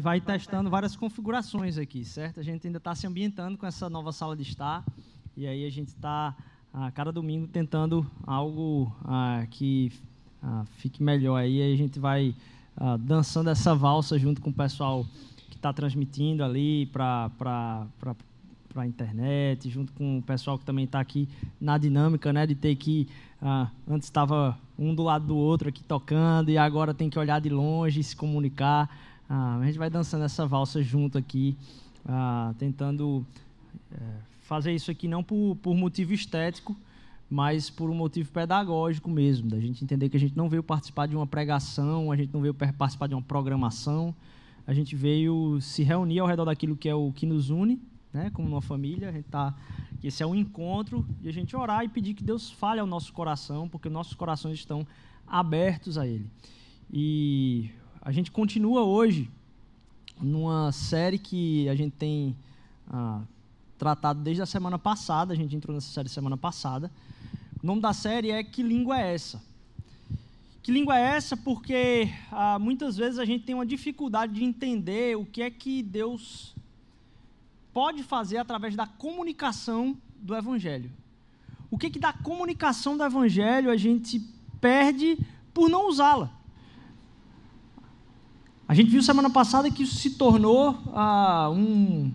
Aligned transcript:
vai 0.00 0.20
testando 0.20 0.70
várias 0.70 0.96
configurações 0.96 1.78
aqui, 1.78 2.04
certo? 2.04 2.40
A 2.40 2.42
gente 2.42 2.66
ainda 2.66 2.78
está 2.78 2.94
se 2.94 3.06
ambientando 3.06 3.58
com 3.58 3.66
essa 3.66 3.88
nova 3.90 4.12
sala 4.12 4.36
de 4.36 4.42
estar. 4.42 4.84
E 5.36 5.46
aí 5.46 5.64
a 5.64 5.70
gente 5.70 5.88
está, 5.88 6.34
a 6.72 6.90
cada 6.90 7.12
domingo, 7.12 7.46
tentando 7.46 8.06
algo 8.26 8.92
ah, 9.04 9.46
que 9.50 9.92
ah, 10.42 10.64
fique 10.76 11.02
melhor. 11.02 11.36
Aí 11.36 11.72
a 11.72 11.76
gente 11.76 11.98
vai 11.98 12.34
ah, 12.76 12.96
dançando 12.96 13.50
essa 13.50 13.74
valsa 13.74 14.18
junto 14.18 14.40
com 14.40 14.50
o 14.50 14.54
pessoal 14.54 15.06
que 15.48 15.56
está 15.56 15.72
transmitindo 15.72 16.44
ali 16.44 16.86
para 16.86 17.30
para 17.38 18.82
a 18.82 18.86
internet, 18.86 19.68
junto 19.68 19.92
com 19.92 20.18
o 20.18 20.22
pessoal 20.22 20.56
que 20.56 20.64
também 20.64 20.84
está 20.84 21.00
aqui 21.00 21.28
na 21.60 21.76
dinâmica, 21.76 22.32
né, 22.32 22.46
de 22.46 22.54
ter 22.54 22.76
que 22.76 23.08
ah, 23.42 23.68
antes 23.88 24.06
estava 24.06 24.56
um 24.78 24.94
do 24.94 25.02
lado 25.02 25.26
do 25.26 25.36
outro 25.36 25.68
aqui 25.68 25.82
tocando 25.82 26.50
e 26.50 26.58
agora 26.58 26.94
tem 26.94 27.10
que 27.10 27.18
olhar 27.18 27.40
de 27.40 27.48
longe, 27.48 28.02
se 28.02 28.14
comunicar. 28.14 28.88
Ah, 29.32 29.60
a 29.60 29.64
gente 29.64 29.78
vai 29.78 29.88
dançando 29.88 30.24
essa 30.24 30.44
valsa 30.44 30.82
junto 30.82 31.16
aqui, 31.16 31.56
ah, 32.04 32.52
tentando 32.58 33.24
é, 33.92 33.96
fazer 34.40 34.74
isso 34.74 34.90
aqui 34.90 35.06
não 35.06 35.22
por, 35.22 35.56
por 35.62 35.72
motivo 35.72 36.12
estético, 36.12 36.76
mas 37.30 37.70
por 37.70 37.88
um 37.88 37.94
motivo 37.94 38.28
pedagógico 38.32 39.08
mesmo, 39.08 39.48
da 39.48 39.60
gente 39.60 39.84
entender 39.84 40.08
que 40.08 40.16
a 40.16 40.20
gente 40.20 40.36
não 40.36 40.48
veio 40.48 40.64
participar 40.64 41.06
de 41.06 41.14
uma 41.14 41.28
pregação, 41.28 42.10
a 42.10 42.16
gente 42.16 42.34
não 42.34 42.40
veio 42.40 42.52
participar 42.52 43.06
de 43.06 43.14
uma 43.14 43.22
programação, 43.22 44.12
a 44.66 44.74
gente 44.74 44.96
veio 44.96 45.60
se 45.60 45.84
reunir 45.84 46.18
ao 46.18 46.26
redor 46.26 46.46
daquilo 46.46 46.76
que 46.76 46.88
é 46.88 46.94
o 46.96 47.12
que 47.12 47.24
nos 47.24 47.50
une, 47.50 47.80
né, 48.12 48.30
como 48.30 48.48
uma 48.48 48.60
família, 48.60 49.10
a 49.10 49.12
gente 49.12 49.28
tá, 49.28 49.54
esse 50.02 50.24
é 50.24 50.26
um 50.26 50.34
encontro 50.34 51.06
de 51.20 51.28
a 51.28 51.32
gente 51.32 51.54
orar 51.54 51.84
e 51.84 51.88
pedir 51.88 52.14
que 52.14 52.24
Deus 52.24 52.50
fale 52.50 52.80
ao 52.80 52.86
nosso 52.86 53.12
coração, 53.12 53.68
porque 53.68 53.88
nossos 53.88 54.14
corações 54.14 54.58
estão 54.58 54.84
abertos 55.24 55.96
a 55.96 56.04
Ele. 56.04 56.26
E 56.92 57.70
a 58.02 58.12
gente 58.12 58.30
continua 58.30 58.82
hoje 58.82 59.30
numa 60.20 60.72
série 60.72 61.18
que 61.18 61.68
a 61.68 61.74
gente 61.74 61.92
tem 61.92 62.36
ah, 62.88 63.22
tratado 63.78 64.20
desde 64.22 64.42
a 64.42 64.46
semana 64.46 64.78
passada, 64.78 65.32
a 65.32 65.36
gente 65.36 65.54
entrou 65.54 65.74
nessa 65.74 65.92
série 65.92 66.08
semana 66.08 66.36
passada. 66.36 66.90
O 67.62 67.66
nome 67.66 67.80
da 67.80 67.92
série 67.92 68.30
é 68.30 68.42
Que 68.42 68.62
Língua 68.62 69.00
é 69.00 69.14
Essa? 69.14 69.42
Que 70.62 70.70
língua 70.70 70.98
é 70.98 71.16
essa? 71.16 71.38
Porque 71.38 72.10
ah, 72.30 72.58
muitas 72.58 72.94
vezes 72.94 73.18
a 73.18 73.24
gente 73.24 73.44
tem 73.44 73.54
uma 73.54 73.64
dificuldade 73.64 74.34
de 74.34 74.44
entender 74.44 75.16
o 75.16 75.24
que 75.24 75.40
é 75.40 75.50
que 75.50 75.82
Deus 75.82 76.54
pode 77.72 78.02
fazer 78.02 78.36
através 78.36 78.76
da 78.76 78.86
comunicação 78.86 79.96
do 80.20 80.36
Evangelho. 80.36 80.90
O 81.70 81.78
que, 81.78 81.88
que 81.88 81.98
da 81.98 82.12
comunicação 82.12 82.96
do 82.96 83.02
Evangelho 83.02 83.70
a 83.70 83.76
gente 83.76 84.20
perde 84.60 85.18
por 85.54 85.70
não 85.70 85.88
usá-la? 85.88 86.30
A 88.70 88.74
gente 88.74 88.88
viu 88.88 89.02
semana 89.02 89.28
passada 89.28 89.68
que 89.68 89.82
isso 89.82 89.96
se 89.96 90.10
tornou 90.10 90.78
ah, 90.94 91.50
um, 91.52 92.08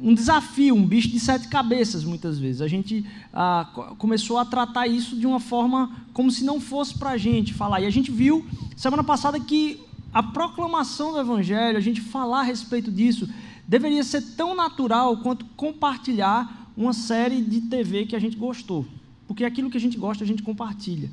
um 0.00 0.14
desafio, 0.14 0.72
um 0.72 0.86
bicho 0.86 1.08
de 1.08 1.18
sete 1.18 1.48
cabeças, 1.48 2.04
muitas 2.04 2.38
vezes. 2.38 2.60
A 2.60 2.68
gente 2.68 3.04
ah, 3.32 3.68
começou 3.98 4.38
a 4.38 4.44
tratar 4.44 4.86
isso 4.86 5.16
de 5.16 5.26
uma 5.26 5.40
forma 5.40 5.90
como 6.12 6.30
se 6.30 6.44
não 6.44 6.60
fosse 6.60 6.96
para 6.96 7.10
a 7.10 7.16
gente 7.16 7.52
falar. 7.52 7.80
E 7.80 7.86
a 7.86 7.90
gente 7.90 8.12
viu 8.12 8.46
semana 8.76 9.02
passada 9.02 9.40
que 9.40 9.80
a 10.12 10.22
proclamação 10.22 11.10
do 11.10 11.18
Evangelho, 11.18 11.76
a 11.76 11.80
gente 11.80 12.00
falar 12.00 12.42
a 12.42 12.44
respeito 12.44 12.92
disso, 12.92 13.28
deveria 13.66 14.04
ser 14.04 14.22
tão 14.36 14.54
natural 14.54 15.16
quanto 15.16 15.44
compartilhar 15.56 16.70
uma 16.76 16.92
série 16.92 17.42
de 17.42 17.62
TV 17.62 18.06
que 18.06 18.14
a 18.14 18.20
gente 18.20 18.36
gostou. 18.36 18.86
Porque 19.26 19.44
aquilo 19.44 19.68
que 19.68 19.76
a 19.76 19.80
gente 19.80 19.98
gosta, 19.98 20.22
a 20.22 20.26
gente 20.26 20.44
compartilha. 20.44 21.10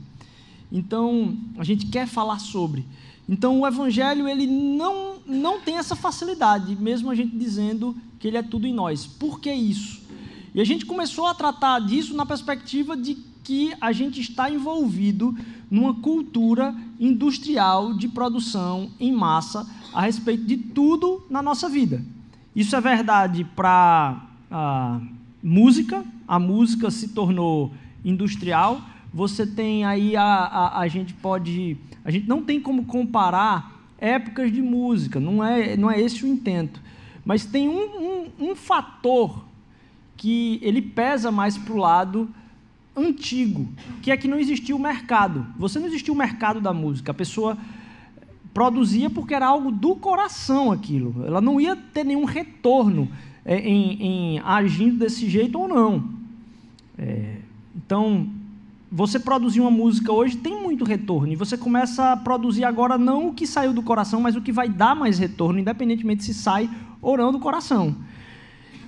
Então, 0.71 1.35
a 1.57 1.63
gente 1.63 1.87
quer 1.87 2.05
falar 2.05 2.37
sobre. 2.37 2.85
Então, 3.27 3.59
o 3.59 3.67
evangelho 3.67 4.27
ele 4.27 4.47
não 4.47 5.11
não 5.25 5.61
tem 5.61 5.77
essa 5.77 5.95
facilidade, 5.95 6.75
mesmo 6.75 7.09
a 7.09 7.15
gente 7.15 7.35
dizendo 7.35 7.95
que 8.19 8.27
ele 8.27 8.37
é 8.37 8.43
tudo 8.43 8.67
em 8.67 8.73
nós. 8.73 9.05
Por 9.05 9.39
que 9.39 9.51
isso? 9.51 10.01
E 10.53 10.59
a 10.59 10.65
gente 10.65 10.85
começou 10.85 11.25
a 11.27 11.33
tratar 11.33 11.79
disso 11.79 12.15
na 12.15 12.25
perspectiva 12.25 12.97
de 12.97 13.15
que 13.43 13.73
a 13.79 13.91
gente 13.91 14.19
está 14.19 14.49
envolvido 14.49 15.35
numa 15.69 15.93
cultura 15.95 16.75
industrial 16.99 17.93
de 17.93 18.07
produção 18.07 18.91
em 18.99 19.11
massa 19.11 19.65
a 19.93 20.01
respeito 20.01 20.43
de 20.43 20.57
tudo 20.57 21.25
na 21.29 21.41
nossa 21.41 21.69
vida. 21.69 22.03
Isso 22.55 22.75
é 22.75 22.81
verdade 22.81 23.45
para 23.55 24.27
a 24.51 24.99
música, 25.41 26.03
a 26.27 26.37
música 26.37 26.91
se 26.91 27.09
tornou 27.09 27.71
industrial. 28.03 28.81
Você 29.13 29.45
tem 29.45 29.83
aí 29.83 30.15
a, 30.15 30.23
a, 30.23 30.79
a 30.79 30.87
gente 30.87 31.13
pode, 31.13 31.77
a 32.03 32.11
gente 32.11 32.27
não 32.27 32.41
tem 32.41 32.59
como 32.59 32.85
comparar 32.85 33.79
épocas 33.97 34.51
de 34.51 34.61
música, 34.61 35.19
não 35.19 35.43
é, 35.43 35.75
não 35.75 35.91
é 35.91 35.99
esse 35.99 36.23
o 36.23 36.27
intento. 36.27 36.81
Mas 37.25 37.45
tem 37.45 37.69
um, 37.69 38.29
um, 38.39 38.51
um 38.51 38.55
fator 38.55 39.45
que 40.17 40.59
ele 40.61 40.81
pesa 40.81 41.31
mais 41.31 41.57
para 41.57 41.73
o 41.73 41.77
lado 41.77 42.29
antigo, 42.95 43.67
que 44.01 44.11
é 44.11 44.17
que 44.17 44.27
não 44.27 44.39
existia 44.39 44.75
o 44.75 44.79
mercado. 44.79 45.45
Você 45.57 45.79
não 45.79 45.87
existia 45.87 46.13
o 46.13 46.17
mercado 46.17 46.59
da 46.59 46.73
música. 46.73 47.11
A 47.11 47.15
pessoa 47.15 47.57
produzia 48.53 49.09
porque 49.09 49.33
era 49.33 49.47
algo 49.47 49.71
do 49.71 49.95
coração 49.95 50.71
aquilo. 50.71 51.23
Ela 51.25 51.41
não 51.41 51.59
ia 51.59 51.75
ter 51.75 52.03
nenhum 52.03 52.25
retorno 52.25 53.09
é, 53.45 53.57
em, 53.59 54.01
em 54.01 54.39
agindo 54.39 54.97
desse 54.97 55.29
jeito 55.29 55.59
ou 55.59 55.67
não. 55.67 56.09
É, 56.97 57.37
então, 57.75 58.27
você 58.91 59.17
produzir 59.17 59.61
uma 59.61 59.71
música 59.71 60.11
hoje 60.11 60.35
tem 60.35 60.61
muito 60.61 60.83
retorno. 60.83 61.31
E 61.31 61.35
você 61.35 61.57
começa 61.57 62.11
a 62.11 62.17
produzir 62.17 62.65
agora 62.65 62.97
não 62.97 63.29
o 63.29 63.33
que 63.33 63.47
saiu 63.47 63.71
do 63.71 63.81
coração, 63.81 64.19
mas 64.19 64.35
o 64.35 64.41
que 64.41 64.51
vai 64.51 64.67
dar 64.67 64.93
mais 64.93 65.17
retorno, 65.17 65.59
independentemente 65.59 66.25
se 66.25 66.33
sai 66.33 66.69
ou 67.01 67.15
não 67.15 67.31
do 67.31 67.39
coração. 67.39 67.95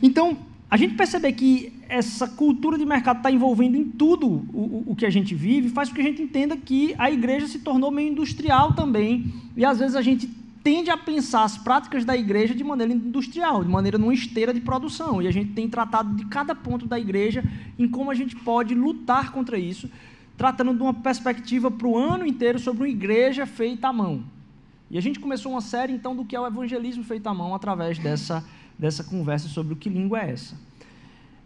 Então, 0.01 0.37
a 0.69 0.75
gente 0.75 0.95
perceber 0.95 1.31
que 1.31 1.71
essa 1.87 2.27
cultura 2.27 2.77
de 2.77 2.85
mercado 2.85 3.17
está 3.17 3.31
envolvendo 3.31 3.77
em 3.77 3.85
tudo 3.85 4.27
o, 4.27 4.83
o, 4.87 4.95
que 4.95 5.05
a 5.05 5.09
gente 5.09 5.33
vive, 5.33 5.69
faz 5.69 5.87
com 5.87 5.95
que 5.95 6.01
a 6.01 6.05
gente 6.05 6.21
entenda 6.21 6.57
que 6.57 6.93
a 6.97 7.09
igreja 7.09 7.47
se 7.47 7.59
tornou 7.59 7.89
meio 7.89 8.09
industrial 8.09 8.73
também. 8.73 9.31
E 9.55 9.63
às 9.63 9.79
vezes 9.79 9.95
a 9.95 10.01
gente 10.01 10.29
tende 10.63 10.90
a 10.90 10.97
pensar 10.97 11.44
as 11.44 11.57
práticas 11.57 12.06
da 12.06 12.16
igreja 12.16 12.56
de 12.56 12.63
maneira 12.63 12.94
industrial, 12.94 13.63
de 13.63 13.69
maneira 13.69 13.97
numa 13.97 14.13
esteira 14.13 14.53
de 14.53 14.62
produção. 14.62 15.22
E 15.22 15.28
a 15.28 15.31
gente 15.31 15.51
tem 15.51 15.68
tratado 15.68 16.16
de 16.16 16.25
cada 16.25 16.56
ponto 16.56 16.88
da 16.88 16.97
igreja 16.97 17.44
em 17.78 17.88
como 17.88 18.09
a 18.09 18.16
gente 18.16 18.35
pode 18.35 18.74
lutar 18.74 19.31
contra 19.31 19.57
isso, 19.57 19.90
tratando 20.38 20.74
de 20.74 20.81
uma 20.81 20.94
perspectiva 20.94 21.69
para 21.69 21.88
o 21.88 21.97
ano 21.97 22.25
inteiro 22.25 22.57
sobre 22.57 22.84
uma 22.84 22.90
igreja 22.90 23.46
feita 23.46 23.90
à 23.90 23.94
mão. 23.94 24.24
E 24.90 24.97
a 24.97 25.01
gente 25.01 25.19
começou 25.19 25.51
uma 25.51 25.62
série 25.62 25.91
então 25.91 26.16
do 26.16 26.24
que 26.24 26.35
é 26.35 26.40
o 26.40 26.47
evangelismo 26.47 27.03
feito 27.03 27.28
à 27.28 27.34
mão 27.34 27.53
através 27.53 28.00
dessa 28.00 28.44
dessa 28.78 29.03
conversa 29.03 29.47
sobre 29.47 29.74
o 29.74 29.75
que 29.75 29.90
língua 29.90 30.22
é 30.22 30.31
essa. 30.31 30.56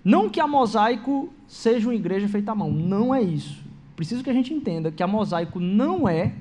Não 0.04 0.30
que 0.30 0.40
a 0.40 0.48
mosaico 0.48 1.32
seja 1.48 1.88
uma 1.88 1.96
igreja 1.96 2.28
feita 2.28 2.52
à 2.52 2.56
mão, 2.56 2.72
não 2.72 3.14
é 3.14 3.22
isso. 3.22 3.62
Preciso 3.96 4.24
que 4.24 4.30
a 4.30 4.34
gente 4.34 4.54
entenda 4.54 4.92
que 4.92 5.04
a 5.04 5.08
mosaico 5.08 5.60
não 5.60 6.08
é 6.08 6.34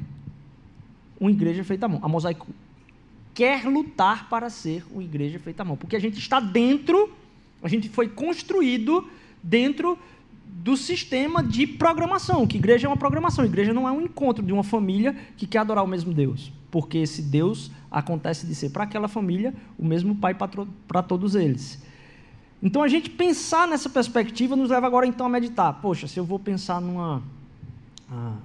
uma 1.19 1.31
igreja 1.31 1.65
feita 1.65 1.87
à 1.87 1.89
mão. 1.89 1.99
A 2.03 2.09
mosaico 2.09 2.47
quer 3.37 3.67
lutar 3.67 4.31
para 4.31 4.49
ser 4.49 4.83
uma 4.91 5.05
igreja 5.05 5.39
feita 5.39 5.63
à 5.63 5.65
mão, 5.65 5.77
porque 5.77 5.95
a 5.95 6.01
gente 6.01 6.19
está 6.19 6.41
dentro, 6.41 7.13
a 7.63 7.69
gente 7.69 7.87
foi 7.91 8.09
construído 8.09 9.07
dentro 9.43 9.99
do 10.47 10.75
sistema 10.75 11.43
de 11.43 11.67
programação, 11.67 12.47
que 12.47 12.57
igreja 12.57 12.87
é 12.87 12.89
uma 12.89 12.97
programação, 12.97 13.45
igreja 13.45 13.75
não 13.75 13.87
é 13.87 13.93
um 13.93 14.01
encontro 14.01 14.43
de 14.43 14.55
uma 14.55 14.65
família 14.65 15.15
que 15.37 15.47
quer 15.47 15.59
adorar 15.59 15.85
o 15.85 15.87
mesmo 15.87 16.15
Deus, 16.15 16.51
porque 16.71 16.97
esse 16.97 17.21
Deus 17.21 17.71
acontece 17.91 18.47
de 18.47 18.55
ser 18.55 18.71
para 18.71 18.85
aquela 18.85 19.07
família 19.07 19.53
o 19.79 19.85
mesmo 19.85 20.15
Pai 20.17 20.35
para 20.35 21.03
todos 21.03 21.35
eles. 21.35 21.85
Então 22.63 22.83
a 22.83 22.89
gente 22.89 23.11
pensar 23.11 23.69
nessa 23.69 23.91
perspectiva 23.91 24.57
nos 24.57 24.71
leva 24.71 24.87
agora 24.87 25.07
então 25.07 25.27
a 25.27 25.29
meditar. 25.29 25.75
Poxa, 25.75 26.09
se 26.09 26.19
eu 26.19 26.25
vou 26.25 26.39
pensar 26.39 26.81
numa 26.81 27.23
ah, 28.11 28.37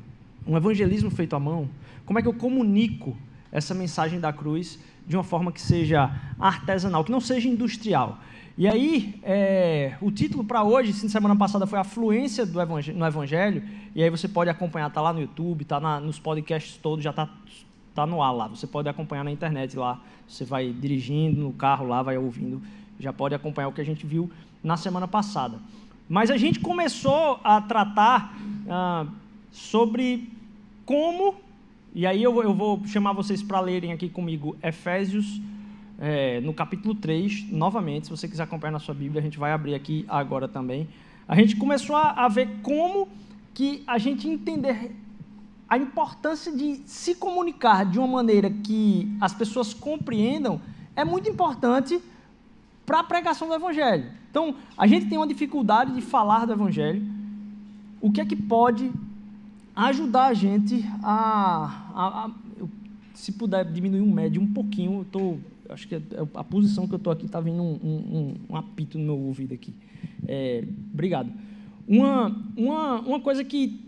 um 0.45 0.57
evangelismo 0.57 1.09
feito 1.09 1.33
à 1.33 1.39
mão, 1.39 1.69
como 2.05 2.19
é 2.19 2.21
que 2.21 2.27
eu 2.27 2.33
comunico 2.33 3.15
essa 3.51 3.73
mensagem 3.73 4.19
da 4.19 4.31
cruz 4.31 4.79
de 5.07 5.15
uma 5.15 5.23
forma 5.23 5.51
que 5.51 5.61
seja 5.61 6.11
artesanal, 6.39 7.03
que 7.03 7.11
não 7.11 7.21
seja 7.21 7.47
industrial? 7.47 8.19
E 8.57 8.67
aí, 8.67 9.19
é, 9.23 9.95
o 10.01 10.11
título 10.11 10.43
para 10.43 10.63
hoje, 10.63 10.93
sim, 10.93 11.07
semana 11.07 11.35
passada, 11.35 11.65
foi 11.65 11.79
a 11.79 11.83
fluência 11.83 12.45
no 12.45 13.05
Evangelho, 13.05 13.63
e 13.95 14.03
aí 14.03 14.09
você 14.09 14.27
pode 14.27 14.49
acompanhar, 14.49 14.87
está 14.87 15.01
lá 15.01 15.13
no 15.13 15.21
YouTube, 15.21 15.63
está 15.63 15.79
nos 15.99 16.19
podcasts 16.19 16.77
todos, 16.77 17.03
já 17.03 17.11
está 17.11 17.29
tá 17.93 18.05
no 18.05 18.21
ar 18.21 18.31
lá. 18.31 18.47
Você 18.47 18.67
pode 18.67 18.89
acompanhar 18.89 19.23
na 19.23 19.31
internet 19.31 19.77
lá. 19.77 19.99
Você 20.27 20.45
vai 20.45 20.71
dirigindo 20.71 21.41
no 21.41 21.53
carro 21.53 21.87
lá, 21.87 22.01
vai 22.01 22.17
ouvindo, 22.17 22.61
já 22.99 23.11
pode 23.11 23.35
acompanhar 23.35 23.67
o 23.67 23.73
que 23.73 23.81
a 23.81 23.85
gente 23.85 24.05
viu 24.05 24.31
na 24.63 24.77
semana 24.77 25.07
passada. 25.07 25.57
Mas 26.07 26.29
a 26.29 26.37
gente 26.37 26.59
começou 26.59 27.39
a 27.43 27.61
tratar 27.61 28.33
ah, 28.69 29.05
sobre 29.51 30.29
como, 30.85 31.35
e 31.93 32.07
aí 32.07 32.23
eu, 32.23 32.41
eu 32.41 32.53
vou 32.53 32.85
chamar 32.85 33.13
vocês 33.13 33.43
para 33.43 33.59
lerem 33.59 33.91
aqui 33.91 34.07
comigo 34.07 34.55
Efésios 34.63 35.41
é, 35.99 36.39
no 36.41 36.53
capítulo 36.53 36.95
3, 36.95 37.51
novamente, 37.51 38.05
se 38.07 38.09
você 38.09 38.27
quiser 38.27 38.43
acompanhar 38.43 38.71
na 38.71 38.79
sua 38.79 38.95
Bíblia, 38.95 39.19
a 39.19 39.23
gente 39.23 39.37
vai 39.37 39.51
abrir 39.51 39.75
aqui 39.75 40.05
agora 40.07 40.47
também. 40.47 40.87
A 41.27 41.35
gente 41.35 41.55
começou 41.55 41.95
a, 41.95 42.11
a 42.11 42.27
ver 42.27 42.49
como 42.63 43.07
que 43.53 43.83
a 43.85 43.97
gente 43.97 44.27
entender 44.27 44.95
a 45.69 45.77
importância 45.77 46.51
de 46.51 46.81
se 46.85 47.15
comunicar 47.15 47.85
de 47.85 47.99
uma 47.99 48.07
maneira 48.07 48.49
que 48.49 49.15
as 49.21 49.33
pessoas 49.33 49.73
compreendam 49.73 50.59
é 50.95 51.05
muito 51.05 51.29
importante 51.29 52.01
para 52.85 52.99
a 52.99 53.03
pregação 53.03 53.47
do 53.47 53.53
Evangelho. 53.53 54.11
Então, 54.29 54.55
a 54.77 54.87
gente 54.87 55.05
tem 55.05 55.17
uma 55.17 55.27
dificuldade 55.27 55.93
de 55.93 56.01
falar 56.01 56.45
do 56.45 56.53
Evangelho. 56.53 57.05
O 58.01 58.11
que 58.11 58.19
é 58.19 58.25
que 58.25 58.35
pode 58.35 58.91
ajudar 59.75 60.27
a 60.27 60.33
gente 60.33 60.83
a. 61.03 61.91
a, 61.93 62.25
a 62.25 62.31
se 63.13 63.31
puder 63.31 63.65
diminuir 63.65 64.01
um 64.01 64.11
médio 64.11 64.41
um 64.41 64.51
pouquinho, 64.51 65.01
eu 65.01 65.05
tô, 65.05 65.37
acho 65.69 65.87
que 65.87 65.95
é, 65.95 65.97
é 65.97 66.27
a 66.33 66.43
posição 66.43 66.87
que 66.87 66.93
eu 66.93 66.97
estou 66.97 67.13
aqui 67.13 67.25
está 67.25 67.39
vindo 67.39 67.61
um, 67.61 67.73
um, 67.83 68.35
um, 68.49 68.55
apito 68.55 68.97
no 68.97 69.05
meu 69.05 69.19
ouvido 69.19 69.53
aqui. 69.53 69.73
É, 70.27 70.63
obrigado. 70.91 71.31
Uma, 71.87 72.35
uma, 72.57 72.99
uma 73.01 73.19
coisa 73.19 73.43
que 73.43 73.79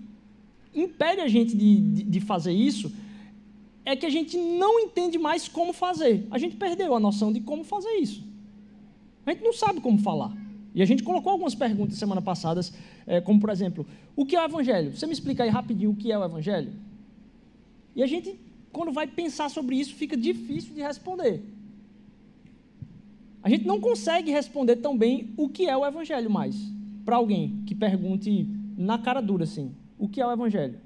impede 0.76 1.22
a 1.22 1.28
gente 1.28 1.56
de, 1.56 1.78
de, 1.78 2.04
de 2.04 2.20
fazer 2.20 2.52
isso 2.52 2.92
é 3.86 3.96
que 3.96 4.06
a 4.06 4.10
gente 4.10 4.38
não 4.38 4.80
entende 4.80 5.18
mais 5.18 5.48
como 5.48 5.74
fazer. 5.74 6.28
A 6.30 6.38
gente 6.38 6.56
perdeu 6.56 6.96
a 6.96 7.00
noção 7.00 7.34
de 7.34 7.40
como 7.40 7.64
fazer 7.64 7.92
isso. 7.98 8.24
A 9.26 9.32
gente 9.32 9.44
não 9.44 9.54
sabe 9.54 9.82
como 9.82 9.98
falar. 9.98 10.32
E 10.76 10.82
a 10.82 10.86
gente 10.86 11.04
colocou 11.04 11.32
algumas 11.32 11.56
perguntas 11.56 11.98
semana 11.98 12.22
passadas, 12.22 12.74
é, 13.06 13.22
como 13.22 13.40
por 13.40 13.50
exemplo, 13.50 13.86
o 14.16 14.26
que 14.26 14.36
é 14.36 14.42
o 14.42 14.46
Evangelho? 14.46 14.96
Você 14.96 15.06
me 15.06 15.14
explica 15.14 15.44
aí 15.44 15.50
rapidinho 15.50 15.92
o 15.92 15.96
que 15.96 16.12
é 16.12 16.18
o 16.18 16.24
Evangelho? 16.24 16.72
E 17.96 18.02
a 18.02 18.08
gente, 18.08 18.40
quando 18.72 18.92
vai 18.92 19.08
pensar 19.08 19.50
sobre 19.50 19.76
isso, 19.76 19.94
fica 19.96 20.18
difícil 20.18 20.74
de 20.74 20.82
responder. 20.82 21.44
A 23.42 23.50
gente 23.50 23.66
não 23.66 23.80
consegue 23.80 24.32
responder 24.32 24.78
tão 24.78 24.98
bem 24.98 25.34
o 25.36 25.50
que 25.50 25.68
é 25.68 25.76
o 25.76 25.86
Evangelho 25.86 26.30
mais, 26.30 26.56
para 27.04 27.18
alguém 27.18 27.62
que 27.68 27.76
pergunte 27.76 28.48
na 28.78 28.98
cara 28.98 29.22
dura 29.22 29.44
assim, 29.44 29.76
o 30.00 30.08
que 30.08 30.22
é 30.22 30.26
o 30.26 30.32
Evangelho? 30.32 30.80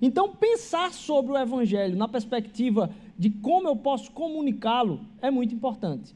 Então, 0.00 0.34
pensar 0.34 0.92
sobre 0.92 1.32
o 1.32 1.38
Evangelho 1.38 1.96
na 1.96 2.08
perspectiva 2.08 2.90
de 3.18 3.30
como 3.30 3.68
eu 3.68 3.76
posso 3.76 4.10
comunicá-lo 4.10 5.00
é 5.22 5.30
muito 5.30 5.54
importante. 5.54 6.14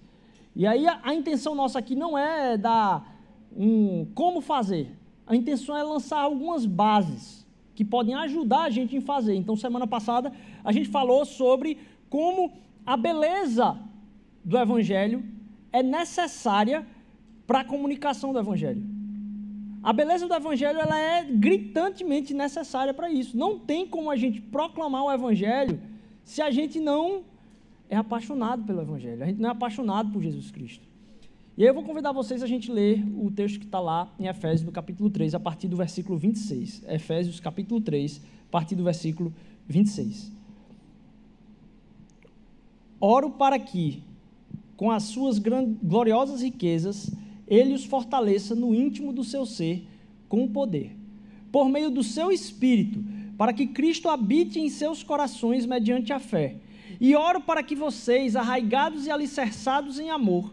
E 0.55 0.67
aí 0.67 0.87
a, 0.87 1.01
a, 1.03 1.15
intenção 1.15 1.55
nossa 1.55 1.79
aqui 1.79 1.95
não 1.95 2.19
é 2.19 2.57
dar 2.57 3.17
um 3.57 4.07
como 4.15 4.41
fazer. 4.41 4.98
A 5.29 5.37
intenção 5.37 5.77
é 5.77 5.83
lançar 5.83 6.21
algumas 6.21 6.65
bases 6.65 7.47
que 7.75 7.85
podem 7.85 8.15
ajudar 8.15 8.63
a 8.63 8.71
gente 8.71 8.97
em 8.97 9.01
fazer. 9.01 9.35
Então, 9.35 9.55
semana 9.55 9.87
passada, 9.87 10.33
a 10.65 10.73
gente 10.73 10.89
falou 10.89 11.27
sobre 11.27 11.79
como 12.09 12.51
a 12.87 12.97
beleza 12.97 13.79
do 14.43 14.57
Evangelho 14.57 15.23
é 15.71 15.83
necessária 15.83 16.87
para 17.47 17.61
a 17.61 17.65
comunicação 17.65 18.33
do 18.33 18.39
Evangelho. 18.39 18.83
A 19.83 19.93
beleza 19.93 20.27
do 20.27 20.35
Evangelho 20.35 20.79
ela 20.79 20.99
é 20.99 21.25
gritantemente 21.25 22.33
necessária 22.33 22.95
para 22.95 23.11
isso. 23.11 23.37
Não 23.37 23.59
tem 23.59 23.87
como 23.87 24.11
a 24.11 24.17
gente 24.17 24.41
proclamar 24.41 25.05
o 25.05 25.13
Evangelho 25.13 25.79
se 26.25 26.41
a 26.41 26.51
gente 26.51 26.81
não 26.81 27.23
é 27.91 27.97
apaixonado 27.97 28.65
pelo 28.65 28.81
Evangelho, 28.81 29.23
a 29.23 29.27
gente 29.27 29.41
não 29.41 29.51
é 29.51 29.53
apaixonado 29.53 30.11
por 30.11 30.23
Jesus 30.23 30.51
Cristo. 30.51 30.88
E 31.59 31.63
aí 31.63 31.69
eu 31.71 31.75
vou 31.75 31.83
convidar 31.83 32.13
vocês 32.13 32.41
a 32.41 32.47
gente 32.47 32.71
ler 32.71 33.05
o 33.17 33.33
texto 33.33 33.59
que 33.59 33.65
está 33.65 33.81
lá 33.81 34.15
em 34.17 34.29
Efésios, 34.29 34.63
no 34.63 34.71
capítulo 34.71 35.11
3, 35.11 35.35
a 35.35 35.41
partir 35.41 35.67
do 35.67 35.77
versículo 35.77 36.17
26. 36.17 36.85
Efésios, 36.89 37.41
capítulo 37.41 37.81
3, 37.81 38.21
a 38.47 38.49
partir 38.49 38.77
do 38.77 38.85
versículo 38.85 39.35
26. 39.67 40.31
Oro 43.01 43.31
para 43.31 43.59
que, 43.59 44.05
com 44.77 44.89
as 44.89 45.03
suas 45.03 45.41
gloriosas 45.41 46.43
riquezas, 46.43 47.11
ele 47.45 47.75
os 47.75 47.85
fortaleça 47.85 48.55
no 48.55 48.73
íntimo 48.73 49.13
do 49.13 49.25
seu 49.25 49.45
ser 49.45 49.85
com 50.29 50.45
o 50.45 50.51
poder, 50.51 50.97
por 51.51 51.69
meio 51.69 51.91
do 51.91 52.05
seu 52.05 52.31
espírito, 52.31 53.03
para 53.37 53.53
que 53.53 53.67
Cristo 53.67 54.09
habite 54.09 54.61
em 54.61 54.69
seus 54.69 55.03
corações 55.03 55.67
mediante 55.67 56.13
a 56.13 56.21
fé 56.21 56.61
e 57.01 57.17
oro 57.17 57.41
para 57.41 57.65
que 57.65 57.75
vocês, 57.75 58.37
arraigados 58.37 59.07
e 59.07 59.11
alicerçados 59.11 59.99
em 59.99 60.09
amor, 60.09 60.53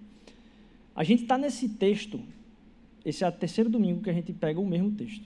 A 0.95 1.03
gente 1.03 1.23
está 1.23 1.37
nesse 1.37 1.69
texto, 1.69 2.19
esse 3.05 3.23
é 3.23 3.27
o 3.27 3.31
terceiro 3.31 3.69
domingo 3.69 4.01
que 4.01 4.09
a 4.09 4.13
gente 4.13 4.33
pega 4.33 4.59
o 4.59 4.65
mesmo 4.65 4.91
texto. 4.91 5.23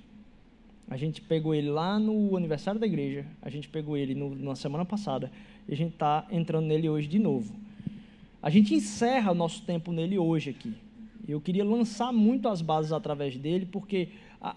A 0.88 0.98
gente 0.98 1.22
pegou 1.22 1.56
ele 1.56 1.70
lá 1.70 1.98
no 2.00 2.38
aniversário 2.38 2.80
da 2.80 2.86
igreja, 2.86 3.26
a 3.42 3.50
gente 3.50 3.68
pegou 3.68 3.98
ele 3.98 4.14
no, 4.14 4.36
na 4.36 4.56
semana 4.56 4.86
passada, 4.86 5.32
e 5.68 5.74
a 5.74 5.78
gente 5.78 5.94
está 5.94 6.28
entrando 6.30 6.68
nele 6.68 6.88
hoje 6.88 7.08
de 7.08 7.18
novo. 7.18 7.56
A 8.42 8.50
gente 8.52 8.76
encerra 8.76 9.32
o 9.32 9.36
nosso 9.36 9.64
tempo 9.64 9.92
nele 9.92 10.20
hoje 10.20 10.52
aqui. 10.52 10.76
Eu 11.28 11.42
queria 11.42 11.66
lançar 11.66 12.14
muito 12.14 12.48
as 12.48 12.62
bases 12.62 12.92
através 12.92 13.36
dele, 13.36 13.66
porque 13.66 14.10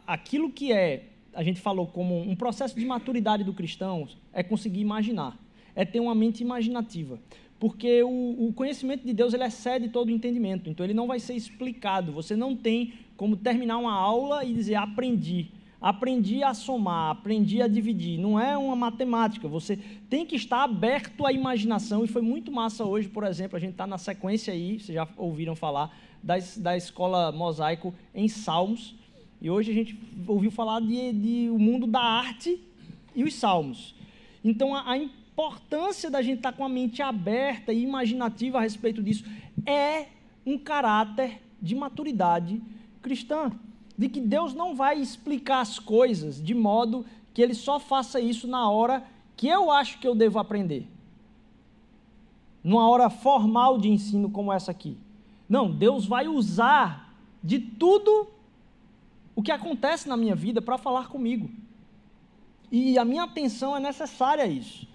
aquilo 0.06 0.52
que 0.52 0.70
é 0.72 1.06
a 1.32 1.42
gente 1.42 1.60
falou 1.60 1.86
como 1.86 2.20
um 2.20 2.34
processo 2.34 2.78
de 2.78 2.84
maturidade 2.84 3.44
do 3.44 3.54
cristão 3.54 4.08
é 4.32 4.42
conseguir 4.42 4.80
imaginar, 4.80 5.38
é 5.74 5.84
ter 5.84 6.00
uma 6.00 6.14
mente 6.14 6.42
imaginativa. 6.42 7.18
Porque 7.58 8.02
o, 8.02 8.48
o 8.48 8.52
conhecimento 8.52 9.04
de 9.04 9.12
Deus 9.12 9.34
ele 9.34 9.44
excede 9.44 9.88
todo 9.88 10.08
o 10.08 10.12
entendimento, 10.12 10.70
então 10.70 10.84
ele 10.86 10.94
não 10.94 11.06
vai 11.06 11.18
ser 11.18 11.34
explicado. 11.34 12.12
Você 12.12 12.36
não 12.36 12.54
tem 12.54 12.92
como 13.16 13.36
terminar 13.36 13.78
uma 13.78 13.92
aula 13.92 14.44
e 14.44 14.52
dizer 14.52 14.76
aprendi. 14.76 15.50
Aprendi 15.80 16.42
a 16.42 16.54
somar, 16.54 17.10
aprendi 17.10 17.62
a 17.62 17.68
dividir. 17.68 18.18
Não 18.18 18.38
é 18.38 18.56
uma 18.56 18.74
matemática. 18.74 19.46
Você 19.46 19.78
tem 20.10 20.26
que 20.26 20.34
estar 20.34 20.64
aberto 20.64 21.24
à 21.24 21.32
imaginação. 21.32 22.04
E 22.04 22.08
foi 22.08 22.22
muito 22.22 22.50
massa 22.50 22.84
hoje, 22.84 23.08
por 23.08 23.24
exemplo, 23.24 23.56
a 23.56 23.60
gente 23.60 23.72
está 23.72 23.86
na 23.86 23.98
sequência 23.98 24.52
aí, 24.52 24.80
vocês 24.80 24.94
já 24.94 25.06
ouviram 25.16 25.54
falar, 25.54 25.96
da, 26.22 26.34
da 26.56 26.76
escola 26.76 27.30
mosaico 27.30 27.94
em 28.12 28.28
Salmos. 28.28 28.96
E 29.40 29.48
hoje 29.48 29.70
a 29.70 29.74
gente 29.74 29.96
ouviu 30.26 30.50
falar 30.50 30.80
de, 30.80 31.12
de 31.12 31.50
o 31.50 31.58
mundo 31.58 31.86
da 31.86 32.00
arte 32.00 32.60
e 33.14 33.22
os 33.22 33.34
salmos. 33.34 33.94
Então 34.44 34.74
a, 34.74 34.92
a 34.92 34.98
importância 35.38 36.10
da 36.10 36.20
gente 36.20 36.38
estar 36.38 36.50
tá 36.50 36.58
com 36.58 36.64
a 36.64 36.68
mente 36.68 37.00
aberta 37.00 37.72
e 37.72 37.84
imaginativa 37.84 38.58
a 38.58 38.62
respeito 38.62 39.00
disso 39.00 39.24
é 39.64 40.06
um 40.44 40.58
caráter 40.58 41.40
de 41.62 41.76
maturidade 41.76 42.60
cristã. 43.00 43.52
De 43.96 44.08
que 44.08 44.20
Deus 44.20 44.52
não 44.52 44.74
vai 44.74 45.00
explicar 45.00 45.60
as 45.60 45.78
coisas 45.78 46.42
de 46.42 46.54
modo 46.54 47.06
que 47.32 47.40
Ele 47.40 47.54
só 47.54 47.78
faça 47.78 48.20
isso 48.20 48.48
na 48.48 48.68
hora 48.68 49.04
que 49.36 49.46
eu 49.46 49.70
acho 49.70 50.00
que 50.00 50.08
eu 50.08 50.14
devo 50.14 50.40
aprender. 50.40 50.88
Numa 52.62 52.88
hora 52.88 53.08
formal 53.08 53.78
de 53.78 53.88
ensino 53.88 54.28
como 54.28 54.52
essa 54.52 54.72
aqui. 54.72 54.98
Não, 55.48 55.70
Deus 55.70 56.04
vai 56.04 56.26
usar 56.26 57.14
de 57.44 57.60
tudo 57.60 58.28
o 59.36 59.42
que 59.42 59.52
acontece 59.52 60.08
na 60.08 60.16
minha 60.16 60.34
vida 60.34 60.60
para 60.60 60.76
falar 60.76 61.08
comigo. 61.08 61.48
E 62.72 62.98
a 62.98 63.04
minha 63.04 63.22
atenção 63.22 63.76
é 63.76 63.80
necessária 63.80 64.42
a 64.42 64.48
isso. 64.48 64.88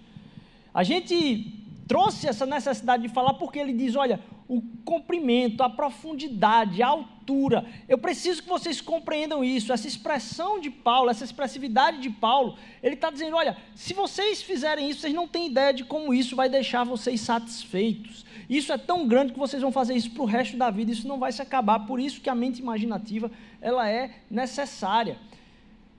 A 0.73 0.83
gente 0.83 1.63
trouxe 1.87 2.27
essa 2.27 2.45
necessidade 2.45 3.03
de 3.03 3.09
falar 3.09 3.35
porque 3.35 3.59
ele 3.59 3.73
diz: 3.73 3.95
olha, 3.95 4.19
o 4.47 4.61
comprimento, 4.83 5.63
a 5.63 5.69
profundidade, 5.69 6.81
a 6.81 6.87
altura. 6.87 7.65
Eu 7.87 7.97
preciso 7.97 8.43
que 8.43 8.49
vocês 8.49 8.81
compreendam 8.81 9.43
isso. 9.43 9.71
Essa 9.71 9.87
expressão 9.87 10.59
de 10.59 10.69
Paulo, 10.69 11.09
essa 11.09 11.23
expressividade 11.23 11.99
de 11.99 12.09
Paulo, 12.09 12.57
ele 12.81 12.95
está 12.95 13.09
dizendo: 13.09 13.35
olha, 13.35 13.57
se 13.75 13.93
vocês 13.93 14.41
fizerem 14.41 14.89
isso, 14.89 15.01
vocês 15.01 15.13
não 15.13 15.27
têm 15.27 15.47
ideia 15.47 15.73
de 15.73 15.83
como 15.83 16.13
isso 16.13 16.35
vai 16.35 16.49
deixar 16.49 16.83
vocês 16.83 17.21
satisfeitos. 17.21 18.25
Isso 18.49 18.73
é 18.73 18.77
tão 18.77 19.07
grande 19.07 19.33
que 19.33 19.39
vocês 19.39 19.61
vão 19.61 19.71
fazer 19.71 19.95
isso 19.95 20.11
para 20.11 20.23
o 20.23 20.25
resto 20.25 20.57
da 20.57 20.69
vida, 20.69 20.91
isso 20.91 21.07
não 21.07 21.17
vai 21.17 21.31
se 21.31 21.41
acabar. 21.41 21.79
Por 21.81 21.99
isso 21.99 22.21
que 22.21 22.29
a 22.29 22.35
mente 22.35 22.59
imaginativa 22.59 23.31
ela 23.61 23.89
é 23.89 24.11
necessária. 24.29 25.17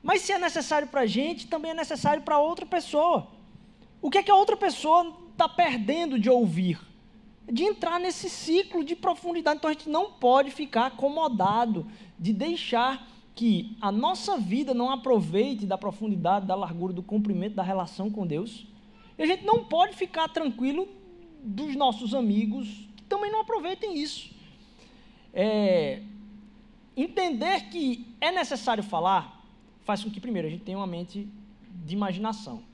Mas 0.02 0.20
se 0.20 0.32
é 0.32 0.38
necessário 0.38 0.86
para 0.88 1.00
a 1.00 1.06
gente, 1.06 1.46
também 1.46 1.70
é 1.70 1.74
necessário 1.74 2.22
para 2.22 2.38
outra 2.38 2.66
pessoa. 2.66 3.33
O 4.04 4.10
que 4.10 4.18
é 4.18 4.22
que 4.22 4.30
a 4.30 4.34
outra 4.34 4.54
pessoa 4.54 5.16
está 5.32 5.48
perdendo 5.48 6.18
de 6.18 6.28
ouvir? 6.28 6.78
De 7.50 7.64
entrar 7.64 7.98
nesse 7.98 8.28
ciclo 8.28 8.84
de 8.84 8.94
profundidade. 8.94 9.56
Então 9.56 9.70
a 9.70 9.72
gente 9.72 9.88
não 9.88 10.10
pode 10.10 10.50
ficar 10.50 10.88
acomodado 10.88 11.86
de 12.18 12.30
deixar 12.30 13.08
que 13.34 13.74
a 13.80 13.90
nossa 13.90 14.36
vida 14.36 14.74
não 14.74 14.90
aproveite 14.90 15.64
da 15.64 15.78
profundidade, 15.78 16.44
da 16.44 16.54
largura, 16.54 16.92
do 16.92 17.02
comprimento 17.02 17.56
da 17.56 17.62
relação 17.62 18.10
com 18.10 18.26
Deus. 18.26 18.66
E 19.16 19.22
a 19.22 19.26
gente 19.26 19.46
não 19.46 19.64
pode 19.64 19.96
ficar 19.96 20.28
tranquilo 20.28 20.86
dos 21.42 21.74
nossos 21.74 22.12
amigos 22.12 22.86
que 22.94 23.04
também 23.04 23.32
não 23.32 23.40
aproveitem 23.40 23.96
isso. 23.96 24.30
É, 25.32 26.02
entender 26.94 27.70
que 27.70 28.06
é 28.20 28.30
necessário 28.30 28.84
falar 28.84 29.42
faz 29.80 30.04
com 30.04 30.10
que, 30.10 30.20
primeiro, 30.20 30.46
a 30.46 30.50
gente 30.50 30.62
tenha 30.62 30.76
uma 30.76 30.86
mente 30.86 31.26
de 31.86 31.94
imaginação. 31.94 32.73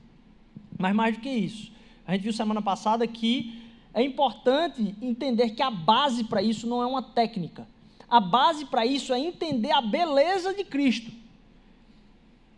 Mas 0.81 0.95
mais 0.95 1.15
do 1.15 1.21
que 1.21 1.29
isso, 1.29 1.71
a 2.05 2.13
gente 2.13 2.23
viu 2.23 2.33
semana 2.33 2.61
passada 2.61 3.07
que 3.07 3.61
é 3.93 4.01
importante 4.01 4.95
entender 5.01 5.51
que 5.51 5.61
a 5.61 5.69
base 5.69 6.23
para 6.23 6.41
isso 6.41 6.65
não 6.65 6.81
é 6.81 6.85
uma 6.85 7.01
técnica. 7.01 7.67
A 8.09 8.19
base 8.19 8.65
para 8.65 8.85
isso 8.85 9.13
é 9.13 9.19
entender 9.19 9.71
a 9.71 9.81
beleza 9.81 10.53
de 10.53 10.63
Cristo. 10.63 11.11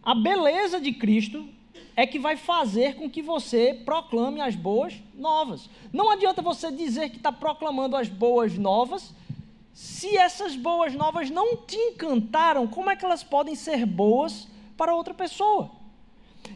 A 0.01 0.15
beleza 0.15 0.79
de 0.79 0.91
Cristo 0.91 1.47
é 1.95 2.07
que 2.07 2.19
vai 2.19 2.35
fazer 2.35 2.95
com 2.95 3.09
que 3.09 3.21
você 3.21 3.79
proclame 3.85 4.41
as 4.41 4.55
boas 4.55 4.95
novas. 5.13 5.69
Não 5.91 6.09
adianta 6.09 6.41
você 6.41 6.71
dizer 6.71 7.09
que 7.09 7.17
está 7.17 7.31
proclamando 7.31 7.95
as 7.95 8.09
boas 8.09 8.57
novas, 8.57 9.13
se 9.73 10.17
essas 10.17 10.55
boas 10.55 10.93
novas 10.93 11.29
não 11.29 11.57
te 11.57 11.75
encantaram, 11.75 12.67
como 12.67 12.89
é 12.89 12.95
que 12.95 13.05
elas 13.05 13.23
podem 13.23 13.55
ser 13.55 13.85
boas 13.85 14.47
para 14.75 14.95
outra 14.95 15.13
pessoa? 15.13 15.71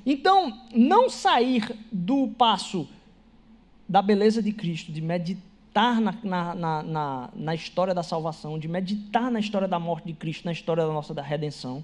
Então, 0.05 0.61
não 0.73 1.09
sair 1.09 1.75
do 1.91 2.29
passo 2.29 2.87
da 3.87 4.01
beleza 4.01 4.41
de 4.41 4.51
Cristo, 4.51 4.91
de 4.91 5.01
meditar 5.01 6.01
na, 6.01 6.13
na, 6.23 6.83
na, 6.83 7.29
na, 7.33 7.55
história 7.55 7.93
da 7.93 8.03
salvação, 8.03 8.57
de 8.57 8.67
meditar 8.67 9.31
na 9.31 9.39
história 9.39 9.67
da 9.67 9.79
morte 9.79 10.07
de 10.07 10.13
Cristo, 10.13 10.45
na 10.45 10.51
história 10.51 10.85
da 10.85 10.91
nossa 10.91 11.13
da 11.13 11.21
redenção, 11.21 11.83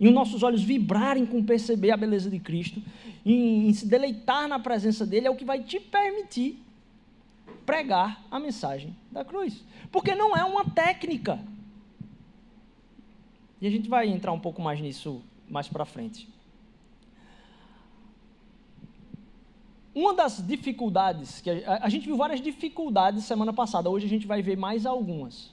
e 0.00 0.08
os 0.08 0.14
nossos 0.14 0.42
olhos 0.42 0.62
vibrarem 0.62 1.26
com 1.26 1.44
perceber 1.44 1.90
a 1.90 1.96
beleza 1.96 2.30
de 2.30 2.38
Cristo, 2.38 2.82
em, 3.24 3.68
em 3.68 3.72
se 3.72 3.86
deleitar 3.86 4.48
na 4.48 4.58
presença 4.58 5.06
dele, 5.06 5.26
é 5.26 5.30
o 5.30 5.36
que 5.36 5.44
vai 5.44 5.62
te 5.62 5.78
permitir 5.78 6.62
pregar 7.66 8.22
a 8.30 8.40
mensagem 8.40 8.96
da 9.10 9.24
cruz. 9.24 9.62
Porque 9.90 10.14
não 10.14 10.36
é 10.36 10.44
uma 10.44 10.64
técnica. 10.64 11.38
E 13.60 13.66
a 13.66 13.70
gente 13.70 13.88
vai 13.88 14.08
entrar 14.08 14.32
um 14.32 14.40
pouco 14.40 14.60
mais 14.60 14.80
nisso 14.80 15.22
mais 15.48 15.68
para 15.68 15.84
frente. 15.84 16.28
Uma 19.94 20.14
das 20.14 20.44
dificuldades, 20.46 21.40
que 21.42 21.50
a, 21.50 21.80
a, 21.82 21.88
gente 21.90 22.06
viu 22.06 22.16
várias 22.16 22.40
dificuldades 22.40 23.24
semana 23.24 23.52
passada, 23.52 23.90
hoje 23.90 24.06
a 24.06 24.08
gente 24.08 24.26
vai 24.26 24.40
ver 24.40 24.56
mais 24.56 24.86
algumas. 24.86 25.50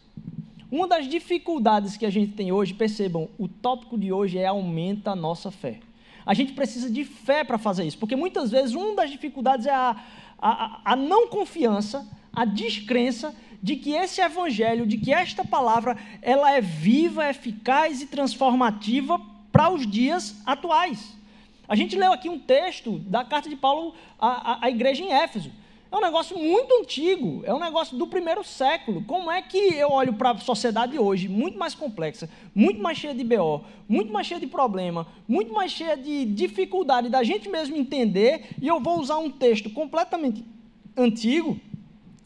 Uma 0.72 0.88
das 0.88 1.10
dificuldades 1.10 1.98
que 1.98 2.06
a 2.06 2.10
gente 2.10 2.34
tem 2.34 2.52
hoje, 2.52 2.74
percebam, 2.74 3.28
o 3.38 3.50
tópico 3.50 3.98
de 3.98 4.14
hoje 4.14 4.38
é 4.38 4.46
aumenta 4.46 5.12
a 5.12 5.16
nossa 5.16 5.52
fé. 5.52 5.80
A 6.26 6.34
gente 6.34 6.54
precisa 6.54 6.90
de 6.90 7.04
fé 7.04 7.44
para 7.44 7.58
fazer 7.58 7.84
isso, 7.86 7.98
porque 7.98 8.16
muitas 8.16 8.52
vezes 8.52 8.76
uma 8.76 8.96
das 8.96 9.10
dificuldades 9.10 9.66
é 9.66 9.74
a, 9.74 9.96
a, 10.42 10.82
a 10.86 10.96
não 10.96 11.28
confiança, 11.28 12.08
a 12.32 12.46
descrença 12.46 13.36
de 13.62 13.76
que 13.76 13.92
esse 13.92 14.22
evangelho, 14.22 14.88
de 14.88 14.98
que 14.98 15.12
esta 15.12 15.44
palavra, 15.44 15.98
ela 16.22 16.52
é 16.52 16.62
viva, 16.62 17.30
eficaz 17.30 18.02
e 18.02 18.06
transformativa 18.06 19.20
para 19.52 19.70
os 19.70 19.86
dias 19.86 20.42
atuais. 20.46 21.19
A 21.70 21.76
gente 21.76 21.96
leu 21.96 22.12
aqui 22.12 22.28
um 22.28 22.40
texto 22.40 22.98
da 22.98 23.24
carta 23.24 23.48
de 23.48 23.56
Paulo 23.56 23.94
à, 24.20 24.66
à, 24.66 24.70
igreja 24.72 25.04
em 25.04 25.14
Éfeso. 25.14 25.52
É 25.92 25.96
um 25.96 26.02
negócio 26.02 26.36
muito 26.36 26.74
antigo, 26.82 27.44
é 27.46 27.54
um 27.54 27.60
negócio 27.60 27.96
do 27.96 28.08
primeiro 28.08 28.44
século. 28.44 29.04
Como 29.04 29.30
é 29.30 29.40
que 29.44 29.58
eu 29.76 29.92
olho 29.92 30.14
para 30.14 30.32
a 30.32 30.38
sociedade 30.40 30.98
hoje, 30.98 31.30
muito 31.30 31.60
mais 31.60 31.76
complexa, 31.76 32.28
muito 32.56 32.82
mais 32.82 32.98
cheia 32.98 33.14
de 33.14 33.24
BO, 33.24 33.64
muito 33.88 34.12
mais 34.12 34.26
cheia 34.26 34.40
de 34.40 34.48
problema, 34.48 35.06
muito 35.28 35.54
mais 35.54 35.72
cheia 35.72 35.96
de 35.96 36.26
dificuldade 36.26 37.08
da 37.08 37.22
gente 37.22 37.48
mesmo 37.48 37.78
entender, 37.78 38.50
e 38.60 38.68
eu 38.68 38.80
vou 38.80 39.00
usar 39.00 39.20
um 39.20 39.30
texto 39.30 39.70
completamente 39.70 40.44
antigo 40.98 41.60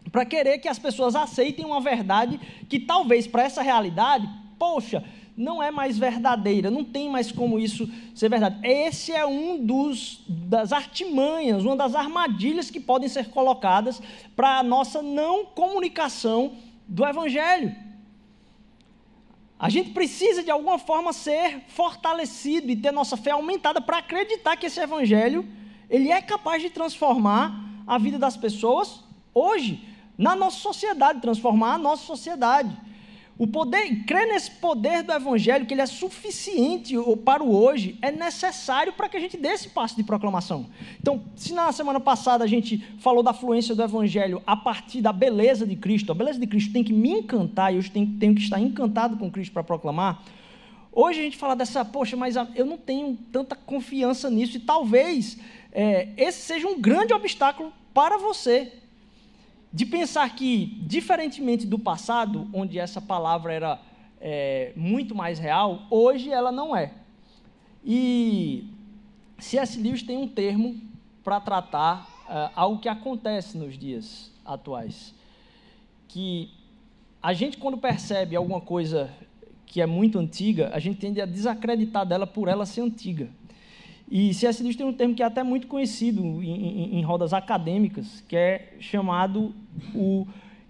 para 0.09 0.23
querer 0.25 0.59
que 0.59 0.69
as 0.69 0.79
pessoas 0.79 1.15
aceitem 1.15 1.65
uma 1.65 1.81
verdade 1.81 2.39
que 2.69 2.79
talvez 2.79 3.27
para 3.27 3.43
essa 3.43 3.61
realidade, 3.61 4.29
poxa, 4.57 5.03
não 5.35 5.61
é 5.61 5.71
mais 5.71 5.97
verdadeira, 5.97 6.69
não 6.69 6.83
tem 6.83 7.09
mais 7.09 7.31
como 7.31 7.59
isso 7.59 7.89
ser 8.13 8.29
verdade. 8.29 8.59
Esse 8.63 9.11
é 9.11 9.25
um 9.25 9.65
dos 9.65 10.23
das 10.27 10.71
artimanhas, 10.71 11.63
uma 11.63 11.75
das 11.75 11.95
armadilhas 11.95 12.69
que 12.69 12.79
podem 12.79 13.09
ser 13.09 13.29
colocadas 13.29 14.01
para 14.35 14.59
a 14.59 14.63
nossa 14.63 15.01
não 15.01 15.45
comunicação 15.45 16.53
do 16.87 17.05
evangelho. 17.05 17.75
A 19.57 19.69
gente 19.69 19.91
precisa 19.91 20.43
de 20.43 20.51
alguma 20.51 20.77
forma 20.77 21.13
ser 21.13 21.61
fortalecido 21.69 22.69
e 22.69 22.75
ter 22.75 22.91
nossa 22.91 23.15
fé 23.15 23.31
aumentada 23.31 23.79
para 23.79 23.97
acreditar 23.97 24.57
que 24.57 24.65
esse 24.65 24.79
evangelho 24.79 25.47
ele 25.89 26.11
é 26.11 26.21
capaz 26.21 26.61
de 26.61 26.69
transformar 26.69 27.63
a 27.87 27.97
vida 27.97 28.19
das 28.19 28.35
pessoas 28.35 29.03
hoje, 29.33 29.87
na 30.17 30.35
nossa 30.35 30.59
sociedade, 30.59 31.21
transformar 31.21 31.75
a 31.75 31.77
nossa 31.77 32.03
sociedade. 32.03 32.75
O 33.35 33.47
poder, 33.47 34.03
crer 34.05 34.27
nesse 34.27 34.51
poder 34.51 35.01
do 35.01 35.11
evangelho, 35.11 35.65
que 35.65 35.73
ele 35.73 35.81
é 35.81 35.87
suficiente 35.87 36.93
para 37.25 37.43
o 37.43 37.55
hoje, 37.55 37.97
é 37.99 38.11
necessário 38.11 38.93
para 38.93 39.09
que 39.09 39.17
a 39.17 39.19
gente 39.19 39.35
dê 39.35 39.49
esse 39.49 39.69
passo 39.69 39.95
de 39.95 40.03
proclamação. 40.03 40.67
Então, 40.99 41.23
se 41.35 41.51
na 41.51 41.71
semana 41.71 41.99
passada 41.99 42.43
a 42.43 42.47
gente 42.47 42.77
falou 42.99 43.23
da 43.23 43.33
fluência 43.33 43.73
do 43.73 43.81
evangelho 43.81 44.41
a 44.45 44.55
partir 44.55 45.01
da 45.01 45.11
beleza 45.11 45.65
de 45.65 45.75
Cristo, 45.75 46.11
a 46.11 46.15
beleza 46.15 46.39
de 46.39 46.45
Cristo 46.45 46.71
tem 46.71 46.83
que 46.83 46.93
me 46.93 47.09
encantar 47.09 47.73
e 47.73 47.77
eu 47.77 47.89
tenho, 47.89 48.07
tenho 48.19 48.35
que 48.35 48.41
estar 48.41 48.59
encantado 48.59 49.17
com 49.17 49.31
Cristo 49.31 49.51
para 49.51 49.63
proclamar. 49.63 50.23
Hoje 50.91 51.19
a 51.19 51.23
gente 51.23 51.37
fala 51.37 51.55
dessa, 51.55 51.83
poxa, 51.83 52.15
mas 52.15 52.35
eu 52.53 52.65
não 52.67 52.77
tenho 52.77 53.17
tanta 53.31 53.55
confiança 53.55 54.29
nisso 54.29 54.57
e 54.57 54.59
talvez 54.59 55.39
é, 55.71 56.09
esse 56.17 56.41
seja 56.41 56.67
um 56.67 56.79
grande 56.79 57.15
obstáculo 57.15 57.73
para 57.95 58.19
você 58.19 58.71
de 59.73 59.87
pensar 59.87 60.35
que, 60.35 60.77
diferentemente 60.81 61.65
do 61.65 61.79
passado, 61.79 62.47
onde 62.53 62.77
essa 62.77 63.01
palavra 63.01 63.51
era 63.51 63.81
é, 64.21 64.71
muito 64.75 65.15
mais 65.15 65.39
real, 65.39 65.87
hoje 65.89 66.29
ela 66.29 66.51
não 66.51 66.75
é. 66.75 66.93
E 67.83 68.65
C.S. 69.39 69.81
Lewis 69.81 70.03
tem 70.03 70.15
um 70.15 70.27
termo 70.27 70.79
para 71.23 71.39
tratar 71.39 72.07
uh, 72.29 72.51
algo 72.55 72.79
que 72.79 72.87
acontece 72.87 73.57
nos 73.57 73.77
dias 73.77 74.31
atuais. 74.45 75.13
Que 76.07 76.51
a 77.21 77.33
gente, 77.33 77.57
quando 77.57 77.77
percebe 77.77 78.35
alguma 78.35 78.61
coisa 78.61 79.09
que 79.65 79.81
é 79.81 79.87
muito 79.87 80.19
antiga, 80.19 80.69
a 80.71 80.77
gente 80.77 80.99
tende 80.99 81.19
a 81.19 81.25
desacreditar 81.25 82.05
dela 82.05 82.27
por 82.27 82.47
ela 82.47 82.65
ser 82.65 82.81
antiga. 82.81 83.27
E 84.15 84.31
C.S. 84.31 84.61
Lewis 84.61 84.75
tem 84.75 84.85
um 84.85 84.93
termo 84.93 85.15
que 85.15 85.23
é 85.23 85.25
até 85.25 85.41
muito 85.41 85.65
conhecido 85.65 86.21
em, 86.21 86.45
em, 86.45 86.99
em 86.99 87.01
rodas 87.01 87.33
acadêmicas, 87.33 88.23
que 88.27 88.35
é 88.35 88.75
chamado 88.79 89.55
o 89.95 90.27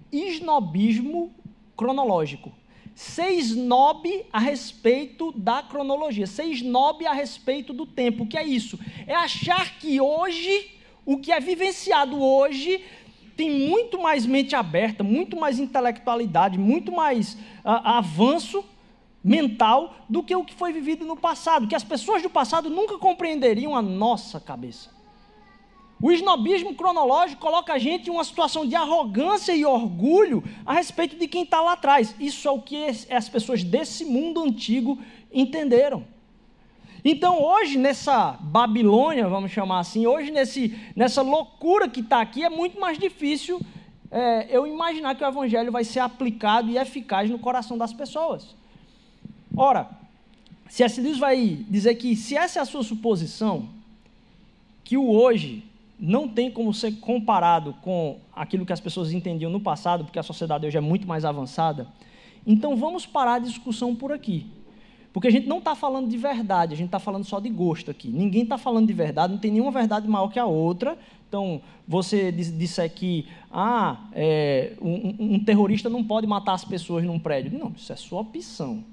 esnobismo 0.09 1.29
cronológico. 1.75 2.53
Ser 2.95 3.31
snob 3.31 4.07
a 4.31 4.39
respeito 4.39 5.33
da 5.33 5.61
cronologia, 5.61 6.25
ser 6.25 6.45
snob 6.45 7.05
a 7.05 7.11
respeito 7.11 7.73
do 7.73 7.85
tempo. 7.85 8.23
O 8.23 8.27
que 8.27 8.37
é 8.37 8.45
isso? 8.45 8.79
É 9.05 9.13
achar 9.13 9.77
que 9.77 9.99
hoje, 9.99 10.71
o 11.05 11.17
que 11.17 11.29
é 11.29 11.41
vivenciado 11.41 12.23
hoje, 12.23 12.79
tem 13.35 13.51
muito 13.51 14.01
mais 14.01 14.25
mente 14.25 14.55
aberta, 14.55 15.03
muito 15.03 15.35
mais 15.35 15.59
intelectualidade, 15.59 16.57
muito 16.57 16.93
mais 16.93 17.33
uh, 17.33 17.83
avanço 17.83 18.63
mental 19.23 19.95
do 20.09 20.21
que 20.21 20.35
o 20.35 20.43
que 20.43 20.53
foi 20.53 20.73
vivido 20.73 21.05
no 21.05 21.15
passado, 21.15 21.67
que 21.67 21.75
as 21.75 21.83
pessoas 21.83 22.21
do 22.21 22.29
passado 22.29 22.69
nunca 22.69 22.97
compreenderiam 22.97 23.75
a 23.75 23.81
nossa 23.81 24.39
cabeça. 24.39 24.91
O 26.01 26.11
snobismo 26.11 26.75
cronológico 26.75 27.41
coloca 27.41 27.71
a 27.71 27.77
gente 27.77 28.09
em 28.09 28.11
uma 28.11 28.25
situação 28.25 28.65
de 28.65 28.75
arrogância 28.75 29.55
e 29.55 29.63
orgulho 29.63 30.43
a 30.65 30.73
respeito 30.73 31.15
de 31.15 31.29
quem 31.29 31.43
está 31.43 31.61
lá 31.61 31.73
atrás. 31.73 32.13
Isso 32.19 32.45
é 32.45 32.51
o 32.51 32.61
que 32.61 32.85
as 33.09 33.29
pessoas 33.29 33.63
desse 33.63 34.03
mundo 34.03 34.43
antigo 34.43 34.99
entenderam. 35.31 36.05
Então, 37.05 37.41
hoje, 37.41 37.77
nessa 37.77 38.37
Babilônia, 38.41 39.29
vamos 39.29 39.51
chamar 39.51 39.79
assim, 39.79 40.05
hoje, 40.05 40.31
nesse, 40.31 40.77
nessa 40.95 41.21
loucura 41.21 41.87
que 41.87 42.01
está 42.01 42.19
aqui, 42.19 42.43
é 42.43 42.49
muito 42.49 42.79
mais 42.79 42.97
difícil 42.97 43.61
é, 44.11 44.47
eu 44.49 44.67
imaginar 44.67 45.15
que 45.15 45.23
o 45.23 45.27
Evangelho 45.27 45.71
vai 45.71 45.83
ser 45.83 45.99
aplicado 45.99 46.69
e 46.69 46.77
eficaz 46.77 47.29
no 47.29 47.39
coração 47.39 47.77
das 47.77 47.93
pessoas. 47.93 48.55
Ora, 49.55 49.89
C.S. 50.67 50.99
Lewis 50.99 51.19
vai 51.19 51.65
dizer 51.69 51.95
que 51.95 52.15
se 52.15 52.35
essa 52.35 52.59
é 52.59 52.61
a 52.61 52.65
sua 52.65 52.83
suposição, 52.83 53.69
que 54.83 54.97
o 54.97 55.09
hoje 55.09 55.63
não 55.99 56.27
tem 56.27 56.49
como 56.51 56.73
ser 56.73 56.93
comparado 56.93 57.75
com 57.81 58.17
aquilo 58.35 58.65
que 58.65 58.73
as 58.73 58.79
pessoas 58.79 59.13
entendiam 59.13 59.51
no 59.51 59.59
passado, 59.59 60.03
porque 60.03 60.19
a 60.19 60.23
sociedade 60.23 60.65
hoje 60.65 60.77
é 60.77 60.81
muito 60.81 61.07
mais 61.07 61.23
avançada, 61.23 61.87
então 62.45 62.75
vamos 62.75 63.05
parar 63.05 63.35
a 63.35 63.39
discussão 63.39 63.95
por 63.95 64.11
aqui. 64.11 64.47
Porque 65.13 65.27
a 65.27 65.31
gente 65.31 65.47
não 65.47 65.59
está 65.59 65.75
falando 65.75 66.09
de 66.09 66.17
verdade, 66.17 66.73
a 66.73 66.77
gente 66.77 66.87
está 66.87 66.97
falando 66.97 67.23
só 67.23 67.39
de 67.39 67.47
gosto 67.47 67.91
aqui. 67.91 68.09
Ninguém 68.09 68.41
está 68.41 68.57
falando 68.57 68.87
de 68.87 68.93
verdade, 68.93 69.31
não 69.31 69.39
tem 69.39 69.51
nenhuma 69.51 69.69
verdade 69.69 70.07
maior 70.07 70.27
que 70.27 70.39
a 70.39 70.45
outra. 70.45 70.97
Então, 71.29 71.61
você 71.87 72.31
disser 72.31 72.91
que 72.91 73.27
ah, 73.51 74.07
é, 74.11 74.73
um, 74.81 75.35
um 75.35 75.39
terrorista 75.39 75.87
não 75.87 76.03
pode 76.03 76.25
matar 76.25 76.53
as 76.53 76.65
pessoas 76.65 77.05
num 77.05 77.19
prédio. 77.19 77.57
Não, 77.57 77.71
isso 77.77 77.93
é 77.93 77.95
sua 77.95 78.21
opção. 78.21 78.83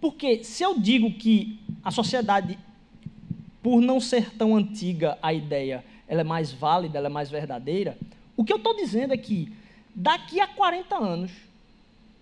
Porque 0.00 0.44
se 0.44 0.62
eu 0.62 0.78
digo 0.78 1.12
que 1.12 1.58
a 1.82 1.90
sociedade, 1.90 2.58
por 3.62 3.80
não 3.80 4.00
ser 4.00 4.34
tão 4.34 4.56
antiga 4.56 5.18
a 5.22 5.32
ideia, 5.32 5.84
ela 6.08 6.20
é 6.20 6.24
mais 6.24 6.52
válida, 6.52 6.98
ela 6.98 7.06
é 7.06 7.10
mais 7.10 7.30
verdadeira, 7.30 7.98
o 8.36 8.44
que 8.44 8.52
eu 8.52 8.58
estou 8.58 8.74
dizendo 8.76 9.14
é 9.14 9.16
que 9.16 9.52
daqui 9.94 10.40
a 10.40 10.46
40 10.46 10.96
anos, 10.96 11.32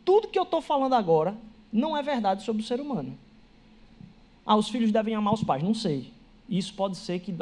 tudo 0.04 0.28
que 0.28 0.38
eu 0.38 0.44
estou 0.44 0.60
falando 0.60 0.94
agora 0.94 1.36
não 1.72 1.96
é 1.96 2.02
verdade 2.02 2.44
sobre 2.44 2.62
o 2.62 2.64
ser 2.64 2.80
humano. 2.80 3.18
Ah, 4.46 4.56
os 4.56 4.68
filhos 4.68 4.92
devem 4.92 5.14
amar 5.14 5.34
os 5.34 5.42
pais, 5.42 5.62
não 5.62 5.74
sei. 5.74 6.12
isso 6.48 6.72
pode 6.74 6.96
ser 6.96 7.18
que, 7.20 7.34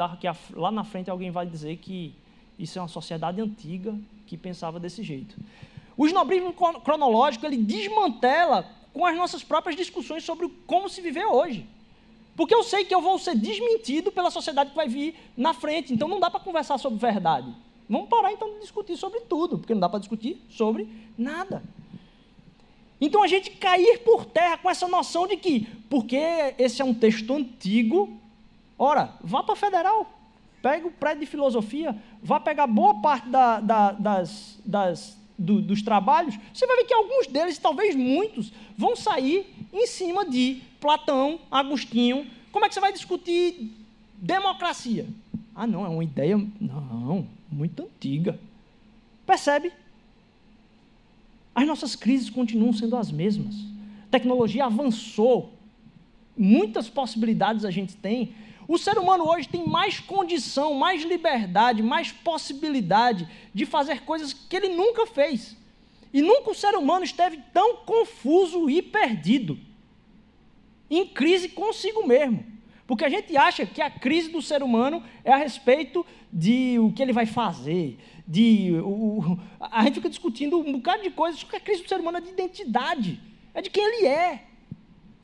lá 0.53 0.71
na 0.71 0.83
frente 0.83 1.09
alguém 1.09 1.29
vai 1.29 1.45
dizer 1.45 1.77
que 1.77 2.15
isso 2.57 2.79
é 2.79 2.81
uma 2.81 2.87
sociedade 2.87 3.41
antiga 3.41 3.93
que 4.25 4.37
pensava 4.37 4.79
desse 4.79 5.03
jeito. 5.03 5.35
O 5.95 6.07
esnobrismo 6.07 6.53
cronológico 6.83 7.45
ele 7.45 7.57
desmantela 7.57 8.65
com 8.93 9.05
as 9.05 9.17
nossas 9.17 9.43
próprias 9.43 9.75
discussões 9.75 10.23
sobre 10.23 10.47
como 10.67 10.87
se 10.87 11.01
viver 11.01 11.25
hoje. 11.25 11.67
Porque 12.35 12.53
eu 12.53 12.63
sei 12.63 12.85
que 12.85 12.93
eu 12.93 13.01
vou 13.01 13.19
ser 13.19 13.35
desmentido 13.35 14.11
pela 14.11 14.31
sociedade 14.31 14.69
que 14.69 14.75
vai 14.75 14.87
vir 14.87 15.15
na 15.35 15.53
frente, 15.53 15.93
então 15.93 16.07
não 16.07 16.19
dá 16.19 16.29
para 16.29 16.39
conversar 16.39 16.77
sobre 16.77 16.99
verdade. 16.99 17.53
Vamos 17.89 18.07
parar 18.07 18.31
então 18.31 18.53
de 18.53 18.61
discutir 18.61 18.97
sobre 18.97 19.21
tudo, 19.21 19.57
porque 19.57 19.73
não 19.73 19.81
dá 19.81 19.89
para 19.89 19.99
discutir 19.99 20.41
sobre 20.49 20.87
nada. 21.17 21.63
Então 22.99 23.21
a 23.21 23.27
gente 23.27 23.51
cair 23.51 23.99
por 23.99 24.25
terra 24.25 24.57
com 24.57 24.69
essa 24.69 24.87
noção 24.87 25.27
de 25.27 25.35
que, 25.35 25.67
porque 25.89 26.17
esse 26.57 26.81
é 26.81 26.85
um 26.85 26.93
texto 26.93 27.33
antigo, 27.33 28.09
ora, 28.79 29.13
vá 29.21 29.43
para 29.43 29.53
a 29.53 29.57
federal, 29.57 30.07
pega 30.61 30.87
o 30.87 30.91
prédio 30.91 31.19
de 31.19 31.25
filosofia, 31.25 31.95
vá 32.21 32.39
pegar 32.39 32.65
boa 32.65 33.01
parte 33.01 33.27
da, 33.27 33.59
da, 33.59 33.91
das, 33.91 34.57
das, 34.65 35.17
do, 35.37 35.61
dos 35.61 35.81
trabalhos, 35.81 36.37
você 36.53 36.65
vai 36.67 36.77
ver 36.77 36.85
que 36.85 36.93
alguns 36.93 37.27
deles, 37.27 37.57
talvez 37.57 37.95
muitos, 37.95 38.51
vão 38.77 38.95
sair 38.95 39.45
em 39.71 39.87
cima 39.87 40.25
de 40.29 40.61
Platão, 40.79 41.39
Agostinho. 41.49 42.27
Como 42.51 42.65
é 42.65 42.67
que 42.67 42.73
você 42.75 42.81
vai 42.81 42.93
discutir 42.93 43.71
democracia? 44.15 45.07
Ah, 45.55 45.67
não, 45.67 45.85
é 45.85 45.89
uma 45.89 46.03
ideia, 46.03 46.37
não, 46.59 47.27
muito 47.51 47.83
antiga. 47.83 48.39
Percebe? 49.25 49.71
As 51.55 51.67
nossas 51.67 51.95
crises 51.95 52.29
continuam 52.29 52.73
sendo 52.73 52.95
as 52.95 53.11
mesmas. 53.11 53.55
A 54.07 54.11
tecnologia 54.11 54.65
avançou. 54.65 55.53
Muitas 56.35 56.89
possibilidades 56.89 57.63
a 57.63 57.69
gente 57.69 57.95
tem. 57.95 58.33
O 58.67 58.77
ser 58.77 58.97
humano 58.97 59.27
hoje 59.27 59.47
tem 59.47 59.67
mais 59.67 59.99
condição, 59.99 60.73
mais 60.73 61.03
liberdade, 61.03 61.83
mais 61.83 62.11
possibilidade 62.11 63.27
de 63.53 63.65
fazer 63.65 64.01
coisas 64.01 64.33
que 64.33 64.55
ele 64.55 64.69
nunca 64.69 65.05
fez. 65.05 65.57
E 66.13 66.21
nunca 66.21 66.51
o 66.51 66.55
ser 66.55 66.75
humano 66.75 67.03
esteve 67.03 67.39
tão 67.51 67.77
confuso 67.77 68.69
e 68.69 68.81
perdido, 68.81 69.57
em 70.89 71.07
crise 71.07 71.49
consigo 71.49 72.05
mesmo. 72.05 72.45
Porque 72.85 73.03
a 73.03 73.09
gente 73.09 73.35
acha 73.35 73.65
que 73.65 73.81
a 73.81 73.89
crise 73.89 74.29
do 74.29 74.41
ser 74.41 74.61
humano 74.61 75.03
é 75.23 75.33
a 75.33 75.37
respeito 75.37 76.05
de 76.31 76.77
o 76.79 76.91
que 76.91 77.01
ele 77.01 77.13
vai 77.13 77.25
fazer, 77.25 77.97
de 78.27 78.71
o, 78.83 79.37
a 79.59 79.83
gente 79.83 79.95
fica 79.95 80.09
discutindo 80.09 80.59
um 80.59 80.73
bocado 80.73 81.01
de 81.01 81.09
coisas, 81.09 81.39
só 81.39 81.47
que 81.47 81.55
a 81.55 81.59
crise 81.59 81.83
do 81.83 81.89
ser 81.89 81.99
humano 81.99 82.17
é 82.17 82.21
de 82.21 82.29
identidade, 82.29 83.19
é 83.53 83.61
de 83.61 83.69
quem 83.69 83.83
ele 83.83 84.05
é. 84.05 84.43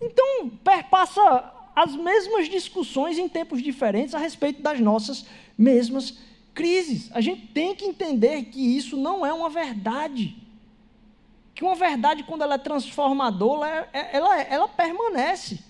Então, 0.02 0.50
perpassa 0.64 1.54
as 1.80 1.96
mesmas 1.96 2.50
discussões 2.50 3.18
em 3.18 3.30
tempos 3.30 3.62
diferentes 3.62 4.14
a 4.14 4.18
respeito 4.18 4.62
das 4.62 4.82
nossas 4.82 5.26
mesmas 5.58 6.18
crises. 6.54 7.10
A 7.14 7.22
gente 7.22 7.48
tem 7.48 7.74
que 7.74 7.86
entender 7.86 8.44
que 8.52 8.60
isso 8.60 8.98
não 8.98 9.26
é 9.26 9.32
uma 9.32 9.50
verdade. 9.50 10.36
Que 11.56 11.64
uma 11.64 11.76
verdade, 11.76 12.24
quando 12.24 12.42
ela 12.42 12.56
é 12.56 12.58
transformadora, 12.58 13.66
ela, 13.66 13.88
é, 13.94 14.10
ela, 14.12 14.42
ela 14.42 14.68
permanece. 14.68 15.64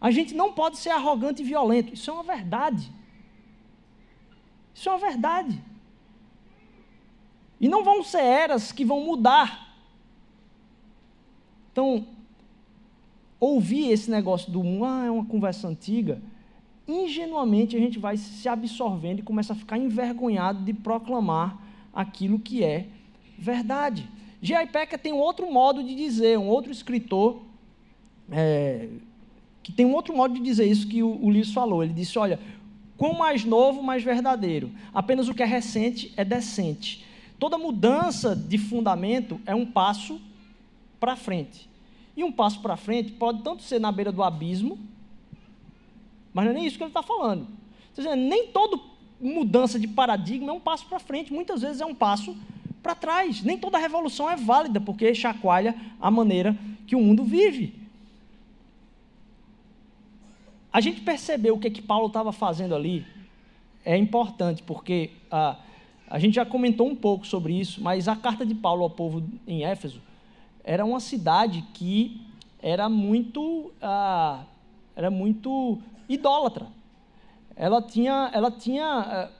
A 0.00 0.12
gente 0.12 0.32
não 0.32 0.52
pode 0.52 0.78
ser 0.78 0.90
arrogante 0.90 1.42
e 1.42 1.44
violento. 1.44 1.92
Isso 1.92 2.08
é 2.08 2.14
uma 2.14 2.22
verdade. 2.22 2.88
Isso 4.72 4.88
é 4.88 4.92
uma 4.92 4.98
verdade. 4.98 5.60
E 7.60 7.68
não 7.68 7.82
vão 7.82 8.04
ser 8.04 8.22
eras 8.22 8.70
que 8.70 8.84
vão 8.84 9.00
mudar. 9.00 9.74
Então, 11.72 12.06
ouvir 13.40 13.90
esse 13.90 14.10
negócio 14.10 14.50
do 14.50 14.84
ah, 14.84 15.04
é 15.06 15.10
uma 15.10 15.24
conversa 15.24 15.68
antiga, 15.68 16.20
ingenuamente 16.86 17.76
a 17.76 17.78
gente 17.78 17.98
vai 17.98 18.16
se 18.16 18.48
absorvendo 18.48 19.20
e 19.20 19.22
começa 19.22 19.52
a 19.52 19.56
ficar 19.56 19.78
envergonhado 19.78 20.64
de 20.64 20.72
proclamar 20.72 21.58
aquilo 21.92 22.38
que 22.38 22.64
é 22.64 22.86
verdade. 23.38 24.08
G.I. 24.40 24.66
Packer 24.66 24.98
tem 24.98 25.12
um 25.12 25.18
outro 25.18 25.50
modo 25.52 25.82
de 25.82 25.94
dizer, 25.94 26.38
um 26.38 26.48
outro 26.48 26.72
escritor, 26.72 27.42
é, 28.30 28.88
que 29.62 29.72
tem 29.72 29.84
um 29.84 29.94
outro 29.94 30.16
modo 30.16 30.34
de 30.34 30.40
dizer 30.40 30.66
isso 30.66 30.88
que 30.88 31.02
o, 31.02 31.10
o 31.10 31.44
falou. 31.46 31.82
Ele 31.82 31.92
disse: 31.92 32.18
olha, 32.18 32.40
quanto 32.96 33.18
mais 33.18 33.44
novo, 33.44 33.82
mais 33.82 34.02
verdadeiro. 34.02 34.70
Apenas 34.94 35.28
o 35.28 35.34
que 35.34 35.42
é 35.42 35.46
recente 35.46 36.12
é 36.16 36.24
decente. 36.24 37.04
Toda 37.38 37.58
mudança 37.58 38.34
de 38.34 38.58
fundamento 38.58 39.40
é 39.44 39.54
um 39.54 39.66
passo 39.66 40.20
para 40.98 41.14
frente. 41.16 41.67
E 42.18 42.24
um 42.24 42.32
passo 42.32 42.58
para 42.58 42.76
frente 42.76 43.12
pode 43.12 43.44
tanto 43.44 43.62
ser 43.62 43.78
na 43.78 43.92
beira 43.92 44.10
do 44.10 44.24
abismo, 44.24 44.76
mas 46.34 46.44
não 46.44 46.50
é 46.50 46.54
nem 46.56 46.66
isso 46.66 46.76
que 46.76 46.82
ele 46.82 46.90
está 46.90 47.00
falando. 47.00 47.46
Dizendo, 47.94 48.16
nem 48.16 48.48
toda 48.48 48.76
mudança 49.20 49.78
de 49.78 49.86
paradigma 49.86 50.50
é 50.50 50.52
um 50.52 50.58
passo 50.58 50.84
para 50.86 50.98
frente, 50.98 51.32
muitas 51.32 51.62
vezes 51.62 51.80
é 51.80 51.86
um 51.86 51.94
passo 51.94 52.36
para 52.82 52.96
trás. 52.96 53.44
Nem 53.44 53.56
toda 53.56 53.78
revolução 53.78 54.28
é 54.28 54.34
válida, 54.34 54.80
porque 54.80 55.14
chacoalha 55.14 55.76
a 56.00 56.10
maneira 56.10 56.58
que 56.88 56.96
o 56.96 57.00
mundo 57.00 57.22
vive. 57.22 57.72
A 60.72 60.80
gente 60.80 61.00
percebeu 61.02 61.54
o 61.54 61.58
que, 61.60 61.68
é 61.68 61.70
que 61.70 61.80
Paulo 61.80 62.08
estava 62.08 62.32
fazendo 62.32 62.74
ali 62.74 63.06
é 63.84 63.96
importante, 63.96 64.60
porque 64.64 65.10
ah, 65.30 65.54
a 66.10 66.18
gente 66.18 66.34
já 66.34 66.44
comentou 66.44 66.88
um 66.88 66.96
pouco 66.96 67.24
sobre 67.24 67.52
isso, 67.52 67.80
mas 67.80 68.08
a 68.08 68.16
carta 68.16 68.44
de 68.44 68.56
Paulo 68.56 68.82
ao 68.82 68.90
povo 68.90 69.22
em 69.46 69.62
Éfeso 69.62 70.07
era 70.68 70.84
uma 70.84 71.00
cidade 71.00 71.62
que 71.72 72.20
era 72.60 72.90
muito, 72.90 73.72
ah, 73.80 74.44
era 74.94 75.10
muito 75.10 75.78
idólatra. 76.06 76.66
Ela 77.56 77.80
tinha, 77.80 78.30
ela 78.34 78.50
tinha 78.50 78.84
ah, 78.86 79.30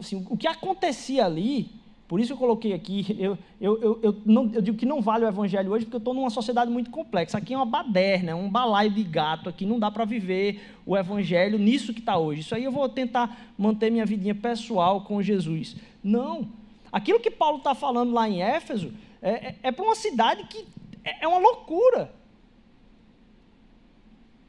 assim, 0.00 0.26
o 0.28 0.36
que 0.36 0.48
acontecia 0.48 1.24
ali 1.24 1.78
por 2.08 2.18
isso 2.18 2.32
eu 2.32 2.38
coloquei 2.38 2.72
aqui, 2.72 3.04
eu, 3.20 3.38
eu, 3.60 3.82
eu, 3.82 4.00
eu, 4.02 4.16
não, 4.24 4.50
eu 4.52 4.62
digo 4.62 4.78
que 4.78 4.86
não 4.86 5.02
vale 5.02 5.26
o 5.26 5.28
evangelho 5.28 5.70
hoje, 5.70 5.84
porque 5.84 5.96
eu 5.96 5.98
estou 5.98 6.14
numa 6.14 6.30
sociedade 6.30 6.70
muito 6.70 6.90
complexa. 6.90 7.36
Aqui 7.36 7.52
é 7.52 7.56
uma 7.56 7.66
baderna, 7.66 8.30
é 8.30 8.34
um 8.34 8.48
balaio 8.48 8.90
de 8.90 9.04
gato, 9.04 9.48
aqui 9.48 9.66
não 9.66 9.78
dá 9.78 9.90
para 9.90 10.06
viver 10.06 10.58
o 10.86 10.96
evangelho 10.96 11.58
nisso 11.58 11.92
que 11.92 12.00
está 12.00 12.16
hoje. 12.16 12.40
Isso 12.40 12.54
aí 12.54 12.64
eu 12.64 12.72
vou 12.72 12.88
tentar 12.88 13.52
manter 13.58 13.90
minha 13.90 14.06
vidinha 14.06 14.34
pessoal 14.34 15.02
com 15.02 15.22
Jesus. 15.22 15.76
Não. 16.02 16.48
Aquilo 16.90 17.20
que 17.20 17.30
Paulo 17.30 17.58
está 17.58 17.74
falando 17.74 18.12
lá 18.14 18.26
em 18.26 18.42
Éfeso 18.42 18.90
é, 19.20 19.30
é, 19.30 19.56
é 19.64 19.72
para 19.72 19.84
uma 19.84 19.94
cidade 19.94 20.44
que 20.44 20.66
é, 21.04 21.24
é 21.24 21.28
uma 21.28 21.38
loucura. 21.38 22.12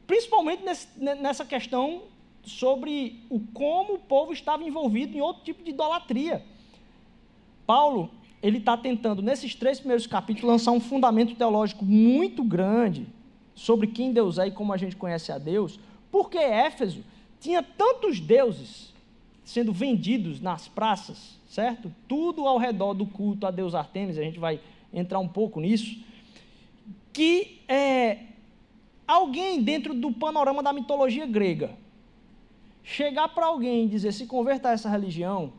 Principalmente 0.06 0.64
nesse, 0.64 0.88
nessa 0.98 1.46
questão 1.46 2.04
sobre 2.44 3.24
o 3.30 3.40
como 3.54 3.94
o 3.94 4.00
povo 4.00 4.34
estava 4.34 4.64
envolvido 4.64 5.16
em 5.16 5.22
outro 5.22 5.44
tipo 5.44 5.64
de 5.64 5.70
idolatria. 5.70 6.44
Paulo, 7.66 8.10
ele 8.42 8.58
está 8.58 8.76
tentando, 8.76 9.22
nesses 9.22 9.54
três 9.54 9.80
primeiros 9.80 10.08
capítulos, 10.08 10.50
lançar 10.50 10.72
um 10.72 10.80
fundamento 10.80 11.36
teológico 11.36 11.86
muito 11.86 12.44
grande 12.44 13.08
sobre 13.54 13.88
quem 13.88 14.12
Deus 14.12 14.38
é 14.38 14.48
e 14.48 14.52
como 14.52 14.74
a 14.74 14.78
gente 14.78 14.96
conhece 14.96 15.32
a 15.32 15.38
Deus, 15.38 15.80
porque 16.10 16.38
Éfeso 16.38 17.04
tinha 17.40 17.62
tantos 17.62 18.20
deuses 18.20 18.94
sendo 19.44 19.74
vendidos 19.74 20.40
nas 20.40 20.68
praças, 20.68 21.39
certo? 21.50 21.92
Tudo 22.08 22.48
ao 22.48 22.58
redor 22.58 22.94
do 22.94 23.06
culto 23.06 23.46
a 23.46 23.52
Deus 23.52 23.76
Artemis, 23.76 24.18
a 24.18 24.24
gente 24.24 24.40
vai 24.40 24.62
entrar 24.94 25.20
um 25.20 25.28
pouco 25.28 25.60
nisso, 25.60 26.02
que 27.12 27.60
é, 27.68 28.20
alguém 29.08 29.62
dentro 29.62 29.94
do 29.94 30.12
panorama 30.12 30.64
da 30.64 30.72
mitologia 30.72 31.26
grega 31.26 31.72
chegar 32.84 33.30
para 33.30 33.48
alguém 33.48 33.86
e 33.86 33.88
dizer 33.88 34.14
se 34.14 34.26
converta 34.26 34.70
a 34.70 34.72
essa 34.72 34.90
religião, 34.90 35.52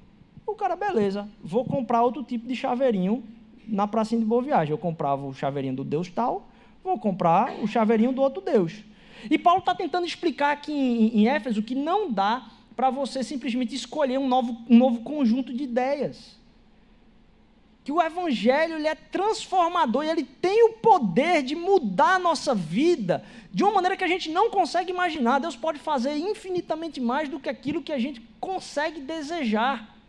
o 0.46 0.55
cara, 0.55 0.74
beleza, 0.74 1.29
vou 1.42 1.64
comprar 1.64 2.03
outro 2.03 2.24
tipo 2.24 2.46
de 2.46 2.57
chaveirinho 2.57 3.22
na 3.68 3.87
pracinha 3.87 4.20
de 4.20 4.26
Boa 4.26 4.42
Viagem. 4.42 4.72
Eu 4.72 4.79
comprava 4.79 5.24
o 5.24 5.33
chaveirinho 5.33 5.76
do 5.76 5.85
Deus 5.85 6.09
tal, 6.09 6.48
vou 6.83 6.98
comprar 6.98 7.55
o 7.62 7.68
chaveirinho 7.68 8.11
do 8.11 8.20
outro 8.20 8.40
Deus. 8.40 8.83
E 9.31 9.38
Paulo 9.38 9.61
está 9.61 9.74
tentando 9.74 10.07
explicar 10.07 10.50
aqui 10.50 10.72
em, 10.72 11.20
em 11.20 11.29
Éfeso 11.29 11.62
que 11.62 11.74
não 11.74 12.11
dá 12.11 12.50
para 12.76 12.90
você 12.90 13.22
simplesmente 13.22 13.74
escolher 13.74 14.18
um 14.18 14.28
novo, 14.28 14.56
um 14.68 14.76
novo 14.76 15.00
conjunto 15.00 15.52
de 15.52 15.64
ideias. 15.64 16.38
Que 17.83 17.92
o 17.92 18.00
Evangelho 18.00 18.74
ele 18.76 18.87
é 18.87 18.94
transformador 18.94 20.04
e 20.04 20.09
ele 20.09 20.24
tem 20.24 20.64
o 20.64 20.74
poder 20.74 21.42
de 21.42 21.54
mudar 21.54 22.16
a 22.16 22.18
nossa 22.18 22.54
vida 22.54 23.24
de 23.52 23.64
uma 23.64 23.72
maneira 23.72 23.96
que 23.96 24.04
a 24.04 24.09
gente 24.09 24.30
não 24.30 24.50
consegue 24.50 24.90
imaginar. 24.90 25.40
Deus 25.40 25.56
pode 25.56 25.78
fazer 25.78 26.16
infinitamente 26.16 27.00
mais 27.00 27.28
do 27.28 27.40
que 27.40 27.48
aquilo 27.48 27.83
que 27.83 27.92
a 27.92 27.98
gente 27.98 28.20
consegue 28.38 29.00
desejar. 29.00 30.00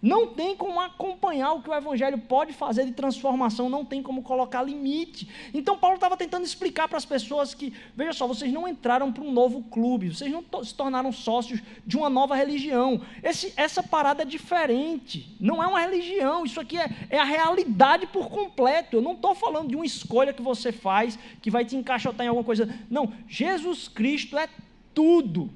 Não 0.00 0.28
tem 0.28 0.56
como 0.56 0.80
acompanhar 0.80 1.52
o 1.52 1.62
que 1.62 1.68
o 1.68 1.74
Evangelho 1.74 2.18
pode 2.18 2.52
fazer 2.52 2.84
de 2.84 2.92
transformação, 2.92 3.68
não 3.68 3.84
tem 3.84 4.00
como 4.00 4.22
colocar 4.22 4.62
limite. 4.62 5.28
Então, 5.52 5.76
Paulo 5.76 5.96
estava 5.96 6.16
tentando 6.16 6.44
explicar 6.44 6.86
para 6.86 6.98
as 6.98 7.04
pessoas 7.04 7.52
que, 7.52 7.72
veja 7.96 8.12
só, 8.12 8.26
vocês 8.26 8.52
não 8.52 8.68
entraram 8.68 9.12
para 9.12 9.24
um 9.24 9.32
novo 9.32 9.62
clube, 9.64 10.14
vocês 10.14 10.30
não 10.30 10.44
se 10.62 10.72
tornaram 10.72 11.10
sócios 11.10 11.60
de 11.84 11.96
uma 11.96 12.08
nova 12.08 12.36
religião. 12.36 13.00
Esse, 13.24 13.52
essa 13.56 13.82
parada 13.82 14.22
é 14.22 14.24
diferente, 14.24 15.34
não 15.40 15.60
é 15.60 15.66
uma 15.66 15.80
religião, 15.80 16.44
isso 16.44 16.60
aqui 16.60 16.78
é, 16.78 16.88
é 17.10 17.18
a 17.18 17.24
realidade 17.24 18.06
por 18.06 18.28
completo. 18.28 18.96
Eu 18.96 19.02
não 19.02 19.12
estou 19.12 19.34
falando 19.34 19.68
de 19.68 19.74
uma 19.74 19.86
escolha 19.86 20.32
que 20.32 20.42
você 20.42 20.70
faz 20.70 21.18
que 21.42 21.50
vai 21.50 21.64
te 21.64 21.74
encaixotar 21.74 22.24
em 22.24 22.28
alguma 22.28 22.44
coisa. 22.44 22.72
Não, 22.88 23.12
Jesus 23.28 23.88
Cristo 23.88 24.38
é 24.38 24.48
tudo. 24.94 25.50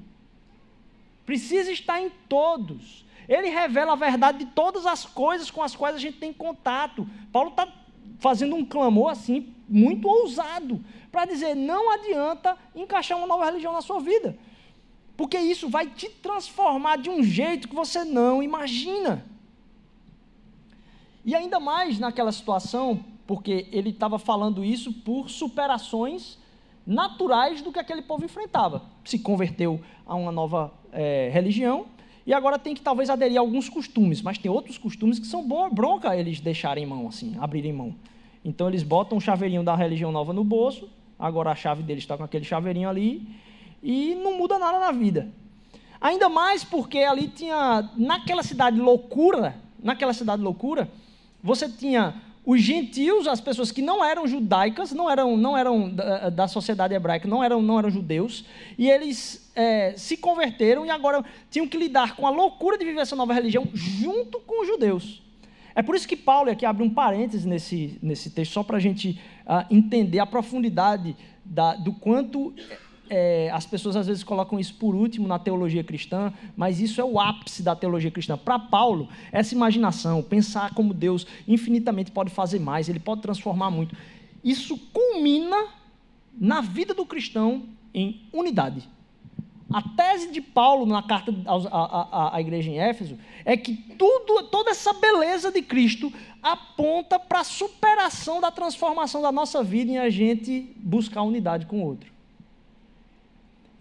precisa 1.24 1.70
estar 1.70 2.00
em 2.00 2.10
todos. 2.28 3.01
Ele 3.28 3.48
revela 3.48 3.92
a 3.92 3.96
verdade 3.96 4.38
de 4.38 4.46
todas 4.46 4.86
as 4.86 5.04
coisas 5.04 5.50
com 5.50 5.62
as 5.62 5.76
quais 5.76 5.94
a 5.94 5.98
gente 5.98 6.18
tem 6.18 6.32
contato. 6.32 7.06
Paulo 7.32 7.50
está 7.50 7.68
fazendo 8.18 8.54
um 8.54 8.64
clamor 8.64 9.10
assim, 9.10 9.54
muito 9.68 10.08
ousado, 10.08 10.82
para 11.10 11.24
dizer: 11.24 11.54
não 11.54 11.90
adianta 11.90 12.56
encaixar 12.74 13.18
uma 13.18 13.26
nova 13.26 13.44
religião 13.44 13.72
na 13.72 13.80
sua 13.80 14.00
vida, 14.00 14.36
porque 15.16 15.38
isso 15.38 15.68
vai 15.68 15.86
te 15.86 16.08
transformar 16.08 16.96
de 16.96 17.10
um 17.10 17.22
jeito 17.22 17.68
que 17.68 17.74
você 17.74 18.04
não 18.04 18.42
imagina. 18.42 19.24
E 21.24 21.34
ainda 21.34 21.60
mais 21.60 21.98
naquela 21.98 22.32
situação, 22.32 23.04
porque 23.26 23.68
ele 23.70 23.90
estava 23.90 24.18
falando 24.18 24.64
isso 24.64 24.92
por 24.92 25.30
superações 25.30 26.38
naturais 26.84 27.62
do 27.62 27.72
que 27.72 27.78
aquele 27.78 28.02
povo 28.02 28.24
enfrentava. 28.24 28.82
Se 29.04 29.18
converteu 29.18 29.80
a 30.04 30.16
uma 30.16 30.32
nova 30.32 30.72
é, 30.92 31.30
religião 31.32 31.86
e 32.26 32.32
agora 32.32 32.58
tem 32.58 32.74
que 32.74 32.80
talvez 32.80 33.10
aderir 33.10 33.36
a 33.36 33.40
alguns 33.40 33.68
costumes, 33.68 34.22
mas 34.22 34.38
tem 34.38 34.50
outros 34.50 34.78
costumes 34.78 35.18
que 35.18 35.26
são 35.26 35.46
bronca 35.72 36.16
eles 36.16 36.40
deixarem 36.40 36.86
mão, 36.86 37.08
assim, 37.08 37.36
abrirem 37.40 37.72
mão. 37.72 37.94
Então 38.44 38.68
eles 38.68 38.82
botam 38.82 39.18
o 39.18 39.20
chaveirinho 39.20 39.62
da 39.62 39.74
religião 39.74 40.12
nova 40.12 40.32
no 40.32 40.44
bolso, 40.44 40.88
agora 41.18 41.50
a 41.50 41.54
chave 41.54 41.82
deles 41.82 42.04
está 42.04 42.16
com 42.16 42.24
aquele 42.24 42.44
chaveirinho 42.44 42.88
ali, 42.88 43.26
e 43.82 44.14
não 44.14 44.38
muda 44.38 44.58
nada 44.58 44.78
na 44.78 44.92
vida. 44.92 45.28
Ainda 46.00 46.28
mais 46.28 46.64
porque 46.64 46.98
ali 46.98 47.28
tinha, 47.28 47.88
naquela 47.96 48.42
cidade 48.42 48.80
loucura, 48.80 49.56
naquela 49.82 50.12
cidade 50.12 50.42
loucura, 50.42 50.88
você 51.42 51.68
tinha 51.68 52.14
os 52.44 52.60
gentios, 52.60 53.28
as 53.28 53.40
pessoas 53.40 53.70
que 53.70 53.80
não 53.80 54.04
eram 54.04 54.26
judaicas, 54.26 54.92
não 54.92 55.08
eram, 55.08 55.36
não 55.36 55.56
eram 55.56 55.88
da, 55.88 56.28
da 56.28 56.48
sociedade 56.48 56.92
hebraica, 56.92 57.28
não 57.28 57.42
eram, 57.42 57.62
não 57.62 57.78
eram 57.78 57.88
judeus, 57.88 58.44
e 58.76 58.90
eles 58.90 59.50
é, 59.54 59.94
se 59.96 60.16
converteram 60.16 60.84
e 60.84 60.90
agora 60.90 61.24
tinham 61.50 61.68
que 61.68 61.78
lidar 61.78 62.16
com 62.16 62.26
a 62.26 62.30
loucura 62.30 62.76
de 62.76 62.84
viver 62.84 63.00
essa 63.00 63.14
nova 63.14 63.32
religião 63.32 63.68
junto 63.72 64.40
com 64.40 64.62
os 64.62 64.66
judeus. 64.66 65.22
É 65.74 65.82
por 65.82 65.94
isso 65.94 66.06
que 66.06 66.16
Paulo, 66.16 66.50
aqui 66.50 66.66
abre 66.66 66.82
um 66.82 66.90
parêntese 66.90 67.48
nesse, 67.48 67.98
nesse 68.02 68.30
texto, 68.30 68.52
só 68.52 68.62
para 68.62 68.76
a 68.76 68.80
gente 68.80 69.20
uh, 69.46 69.64
entender 69.74 70.18
a 70.18 70.26
profundidade 70.26 71.16
da, 71.44 71.74
do 71.74 71.92
quanto 71.92 72.52
é, 73.14 73.50
as 73.50 73.66
pessoas 73.66 73.94
às 73.94 74.06
vezes 74.06 74.24
colocam 74.24 74.58
isso 74.58 74.74
por 74.76 74.94
último 74.94 75.28
na 75.28 75.38
teologia 75.38 75.84
cristã, 75.84 76.32
mas 76.56 76.80
isso 76.80 76.98
é 76.98 77.04
o 77.04 77.20
ápice 77.20 77.62
da 77.62 77.76
teologia 77.76 78.10
cristã. 78.10 78.38
Para 78.38 78.58
Paulo, 78.58 79.06
essa 79.30 79.54
imaginação, 79.54 80.22
pensar 80.22 80.72
como 80.72 80.94
Deus 80.94 81.26
infinitamente 81.46 82.10
pode 82.10 82.30
fazer 82.30 82.58
mais, 82.58 82.88
ele 82.88 82.98
pode 82.98 83.20
transformar 83.20 83.70
muito, 83.70 83.94
isso 84.42 84.78
culmina 84.94 85.66
na 86.40 86.62
vida 86.62 86.94
do 86.94 87.04
cristão 87.04 87.64
em 87.92 88.22
unidade. 88.32 88.88
A 89.70 89.82
tese 89.82 90.32
de 90.32 90.40
Paulo 90.40 90.86
na 90.86 91.02
carta 91.02 91.34
à, 91.46 92.40
igreja 92.40 92.70
em 92.70 92.78
Éfeso 92.78 93.18
é 93.44 93.58
que 93.58 93.74
tudo, 93.74 94.44
toda 94.44 94.70
essa 94.70 94.94
beleza 94.94 95.52
de 95.52 95.60
Cristo 95.60 96.10
aponta 96.42 97.18
para 97.18 97.40
a 97.40 97.44
superação 97.44 98.40
da 98.40 98.50
transformação 98.50 99.20
da 99.20 99.30
nossa 99.30 99.62
vida 99.62 99.92
em 99.92 99.98
a 99.98 100.08
gente 100.08 100.74
buscar 100.78 101.22
unidade 101.22 101.66
com 101.66 101.82
o 101.82 101.86
outro 101.86 102.11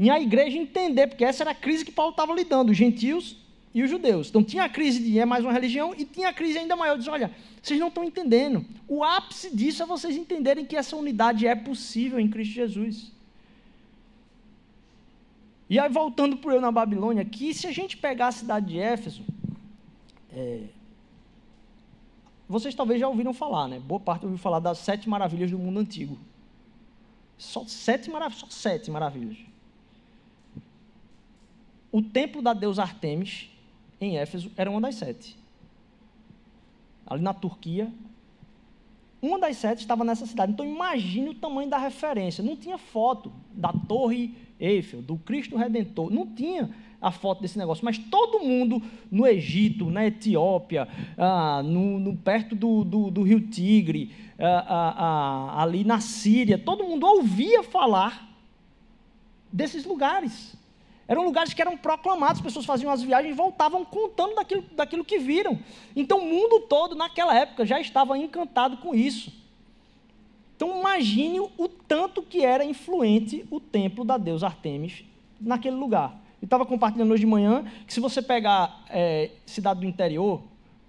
em 0.01 0.09
a 0.09 0.19
igreja 0.19 0.57
entender, 0.57 1.05
porque 1.05 1.23
essa 1.23 1.43
era 1.43 1.51
a 1.51 1.55
crise 1.55 1.85
que 1.85 1.91
Paulo 1.91 2.09
estava 2.09 2.33
lidando, 2.33 2.71
os 2.71 2.77
gentios 2.77 3.37
e 3.71 3.83
os 3.83 3.89
judeus. 3.89 4.29
Então 4.29 4.43
tinha 4.43 4.63
a 4.63 4.69
crise 4.69 4.99
de 4.99 5.19
é 5.19 5.25
mais 5.25 5.45
uma 5.45 5.53
religião 5.53 5.93
e 5.95 6.03
tinha 6.03 6.29
a 6.29 6.33
crise 6.33 6.57
ainda 6.57 6.75
maior, 6.75 6.97
diz, 6.97 7.07
olha, 7.07 7.29
vocês 7.61 7.79
não 7.79 7.89
estão 7.89 8.03
entendendo. 8.03 8.65
O 8.87 9.03
ápice 9.03 9.55
disso 9.55 9.83
é 9.83 9.85
vocês 9.85 10.17
entenderem 10.17 10.65
que 10.65 10.75
essa 10.75 10.95
unidade 10.95 11.45
é 11.45 11.53
possível 11.53 12.19
em 12.19 12.27
Cristo 12.27 12.51
Jesus. 12.51 13.11
E 15.69 15.77
aí, 15.77 15.87
voltando 15.87 16.35
para 16.35 16.55
eu 16.55 16.61
na 16.61 16.71
Babilônia, 16.71 17.23
que 17.23 17.53
se 17.53 17.67
a 17.67 17.71
gente 17.71 17.95
pegar 17.95 18.29
a 18.29 18.31
cidade 18.31 18.69
de 18.69 18.79
Éfeso, 18.79 19.23
é, 20.33 20.63
vocês 22.49 22.73
talvez 22.73 22.99
já 22.99 23.07
ouviram 23.07 23.35
falar, 23.35 23.67
né? 23.67 23.79
Boa 23.79 23.99
parte 23.99 24.23
ouviu 24.25 24.39
falar 24.39 24.59
das 24.59 24.79
sete 24.79 25.07
maravilhas 25.07 25.51
do 25.51 25.59
mundo 25.59 25.79
antigo. 25.79 26.17
Só 27.37 27.63
sete 27.67 28.09
maravilhas, 28.09 28.39
só 28.39 28.47
sete 28.49 28.89
maravilhas 28.89 29.50
o 31.91 32.01
templo 32.01 32.41
da 32.41 32.53
deusa 32.53 32.83
Artemis, 32.83 33.49
em 33.99 34.17
Éfeso, 34.17 34.51
era 34.55 34.69
uma 34.69 34.81
das 34.81 34.95
sete. 34.95 35.37
Ali 37.05 37.21
na 37.21 37.33
Turquia, 37.33 37.91
uma 39.21 39.37
das 39.37 39.57
sete 39.57 39.79
estava 39.79 40.03
nessa 40.03 40.25
cidade. 40.25 40.51
Então 40.51 40.65
imagine 40.65 41.29
o 41.29 41.35
tamanho 41.35 41.69
da 41.69 41.77
referência. 41.77 42.43
Não 42.43 42.55
tinha 42.55 42.77
foto 42.77 43.31
da 43.51 43.71
Torre 43.71 44.33
Eiffel, 44.59 45.01
do 45.01 45.17
Cristo 45.17 45.57
Redentor. 45.57 46.09
Não 46.09 46.25
tinha 46.25 46.69
a 47.01 47.11
foto 47.11 47.41
desse 47.41 47.57
negócio. 47.57 47.85
Mas 47.85 47.97
todo 47.97 48.39
mundo 48.39 48.81
no 49.11 49.27
Egito, 49.27 49.89
na 49.91 50.05
Etiópia, 50.05 50.87
ah, 51.17 51.61
no, 51.63 51.99
no, 51.99 52.15
perto 52.15 52.55
do, 52.55 52.83
do, 52.83 53.11
do 53.11 53.23
rio 53.23 53.41
Tigre, 53.41 54.11
ah, 54.39 54.65
ah, 54.67 54.95
ah 54.97 55.61
ali 55.61 55.83
na 55.83 55.99
Síria, 55.99 56.57
todo 56.57 56.83
mundo 56.83 57.05
ouvia 57.05 57.61
falar 57.61 58.27
desses 59.51 59.85
lugares. 59.85 60.55
Eram 61.11 61.25
lugares 61.25 61.53
que 61.53 61.61
eram 61.61 61.75
proclamados, 61.75 62.37
as 62.37 62.41
pessoas 62.41 62.65
faziam 62.65 62.89
as 62.89 63.03
viagens 63.03 63.33
e 63.33 63.35
voltavam 63.35 63.83
contando 63.83 64.33
daquilo, 64.33 64.63
daquilo 64.71 65.03
que 65.03 65.19
viram. 65.19 65.59
Então 65.93 66.19
o 66.19 66.25
mundo 66.25 66.61
todo, 66.61 66.95
naquela 66.95 67.37
época, 67.37 67.65
já 67.65 67.81
estava 67.81 68.17
encantado 68.17 68.77
com 68.77 68.95
isso. 68.95 69.29
Então 70.55 70.79
imagine 70.79 71.41
o 71.41 71.67
tanto 71.67 72.21
que 72.21 72.45
era 72.45 72.63
influente 72.63 73.45
o 73.51 73.59
templo 73.59 74.05
da 74.05 74.17
deusa 74.17 74.45
Artemis 74.45 75.03
naquele 75.37 75.75
lugar. 75.75 76.17
Eu 76.41 76.45
estava 76.45 76.65
compartilhando 76.65 77.11
hoje 77.11 77.25
de 77.25 77.27
manhã 77.27 77.65
que 77.85 77.93
se 77.93 77.99
você 77.99 78.21
pegar 78.21 78.85
é, 78.89 79.31
cidade 79.45 79.81
do 79.81 79.85
interior, 79.85 80.41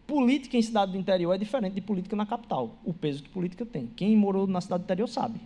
política 0.06 0.56
em 0.56 0.62
cidade 0.62 0.92
do 0.92 0.98
interior 0.98 1.32
é 1.32 1.38
diferente 1.38 1.74
de 1.74 1.80
política 1.80 2.14
na 2.14 2.26
capital. 2.26 2.76
O 2.84 2.94
peso 2.94 3.24
que 3.24 3.28
política 3.28 3.66
tem. 3.66 3.88
Quem 3.96 4.16
morou 4.16 4.46
na 4.46 4.60
cidade 4.60 4.82
do 4.82 4.86
interior 4.86 5.08
sabe. 5.08 5.40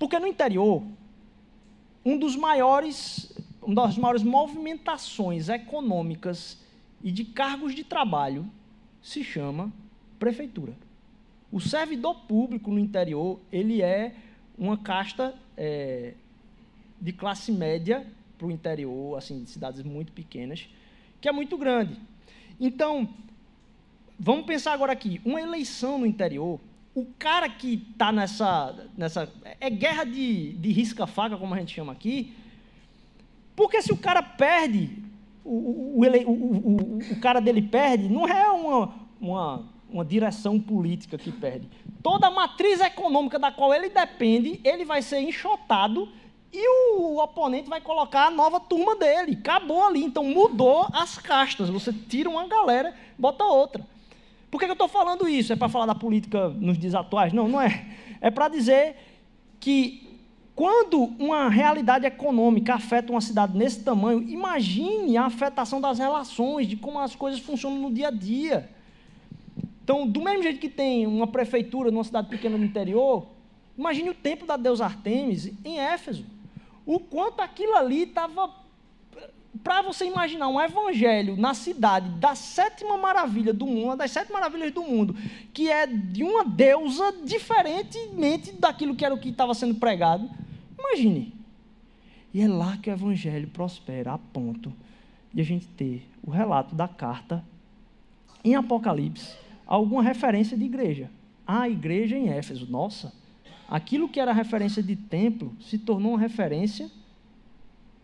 Porque 0.00 0.18
no 0.18 0.26
interior, 0.26 0.82
um 2.04 2.18
dos 2.18 2.34
maiores 2.34 3.32
uma 3.68 3.86
das 3.86 3.98
maiores 3.98 4.22
movimentações 4.22 5.50
econômicas 5.50 6.56
e 7.04 7.12
de 7.12 7.22
cargos 7.22 7.74
de 7.74 7.84
trabalho 7.84 8.50
se 9.02 9.22
chama 9.22 9.70
prefeitura. 10.18 10.72
O 11.52 11.60
servidor 11.60 12.14
público 12.22 12.70
no 12.70 12.78
interior, 12.78 13.38
ele 13.52 13.82
é 13.82 14.14
uma 14.56 14.78
casta 14.78 15.34
é, 15.54 16.14
de 16.98 17.12
classe 17.12 17.52
média 17.52 18.06
para 18.38 18.46
o 18.46 18.50
interior, 18.50 19.18
assim, 19.18 19.44
de 19.44 19.50
cidades 19.50 19.82
muito 19.82 20.12
pequenas, 20.12 20.66
que 21.20 21.28
é 21.28 21.32
muito 21.32 21.58
grande. 21.58 22.00
Então, 22.58 23.06
vamos 24.18 24.46
pensar 24.46 24.72
agora 24.72 24.92
aqui, 24.92 25.20
uma 25.26 25.42
eleição 25.42 25.98
no 25.98 26.06
interior, 26.06 26.58
o 26.94 27.04
cara 27.18 27.50
que 27.50 27.86
está 27.90 28.10
nessa, 28.10 28.88
nessa... 28.96 29.30
É 29.60 29.68
guerra 29.68 30.04
de, 30.04 30.54
de 30.54 30.72
risca-faca, 30.72 31.36
como 31.36 31.52
a 31.52 31.58
gente 31.58 31.74
chama 31.74 31.92
aqui, 31.92 32.34
porque 33.58 33.82
se 33.82 33.92
o 33.92 33.96
cara 33.96 34.22
perde, 34.22 35.02
o, 35.44 35.50
o, 35.50 36.04
o, 36.04 36.98
o 37.10 37.20
cara 37.20 37.40
dele 37.40 37.60
perde, 37.60 38.08
não 38.08 38.24
é 38.24 38.48
uma, 38.52 38.94
uma, 39.20 39.64
uma 39.90 40.04
direção 40.04 40.60
política 40.60 41.18
que 41.18 41.32
perde. 41.32 41.68
Toda 42.00 42.28
a 42.28 42.30
matriz 42.30 42.80
econômica 42.80 43.36
da 43.36 43.50
qual 43.50 43.74
ele 43.74 43.88
depende, 43.88 44.60
ele 44.62 44.84
vai 44.84 45.02
ser 45.02 45.18
enxotado 45.18 46.08
e 46.52 46.68
o 46.94 47.20
oponente 47.20 47.68
vai 47.68 47.80
colocar 47.80 48.28
a 48.28 48.30
nova 48.30 48.60
turma 48.60 48.94
dele. 48.94 49.36
Acabou 49.40 49.82
ali. 49.82 50.04
Então 50.04 50.22
mudou 50.22 50.86
as 50.92 51.18
castas. 51.18 51.68
Você 51.68 51.92
tira 51.92 52.30
uma 52.30 52.46
galera, 52.46 52.94
bota 53.18 53.42
outra. 53.42 53.84
Por 54.52 54.60
que, 54.60 54.66
eu 54.66 54.72
estou 54.72 54.86
falando 54.86 55.28
isso? 55.28 55.52
É 55.52 55.56
para 55.56 55.68
falar 55.68 55.86
da 55.86 55.96
política 55.96 56.48
nos 56.50 56.78
dias 56.78 56.94
atuais? 56.94 57.32
Não, 57.32 57.48
não 57.48 57.60
é. 57.60 57.86
É 58.20 58.30
para 58.30 58.48
dizer 58.48 58.94
que 59.58 60.07
quando 60.58 61.14
uma 61.20 61.48
realidade 61.48 62.04
econômica 62.04 62.74
afeta 62.74 63.12
uma 63.12 63.20
cidade 63.20 63.56
nesse 63.56 63.84
tamanho, 63.84 64.28
imagine 64.28 65.16
a 65.16 65.26
afetação 65.26 65.80
das 65.80 66.00
relações, 66.00 66.66
de 66.66 66.74
como 66.74 66.98
as 66.98 67.14
coisas 67.14 67.38
funcionam 67.38 67.78
no 67.78 67.92
dia 67.92 68.08
a 68.08 68.10
dia. 68.10 68.68
Então, 69.84 70.04
do 70.04 70.20
mesmo 70.20 70.42
jeito 70.42 70.58
que 70.58 70.68
tem 70.68 71.06
uma 71.06 71.28
prefeitura 71.28 71.92
numa 71.92 72.02
cidade 72.02 72.28
pequena 72.28 72.58
no 72.58 72.64
interior, 72.64 73.28
imagine 73.78 74.10
o 74.10 74.14
templo 74.14 74.48
da 74.48 74.56
deusa 74.56 74.84
Artemis 74.84 75.52
em 75.64 75.78
Éfeso. 75.78 76.26
O 76.84 76.98
quanto 76.98 77.38
aquilo 77.38 77.76
ali 77.76 78.02
estava. 78.02 78.50
Para 79.62 79.82
você 79.82 80.06
imaginar 80.06 80.48
um 80.48 80.60
evangelho 80.60 81.36
na 81.36 81.54
cidade 81.54 82.08
da 82.18 82.34
sétima 82.34 82.98
maravilha 82.98 83.52
do 83.52 83.64
mundo, 83.64 83.84
uma 83.84 83.96
das 83.96 84.10
sete 84.10 84.32
maravilhas 84.32 84.72
do 84.72 84.82
mundo, 84.82 85.14
que 85.54 85.70
é 85.70 85.86
de 85.86 86.24
uma 86.24 86.44
deusa 86.44 87.14
diferentemente 87.24 88.50
daquilo 88.50 88.96
que 88.96 89.04
era 89.04 89.14
o 89.14 89.18
que 89.18 89.28
estava 89.28 89.54
sendo 89.54 89.76
pregado, 89.76 90.28
Imagine. 90.78 91.34
E 92.32 92.40
é 92.40 92.48
lá 92.48 92.76
que 92.76 92.90
o 92.90 92.92
evangelho 92.92 93.48
prospera 93.48 94.12
a 94.12 94.18
ponto 94.18 94.72
de 95.32 95.40
a 95.40 95.44
gente 95.44 95.66
ter 95.68 96.06
o 96.22 96.30
relato 96.30 96.74
da 96.74 96.86
carta 96.86 97.44
em 98.44 98.54
Apocalipse, 98.54 99.36
alguma 99.66 100.02
referência 100.02 100.56
de 100.56 100.64
igreja. 100.64 101.10
A 101.46 101.68
igreja 101.68 102.16
em 102.16 102.28
Éfeso, 102.28 102.70
nossa, 102.70 103.12
aquilo 103.68 104.08
que 104.08 104.20
era 104.20 104.32
referência 104.32 104.82
de 104.82 104.94
templo 104.94 105.54
se 105.60 105.78
tornou 105.78 106.12
uma 106.12 106.20
referência 106.20 106.90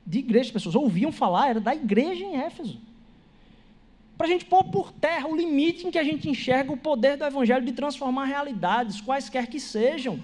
de 0.07 0.19
igreja, 0.19 0.49
as 0.49 0.53
pessoas 0.53 0.75
ouviam 0.75 1.13
falar, 1.13 1.49
era 1.49 1.61
da 1.61 1.75
igreja 1.75 2.25
em 2.25 2.37
Éfeso. 2.37 2.81
Para 4.17 4.27
a 4.27 4.31
gente 4.31 4.45
pôr 4.45 4.65
por 4.65 4.93
terra 4.93 5.27
o 5.27 5.37
limite 5.37 5.87
em 5.87 5.91
que 5.91 5.99
a 5.99 6.05
gente 6.05 6.29
enxerga 6.29 6.73
o 6.73 6.77
poder 6.77 7.17
do 7.17 7.25
Evangelho 7.25 7.65
de 7.65 7.73
transformar 7.73 8.27
realidades, 8.27 9.01
quaisquer 9.01 9.49
que 9.49 9.59
sejam. 9.59 10.21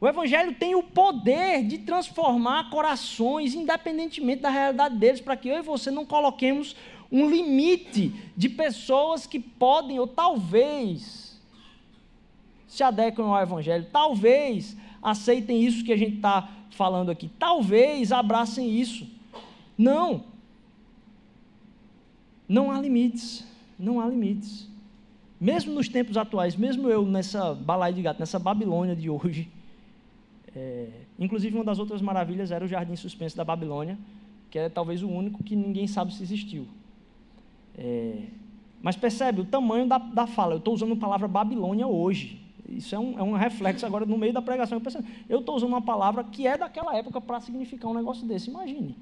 O 0.00 0.06
Evangelho 0.06 0.54
tem 0.54 0.74
o 0.74 0.82
poder 0.82 1.64
de 1.64 1.78
transformar 1.78 2.70
corações, 2.70 3.54
independentemente 3.54 4.42
da 4.42 4.50
realidade 4.50 4.96
deles, 4.96 5.20
para 5.20 5.36
que 5.36 5.48
eu 5.48 5.58
e 5.58 5.62
você 5.62 5.90
não 5.90 6.06
coloquemos 6.06 6.76
um 7.10 7.28
limite 7.28 8.12
de 8.36 8.48
pessoas 8.48 9.26
que 9.26 9.40
podem 9.40 9.98
ou 9.98 10.06
talvez 10.06 11.40
se 12.68 12.82
adequem 12.82 13.24
ao 13.24 13.40
Evangelho, 13.40 13.86
talvez 13.90 14.76
aceitem 15.02 15.64
isso 15.64 15.84
que 15.84 15.92
a 15.92 15.96
gente 15.96 16.16
está 16.16 16.48
falando 16.70 17.10
aqui, 17.10 17.28
talvez 17.38 18.12
abracem 18.12 18.70
isso. 18.70 19.08
Não. 19.76 20.24
Não 22.48 22.70
há 22.70 22.80
limites. 22.80 23.44
Não 23.78 24.00
há 24.00 24.06
limites. 24.06 24.68
Mesmo 25.40 25.72
nos 25.72 25.88
tempos 25.88 26.16
atuais, 26.16 26.56
mesmo 26.56 26.88
eu 26.88 27.06
nessa 27.06 27.54
balaia 27.54 27.94
de 27.94 28.02
gato, 28.02 28.18
nessa 28.18 28.38
Babilônia 28.38 28.94
de 28.94 29.08
hoje, 29.08 29.48
é, 30.54 30.88
inclusive 31.18 31.54
uma 31.54 31.64
das 31.64 31.78
outras 31.78 32.00
maravilhas 32.00 32.50
era 32.50 32.64
o 32.64 32.68
Jardim 32.68 32.96
Suspenso 32.96 33.36
da 33.36 33.44
Babilônia, 33.44 33.98
que 34.50 34.58
é 34.58 34.68
talvez 34.68 35.02
o 35.02 35.08
único 35.08 35.42
que 35.42 35.54
ninguém 35.54 35.86
sabe 35.86 36.14
se 36.14 36.22
existiu. 36.22 36.66
É, 37.76 38.22
mas 38.82 38.96
percebe 38.96 39.40
o 39.40 39.44
tamanho 39.44 39.86
da, 39.86 39.98
da 39.98 40.26
fala. 40.26 40.54
Eu 40.54 40.58
estou 40.58 40.74
usando 40.74 40.92
a 40.92 40.96
palavra 40.96 41.28
Babilônia 41.28 41.86
hoje. 41.86 42.40
Isso 42.68 42.94
é 42.94 42.98
um, 42.98 43.18
é 43.18 43.22
um 43.22 43.32
reflexo 43.32 43.86
agora 43.86 44.04
no 44.04 44.18
meio 44.18 44.32
da 44.32 44.42
pregação. 44.42 44.80
Eu 45.28 45.40
estou 45.40 45.56
usando 45.56 45.70
uma 45.70 45.82
palavra 45.82 46.22
que 46.22 46.46
é 46.46 46.56
daquela 46.56 46.96
época 46.96 47.20
para 47.20 47.40
significar 47.40 47.90
um 47.90 47.94
negócio 47.94 48.26
desse. 48.26 48.50
Imagine. 48.50 48.94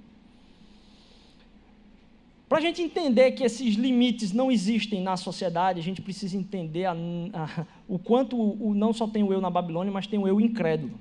Para 2.49 2.59
a 2.59 2.61
gente 2.61 2.81
entender 2.81 3.33
que 3.33 3.43
esses 3.43 3.75
limites 3.75 4.33
não 4.33 4.53
existem 4.53 5.03
na 5.03 5.17
sociedade, 5.17 5.81
a 5.81 5.83
gente 5.83 6.01
precisa 6.01 6.37
entender 6.37 6.85
a, 6.85 6.93
a, 6.93 7.67
o 7.89 7.99
quanto 7.99 8.37
o, 8.37 8.69
o, 8.69 8.75
não 8.75 8.93
só 8.93 9.09
tem 9.09 9.25
o 9.25 9.33
eu 9.33 9.41
na 9.41 9.51
Babilônia, 9.51 9.93
mas 9.93 10.07
tem 10.07 10.19
o 10.19 10.29
eu 10.29 10.41
incrédulo. 10.41 10.97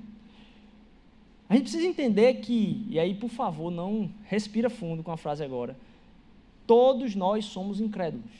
A 1.48 1.54
gente 1.54 1.64
precisa 1.64 1.86
entender 1.86 2.34
que, 2.34 2.86
e 2.88 2.98
aí 2.98 3.14
por 3.14 3.30
favor, 3.30 3.70
não 3.70 4.10
respira 4.24 4.68
fundo 4.68 5.02
com 5.02 5.12
a 5.12 5.16
frase 5.16 5.44
agora. 5.44 5.76
Todos 6.66 7.14
nós 7.14 7.44
somos 7.44 7.80
incrédulos. 7.80 8.30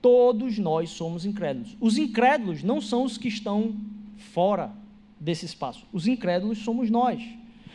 Todos 0.00 0.58
nós 0.58 0.90
somos 0.90 1.24
incrédulos. 1.24 1.76
Os 1.80 1.98
incrédulos 1.98 2.62
não 2.62 2.80
são 2.80 3.04
os 3.04 3.18
que 3.18 3.28
estão 3.28 3.74
fora 4.16 4.72
desse 5.18 5.46
espaço. 5.46 5.84
Os 5.92 6.06
incrédulos 6.06 6.58
somos 6.58 6.90
nós. 6.90 7.22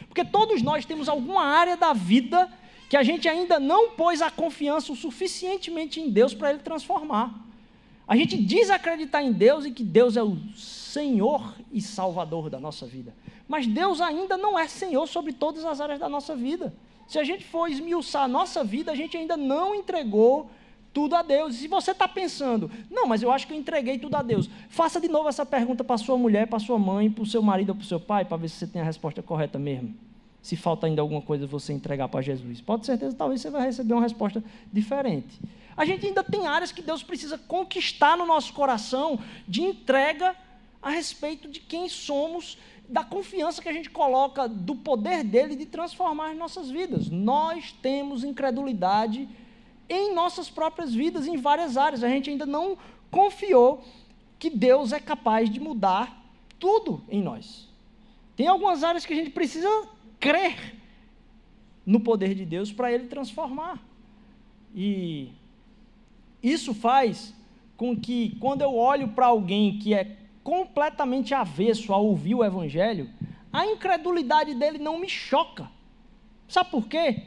Porque 0.08 0.24
todos 0.24 0.62
nós 0.62 0.86
temos 0.86 1.10
alguma 1.10 1.44
área 1.44 1.76
da 1.76 1.94
vida 1.94 2.50
que 2.90 2.96
a 2.96 3.04
gente 3.04 3.28
ainda 3.28 3.60
não 3.60 3.92
pôs 3.92 4.22
a 4.22 4.32
confiança 4.32 4.92
o 4.94 4.96
suficientemente 4.96 6.00
em 6.00 6.10
Deus 6.10 6.34
para 6.34 6.52
Ele 6.52 6.60
transformar. 6.60 7.47
A 8.08 8.16
gente 8.16 8.38
diz 8.38 8.70
acreditar 8.70 9.22
em 9.22 9.34
Deus 9.34 9.66
e 9.66 9.72
que 9.72 9.84
Deus 9.84 10.16
é 10.16 10.24
o 10.24 10.38
Senhor 10.56 11.56
e 11.72 11.82
Salvador 11.82 12.50
da 12.50 12.60
nossa 12.60 12.86
vida. 12.86 13.14
Mas 13.48 13.68
Deus 13.68 14.00
ainda 14.00 14.38
não 14.38 14.58
é 14.58 14.68
Senhor 14.68 15.06
sobre 15.08 15.34
todas 15.34 15.66
as 15.66 15.82
áreas 15.82 16.00
da 16.00 16.08
nossa 16.08 16.36
vida. 16.36 16.74
Se 17.06 17.20
a 17.20 17.24
gente 17.24 17.44
for 17.44 17.70
esmiuçar 17.70 18.24
a 18.24 18.28
nossa 18.28 18.64
vida, 18.64 18.92
a 18.92 18.96
gente 18.96 19.18
ainda 19.18 19.36
não 19.36 19.76
entregou 19.76 20.50
tudo 20.94 21.16
a 21.16 21.22
Deus. 21.22 21.56
E 21.56 21.60
se 21.60 21.68
você 21.68 21.92
está 21.92 22.08
pensando, 22.08 22.72
não, 22.90 23.06
mas 23.06 23.22
eu 23.22 23.32
acho 23.32 23.46
que 23.46 23.54
eu 23.54 23.58
entreguei 23.58 24.00
tudo 24.00 24.16
a 24.16 24.22
Deus, 24.22 24.50
faça 24.70 25.02
de 25.02 25.10
novo 25.10 25.28
essa 25.28 25.46
pergunta 25.46 25.84
para 25.84 25.98
sua 25.98 26.18
mulher, 26.18 26.48
para 26.48 26.60
sua 26.60 26.80
mãe, 26.80 27.12
para 27.12 27.24
o 27.24 27.26
seu 27.26 27.42
marido 27.42 27.70
ou 27.70 27.76
para 27.76 27.84
o 27.84 27.88
seu 27.88 28.00
pai, 28.00 28.24
para 28.24 28.38
ver 28.38 28.50
se 28.50 28.56
você 28.56 28.68
tem 28.68 28.82
a 28.82 28.86
resposta 28.86 29.22
correta 29.22 29.60
mesmo 29.60 29.94
se 30.48 30.56
falta 30.56 30.88
ainda 30.88 31.02
alguma 31.02 31.22
coisa 31.22 31.46
você 31.46 31.74
entregar 31.74 32.08
para 32.08 32.22
Jesus. 32.22 32.62
Pode 32.62 32.84
ter 32.84 32.86
certeza, 32.86 33.14
talvez 33.14 33.42
você 33.42 33.50
vai 33.50 33.64
receber 33.64 33.94
uma 33.94 34.02
resposta 34.02 34.42
diferente. 34.72 35.42
A 35.78 35.86
gente 35.86 36.08
ainda 36.08 36.24
tem 36.24 36.48
áreas 36.48 36.72
que 36.72 36.82
Deus 36.82 37.04
precisa 37.04 37.38
conquistar 37.38 38.18
no 38.18 38.26
nosso 38.26 38.52
coração 38.52 39.20
de 39.48 39.62
entrega 39.62 40.36
a 40.82 40.90
respeito 40.90 41.48
de 41.48 41.60
quem 41.60 41.88
somos, 41.88 42.58
da 42.90 43.04
confiança 43.04 43.62
que 43.62 43.70
a 43.70 43.74
gente 43.74 43.92
coloca 43.92 44.48
do 44.48 44.76
poder 44.76 45.24
dele 45.24 45.56
de 45.56 45.68
transformar 45.68 46.32
as 46.32 46.38
nossas 46.38 46.72
vidas. 46.72 47.10
Nós 47.10 47.72
temos 47.72 48.24
incredulidade 48.24 49.30
em 49.88 50.16
nossas 50.16 50.50
próprias 50.50 50.96
vidas, 50.96 51.28
em 51.28 51.38
várias 51.38 51.78
áreas. 51.78 52.04
A 52.04 52.10
gente 52.10 52.32
ainda 52.32 52.46
não 52.46 52.76
confiou 53.12 53.84
que 54.40 54.50
Deus 54.50 54.92
é 54.92 55.00
capaz 55.00 55.50
de 55.50 55.60
mudar 55.60 56.24
tudo 56.58 57.04
em 57.08 57.22
nós. 57.22 57.68
Tem 58.36 58.48
algumas 58.48 58.84
áreas 58.84 59.06
que 59.06 59.14
a 59.14 59.16
gente 59.16 59.30
precisa 59.30 59.70
crer 60.20 60.76
no 61.86 62.00
poder 62.00 62.34
de 62.34 62.46
Deus 62.46 62.72
para 62.72 62.92
ele 62.92 63.08
transformar. 63.08 63.80
E 64.76 65.32
isso 66.42 66.74
faz 66.74 67.34
com 67.76 67.96
que, 67.96 68.36
quando 68.40 68.62
eu 68.62 68.76
olho 68.76 69.10
para 69.10 69.28
alguém 69.28 69.78
que 69.78 69.94
é 69.94 70.18
completamente 70.44 71.34
avesso 71.34 71.94
a 71.94 71.98
ouvir 71.98 72.36
o 72.36 72.44
Evangelho, 72.44 73.10
a 73.52 73.66
incredulidade 73.66 74.54
dele 74.54 74.78
não 74.78 75.00
me 75.00 75.10
choca. 75.10 75.70
Sabe 76.48 76.72
por 76.72 76.88
quê? 76.88 77.24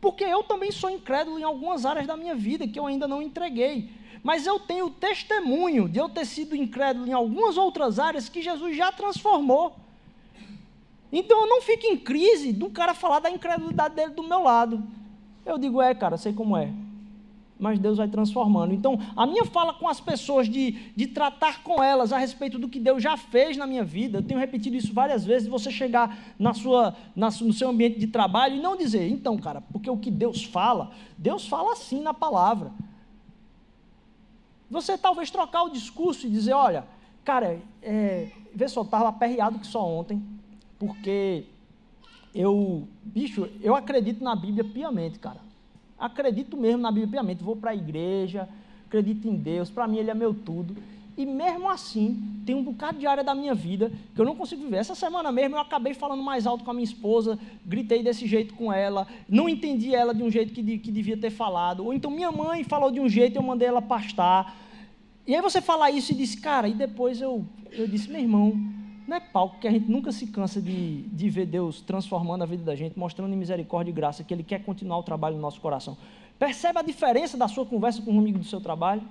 Porque 0.00 0.24
eu 0.24 0.42
também 0.42 0.70
sou 0.70 0.90
incrédulo 0.90 1.38
em 1.38 1.42
algumas 1.42 1.84
áreas 1.84 2.06
da 2.06 2.16
minha 2.16 2.34
vida 2.34 2.66
que 2.66 2.78
eu 2.78 2.86
ainda 2.86 3.06
não 3.06 3.22
entreguei. 3.22 3.90
Mas 4.22 4.46
eu 4.46 4.58
tenho 4.58 4.90
testemunho 4.90 5.88
de 5.88 5.98
eu 5.98 6.08
ter 6.08 6.24
sido 6.24 6.56
incrédulo 6.56 7.06
em 7.06 7.12
algumas 7.12 7.56
outras 7.56 7.98
áreas 7.98 8.28
que 8.28 8.42
Jesus 8.42 8.76
já 8.76 8.90
transformou. 8.90 9.76
Então 11.12 11.42
eu 11.42 11.46
não 11.46 11.62
fico 11.62 11.86
em 11.86 11.96
crise 11.96 12.52
do 12.52 12.70
cara 12.70 12.92
falar 12.92 13.20
da 13.20 13.30
incredulidade 13.30 13.94
dele 13.94 14.12
do 14.12 14.22
meu 14.22 14.42
lado. 14.42 14.82
Eu 15.44 15.58
digo, 15.58 15.80
é, 15.80 15.94
cara, 15.94 16.16
sei 16.16 16.32
como 16.32 16.56
é. 16.56 16.72
Mas 17.58 17.78
Deus 17.78 17.96
vai 17.96 18.06
transformando. 18.06 18.74
Então, 18.74 18.98
a 19.16 19.26
minha 19.26 19.44
fala 19.44 19.72
com 19.72 19.88
as 19.88 20.00
pessoas, 20.00 20.48
de, 20.48 20.72
de 20.94 21.06
tratar 21.06 21.62
com 21.62 21.82
elas 21.82 22.12
a 22.12 22.18
respeito 22.18 22.58
do 22.58 22.68
que 22.68 22.78
Deus 22.78 23.02
já 23.02 23.16
fez 23.16 23.56
na 23.56 23.66
minha 23.66 23.82
vida, 23.82 24.18
eu 24.18 24.22
tenho 24.22 24.38
repetido 24.38 24.76
isso 24.76 24.92
várias 24.92 25.24
vezes, 25.24 25.48
você 25.48 25.70
chegar 25.70 26.34
na 26.38 26.52
sua, 26.52 26.94
na, 27.14 27.28
no 27.28 27.52
seu 27.52 27.70
ambiente 27.70 27.98
de 27.98 28.08
trabalho 28.08 28.56
e 28.56 28.60
não 28.60 28.76
dizer, 28.76 29.08
então, 29.10 29.38
cara, 29.38 29.62
porque 29.72 29.88
o 29.88 29.96
que 29.96 30.10
Deus 30.10 30.44
fala, 30.44 30.90
Deus 31.16 31.48
fala 31.48 31.72
assim 31.72 32.02
na 32.02 32.12
palavra. 32.12 32.72
Você 34.70 34.98
talvez 34.98 35.30
trocar 35.30 35.62
o 35.62 35.70
discurso 35.70 36.26
e 36.26 36.30
dizer, 36.30 36.52
olha, 36.52 36.84
cara, 37.24 37.58
é, 37.82 38.28
vê 38.54 38.68
só, 38.68 38.82
estava 38.82 39.08
aperreado 39.08 39.58
que 39.58 39.66
só 39.66 39.86
ontem, 39.86 40.22
porque 40.78 41.44
eu, 42.34 42.86
bicho, 43.02 43.48
eu 43.62 43.74
acredito 43.74 44.22
na 44.22 44.36
Bíblia 44.36 44.62
piamente, 44.62 45.18
cara. 45.18 45.40
Acredito 45.98 46.56
mesmo 46.56 46.82
na 46.82 46.90
Bíblia 46.90 47.08
piamente. 47.08 47.42
Vou 47.42 47.56
para 47.56 47.70
a 47.70 47.74
igreja, 47.74 48.48
acredito 48.86 49.28
em 49.28 49.34
Deus, 49.34 49.70
para 49.70 49.86
mim 49.86 49.98
Ele 49.98 50.10
é 50.10 50.14
meu 50.14 50.34
tudo. 50.34 50.76
E 51.16 51.24
mesmo 51.24 51.70
assim, 51.70 52.42
tem 52.44 52.54
um 52.54 52.62
bocado 52.62 52.98
de 52.98 53.06
área 53.06 53.24
da 53.24 53.34
minha 53.34 53.54
vida 53.54 53.90
que 54.14 54.20
eu 54.20 54.24
não 54.26 54.36
consigo 54.36 54.62
viver. 54.62 54.76
Essa 54.76 54.94
semana 54.94 55.32
mesmo 55.32 55.56
eu 55.56 55.60
acabei 55.60 55.94
falando 55.94 56.22
mais 56.22 56.46
alto 56.46 56.62
com 56.62 56.70
a 56.70 56.74
minha 56.74 56.84
esposa, 56.84 57.38
gritei 57.64 58.02
desse 58.02 58.26
jeito 58.26 58.52
com 58.52 58.70
ela, 58.70 59.06
não 59.26 59.48
entendi 59.48 59.94
ela 59.94 60.14
de 60.14 60.22
um 60.22 60.30
jeito 60.30 60.52
que, 60.52 60.78
que 60.78 60.92
devia 60.92 61.16
ter 61.16 61.30
falado. 61.30 61.86
Ou 61.86 61.94
então 61.94 62.10
minha 62.10 62.30
mãe 62.30 62.62
falou 62.64 62.90
de 62.90 63.00
um 63.00 63.08
jeito 63.08 63.36
e 63.36 63.38
eu 63.38 63.42
mandei 63.42 63.66
ela 63.66 63.80
pastar. 63.80 64.54
E 65.26 65.34
aí 65.34 65.40
você 65.40 65.62
fala 65.62 65.90
isso 65.90 66.12
e 66.12 66.14
disse, 66.14 66.36
cara, 66.36 66.68
e 66.68 66.74
depois 66.74 67.22
eu, 67.22 67.46
eu 67.72 67.88
disse, 67.88 68.10
meu 68.10 68.20
irmão, 68.20 68.52
não 69.06 69.16
é 69.16 69.20
palco 69.20 69.58
que 69.60 69.68
a 69.68 69.70
gente 69.70 69.90
nunca 69.90 70.10
se 70.10 70.26
cansa 70.26 70.60
de, 70.60 71.02
de 71.02 71.30
ver 71.30 71.46
Deus 71.46 71.80
transformando 71.80 72.42
a 72.42 72.46
vida 72.46 72.64
da 72.64 72.74
gente, 72.74 72.98
mostrando 72.98 73.32
em 73.32 73.36
misericórdia 73.36 73.90
e 73.90 73.94
graça 73.94 74.24
que 74.24 74.34
Ele 74.34 74.42
quer 74.42 74.64
continuar 74.64 74.98
o 74.98 75.02
trabalho 75.02 75.36
no 75.36 75.42
nosso 75.42 75.60
coração. 75.60 75.96
Percebe 76.38 76.78
a 76.78 76.82
diferença 76.82 77.36
da 77.36 77.48
sua 77.48 77.64
conversa 77.64 78.02
com 78.02 78.12
um 78.12 78.18
amigo 78.18 78.38
do 78.38 78.44
seu 78.44 78.60
trabalho? 78.60 79.02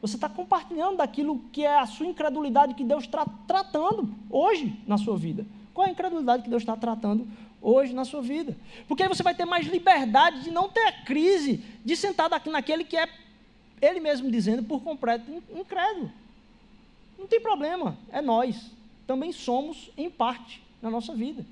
Você 0.00 0.16
está 0.16 0.28
compartilhando 0.28 0.98
daquilo 0.98 1.40
que 1.50 1.64
é 1.64 1.78
a 1.78 1.86
sua 1.86 2.06
incredulidade 2.06 2.74
que 2.74 2.84
Deus 2.84 3.04
está 3.04 3.24
tratando 3.48 4.14
hoje 4.30 4.78
na 4.86 4.98
sua 4.98 5.16
vida. 5.16 5.46
Qual 5.72 5.86
é 5.86 5.88
a 5.88 5.92
incredulidade 5.92 6.42
que 6.42 6.50
Deus 6.50 6.62
está 6.62 6.76
tratando 6.76 7.26
hoje 7.60 7.94
na 7.94 8.04
sua 8.04 8.20
vida? 8.20 8.54
Porque 8.86 9.02
aí 9.02 9.08
você 9.08 9.22
vai 9.22 9.34
ter 9.34 9.46
mais 9.46 9.66
liberdade 9.66 10.44
de 10.44 10.50
não 10.50 10.68
ter 10.68 10.86
a 10.86 10.92
crise 11.04 11.64
de 11.84 11.96
sentar 11.96 12.28
naquele 12.28 12.84
que 12.84 12.96
é 12.96 13.08
Ele 13.80 13.98
mesmo 13.98 14.30
dizendo 14.30 14.62
por 14.62 14.82
completo 14.82 15.24
incrédulo. 15.52 16.12
Não 17.18 17.26
tem 17.26 17.40
problema, 17.40 17.96
é 18.10 18.20
nós. 18.20 18.70
Também 19.06 19.32
somos 19.32 19.90
em 19.96 20.10
parte 20.10 20.62
na 20.80 20.90
nossa 20.90 21.14
vida. 21.14 21.44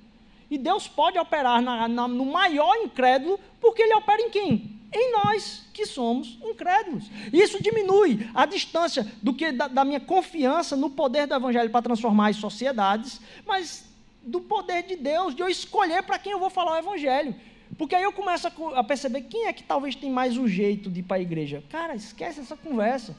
E 0.50 0.58
Deus 0.58 0.86
pode 0.86 1.18
operar 1.18 1.62
na, 1.62 1.88
na, 1.88 2.06
no 2.06 2.26
maior 2.26 2.76
incrédulo, 2.76 3.40
porque 3.60 3.82
Ele 3.82 3.94
opera 3.94 4.20
em 4.20 4.30
quem? 4.30 4.78
Em 4.92 5.12
nós, 5.12 5.64
que 5.72 5.86
somos 5.86 6.38
incrédulos. 6.42 7.10
Isso 7.32 7.62
diminui 7.62 8.28
a 8.34 8.44
distância 8.44 9.10
do 9.22 9.32
que 9.32 9.50
da, 9.50 9.66
da 9.66 9.84
minha 9.84 10.00
confiança 10.00 10.76
no 10.76 10.90
poder 10.90 11.26
do 11.26 11.34
Evangelho 11.34 11.70
para 11.70 11.80
transformar 11.80 12.28
as 12.28 12.36
sociedades, 12.36 13.18
mas 13.46 13.86
do 14.22 14.40
poder 14.42 14.82
de 14.82 14.96
Deus, 14.96 15.34
de 15.34 15.42
eu 15.42 15.48
escolher 15.48 16.02
para 16.02 16.18
quem 16.18 16.32
eu 16.32 16.38
vou 16.38 16.50
falar 16.50 16.72
o 16.72 16.78
Evangelho. 16.78 17.34
Porque 17.78 17.94
aí 17.94 18.02
eu 18.02 18.12
começo 18.12 18.46
a, 18.46 18.52
a 18.78 18.84
perceber 18.84 19.22
quem 19.22 19.46
é 19.46 19.52
que 19.52 19.62
talvez 19.62 19.96
tem 19.96 20.10
mais 20.10 20.36
o 20.36 20.46
jeito 20.46 20.90
de 20.90 21.00
ir 21.00 21.04
para 21.04 21.16
a 21.16 21.20
igreja. 21.20 21.64
Cara, 21.70 21.94
esquece 21.94 22.40
essa 22.40 22.56
conversa. 22.56 23.16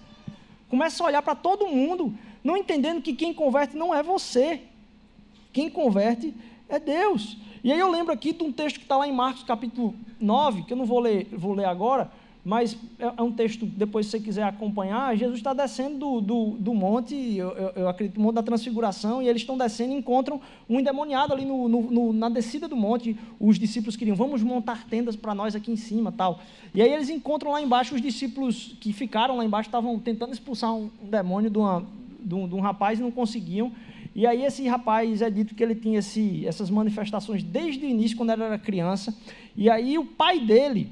Começa 0.69 1.03
a 1.03 1.07
olhar 1.07 1.21
para 1.21 1.35
todo 1.35 1.67
mundo, 1.67 2.15
não 2.43 2.57
entendendo 2.57 3.01
que 3.01 3.13
quem 3.13 3.33
converte 3.33 3.77
não 3.77 3.93
é 3.93 4.03
você. 4.03 4.61
Quem 5.51 5.69
converte 5.69 6.33
é 6.67 6.79
Deus. 6.79 7.37
E 7.63 7.71
aí 7.71 7.79
eu 7.79 7.89
lembro 7.89 8.11
aqui 8.13 8.33
de 8.33 8.43
um 8.43 8.51
texto 8.51 8.77
que 8.77 8.83
está 8.83 8.97
lá 8.97 9.07
em 9.07 9.13
Marcos 9.13 9.43
capítulo 9.43 9.95
9, 10.19 10.63
que 10.63 10.73
eu 10.73 10.77
não 10.77 10.85
vou 10.85 10.99
ler, 10.99 11.27
vou 11.31 11.53
ler 11.53 11.65
agora, 11.65 12.11
mas 12.43 12.77
é, 12.99 13.05
é 13.05 13.21
um 13.21 13.31
texto, 13.31 13.65
depois 13.65 14.05
se 14.05 14.11
você 14.11 14.19
quiser 14.19 14.43
acompanhar, 14.43 15.15
Jesus 15.15 15.37
está 15.37 15.53
descendo 15.53 15.97
do, 15.97 16.21
do, 16.21 16.45
do 16.59 16.73
monte, 16.73 17.15
eu, 17.15 17.51
eu, 17.51 17.69
eu, 17.75 17.87
acredito, 17.87 18.19
monte 18.19 18.35
da 18.35 18.43
transfiguração, 18.43 19.21
e 19.21 19.29
eles 19.29 19.43
estão 19.43 19.57
descendo 19.57 19.93
e 19.93 19.95
encontram 19.95 20.41
um 20.69 20.77
endemoniado 20.77 21.33
ali 21.33 21.45
no, 21.45 21.69
no, 21.69 21.81
no, 21.83 22.13
na 22.13 22.27
descida 22.27 22.67
do 22.67 22.75
monte. 22.75 23.17
Os 23.39 23.57
discípulos 23.57 23.95
queriam, 23.95 24.15
vamos 24.15 24.43
montar 24.43 24.85
tendas 24.89 25.15
para 25.15 25.33
nós 25.33 25.55
aqui 25.55 25.71
em 25.71 25.77
cima 25.77 26.11
tal. 26.11 26.41
E 26.75 26.81
aí 26.81 26.91
eles 26.91 27.09
encontram 27.09 27.51
lá 27.51 27.61
embaixo 27.61 27.95
os 27.95 28.01
discípulos 28.01 28.75
que 28.81 28.91
ficaram 28.91 29.37
lá 29.37 29.45
embaixo, 29.45 29.69
estavam 29.69 29.97
tentando 29.97 30.33
expulsar 30.33 30.73
um, 30.73 30.89
um 31.01 31.09
demônio 31.09 31.49
de, 31.49 31.57
uma, 31.57 31.85
de, 32.23 32.35
um, 32.35 32.47
de 32.47 32.55
um 32.55 32.59
rapaz 32.59 32.99
e 32.99 33.01
não 33.01 33.11
conseguiam. 33.11 33.71
E 34.15 34.27
aí 34.27 34.43
esse 34.45 34.67
rapaz 34.67 35.21
é 35.21 35.29
dito 35.29 35.55
que 35.55 35.63
ele 35.63 35.75
tinha 35.75 35.99
esse, 35.99 36.45
essas 36.45 36.69
manifestações 36.69 37.43
desde 37.43 37.85
o 37.85 37.89
início, 37.89 38.15
quando 38.15 38.31
ele 38.31 38.43
era 38.43 38.59
criança. 38.59 39.15
E 39.55 39.69
aí 39.69 39.97
o 39.97 40.05
pai 40.05 40.39
dele 40.39 40.89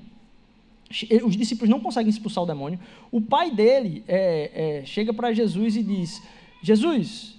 os 1.23 1.37
discípulos 1.37 1.69
não 1.69 1.79
conseguem 1.79 2.09
expulsar 2.09 2.43
o 2.43 2.47
demônio. 2.47 2.79
O 3.11 3.21
pai 3.21 3.49
dele 3.49 4.03
é, 4.07 4.79
é, 4.81 4.85
chega 4.85 5.13
para 5.13 5.33
Jesus 5.33 5.75
e 5.75 5.83
diz: 5.83 6.21
Jesus, 6.61 7.37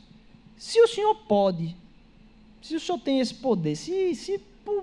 se 0.56 0.80
o 0.80 0.88
senhor 0.88 1.14
pode, 1.28 1.76
se 2.62 2.74
o 2.74 2.80
senhor 2.80 2.98
tem 2.98 3.20
esse 3.20 3.34
poder, 3.34 3.76
se, 3.76 4.14
se, 4.14 4.40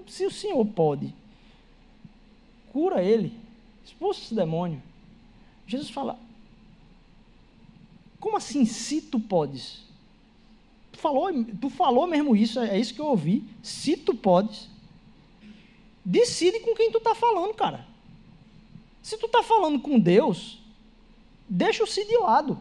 se 0.08 0.26
o 0.26 0.32
senhor 0.32 0.64
pode, 0.66 1.14
cura 2.72 3.04
ele, 3.04 3.34
expulsa 3.84 4.22
esse 4.22 4.36
demônio. 4.36 4.82
Jesus 5.66 5.90
fala: 5.90 6.20
Como 8.20 8.38
assim, 8.38 8.66
se 8.66 9.02
tu 9.02 9.20
podes? 9.20 9.82
Tu 10.92 11.00
falou, 11.00 11.30
tu 11.62 11.70
falou 11.70 12.08
mesmo 12.08 12.36
isso, 12.36 12.60
é 12.60 12.78
isso 12.78 12.94
que 12.94 13.00
eu 13.00 13.08
ouvi. 13.08 13.44
Se 13.64 13.96
tu 13.96 14.14
podes, 14.14 14.70
decide 16.04 16.60
com 16.60 16.76
quem 16.76 16.92
tu 16.92 16.98
está 16.98 17.16
falando, 17.16 17.54
cara. 17.54 17.88
Se 19.02 19.18
tu 19.18 19.26
está 19.26 19.42
falando 19.42 19.80
com 19.80 19.98
Deus, 19.98 20.60
deixa 21.48 21.84
o 21.84 21.88
si 21.88 22.06
de 22.06 22.18
lado. 22.18 22.60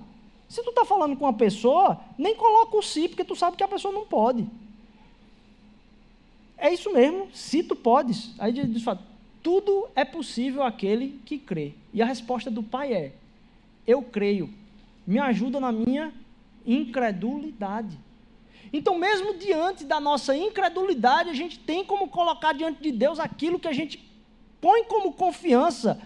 Se 0.48 0.62
tu 0.62 0.70
está 0.70 0.84
falando 0.84 1.16
com 1.16 1.24
uma 1.24 1.32
pessoa, 1.32 2.00
nem 2.16 2.34
coloca 2.34 2.76
o 2.76 2.82
si, 2.82 3.08
porque 3.08 3.24
tu 3.24 3.36
sabe 3.36 3.56
que 3.56 3.62
a 3.62 3.68
pessoa 3.68 3.92
não 3.92 4.06
pode. 4.06 4.48
É 6.56 6.72
isso 6.72 6.92
mesmo, 6.92 7.28
se 7.32 7.62
tu 7.62 7.76
podes. 7.76 8.34
Aí 8.38 8.80
fala, 8.80 9.02
tudo 9.42 9.88
é 9.94 10.04
possível 10.04 10.62
àquele 10.62 11.20
que 11.24 11.38
crê. 11.38 11.74
E 11.92 12.00
a 12.00 12.06
resposta 12.06 12.50
do 12.50 12.62
pai 12.62 12.92
é, 12.92 13.12
eu 13.86 14.02
creio. 14.02 14.52
Me 15.08 15.18
ajuda 15.18 15.58
na 15.58 15.72
minha 15.72 16.12
incredulidade. 16.66 17.98
Então, 18.70 18.98
mesmo 18.98 19.38
diante 19.38 19.86
da 19.86 19.98
nossa 19.98 20.36
incredulidade, 20.36 21.30
a 21.30 21.32
gente 21.32 21.58
tem 21.58 21.82
como 21.82 22.08
colocar 22.08 22.52
diante 22.52 22.82
de 22.82 22.92
Deus 22.92 23.18
aquilo 23.18 23.58
que 23.58 23.66
a 23.66 23.72
gente 23.72 24.06
põe 24.60 24.84
como 24.84 25.14
confiança 25.14 25.98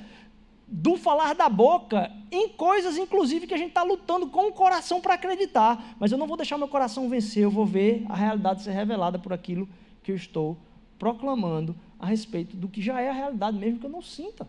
do 0.69 0.97
falar 0.97 1.35
da 1.35 1.49
boca 1.49 2.13
em 2.31 2.49
coisas, 2.51 2.97
inclusive, 2.97 3.49
que 3.49 3.55
a 3.55 3.57
gente 3.57 3.71
está 3.71 3.83
lutando 3.83 4.29
com 4.29 4.47
o 4.47 4.53
coração 4.53 5.01
para 5.01 5.15
acreditar. 5.15 5.97
Mas 5.99 6.13
eu 6.13 6.17
não 6.17 6.29
vou 6.29 6.37
deixar 6.37 6.57
meu 6.57 6.69
coração 6.69 7.09
vencer, 7.09 7.43
eu 7.43 7.51
vou 7.51 7.67
ver 7.67 8.07
a 8.09 8.15
realidade 8.15 8.63
ser 8.63 8.71
revelada 8.71 9.19
por 9.19 9.33
aquilo 9.33 9.69
que 10.01 10.13
eu 10.13 10.17
estou 10.17 10.57
proclamando 10.97 11.75
a 11.99 12.07
respeito 12.07 12.57
do 12.57 12.69
que 12.69 12.81
já 12.81 13.01
é 13.01 13.11
a 13.11 13.13
realidade, 13.13 13.59
mesmo 13.59 13.81
que 13.81 13.87
eu 13.87 13.91
não 13.91 14.01
sinta. 14.01 14.49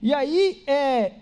E 0.00 0.14
aí, 0.14 0.62
é, 0.64 1.14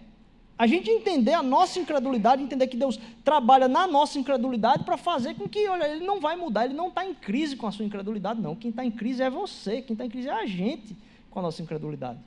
a 0.58 0.66
gente 0.66 0.90
entender 0.90 1.34
a 1.34 1.42
nossa 1.42 1.78
incredulidade, 1.78 2.42
entender 2.42 2.66
que 2.66 2.76
Deus 2.76 2.98
trabalha 3.22 3.68
na 3.68 3.86
nossa 3.86 4.18
incredulidade 4.18 4.82
para 4.82 4.96
fazer 4.96 5.34
com 5.34 5.48
que, 5.48 5.68
olha, 5.68 5.86
Ele 5.86 6.04
não 6.04 6.20
vai 6.20 6.34
mudar, 6.34 6.64
Ele 6.64 6.74
não 6.74 6.88
está 6.88 7.06
em 7.06 7.14
crise 7.14 7.54
com 7.54 7.68
a 7.68 7.70
sua 7.70 7.84
incredulidade, 7.84 8.40
não. 8.40 8.56
Quem 8.56 8.70
está 8.70 8.84
em 8.84 8.90
crise 8.90 9.22
é 9.22 9.30
você, 9.30 9.80
quem 9.80 9.94
está 9.94 10.04
em 10.04 10.10
crise 10.10 10.28
é 10.28 10.32
a 10.32 10.46
gente 10.46 10.96
com 11.30 11.38
a 11.38 11.42
nossa 11.42 11.62
incredulidade. 11.62 12.18